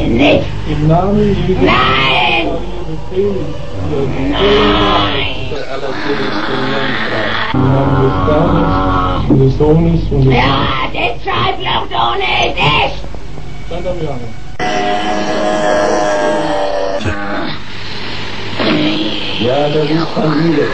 [0.08, 0.44] nicht.
[0.70, 1.60] Im Namen Jesu.
[1.62, 2.48] Nein!
[3.10, 3.32] Nein!
[4.30, 5.42] Nein!
[9.38, 12.94] Des Sohnes und des Ja, das schreibt noch doch nicht ich!
[13.70, 14.28] Dann haben wir alle.
[19.40, 20.68] Ja, da ruft man wieder.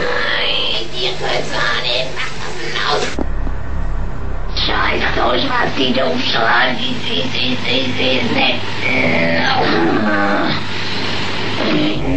[0.93, 3.25] Die Kurzahne macht das aus
[4.69, 8.78] scheißt euch was, die doof schreien, ich seh's, ich seh's, ich seh's nicht.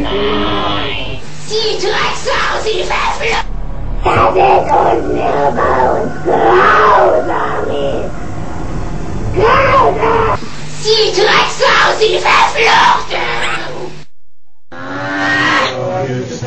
[0.03, 1.19] Nein.
[1.47, 3.47] Sie Drecksau, sie verflucht.
[4.05, 8.15] Das ist unfair bei uns grausam ist.
[9.35, 10.39] Grausam.
[10.81, 13.13] Sie Drecksau, sie verflucht.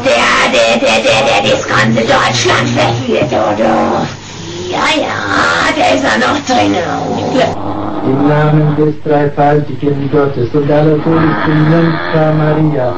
[0.03, 4.07] Der, der, der, der, der das ganze Deutschland verführt, oder?
[4.69, 6.75] Ja, ja, der ist ja noch drin.
[8.07, 12.93] illa min destrai falci che mi dote soldato di finanza maria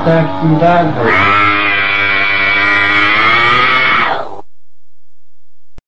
[0.00, 0.92] stacchi dal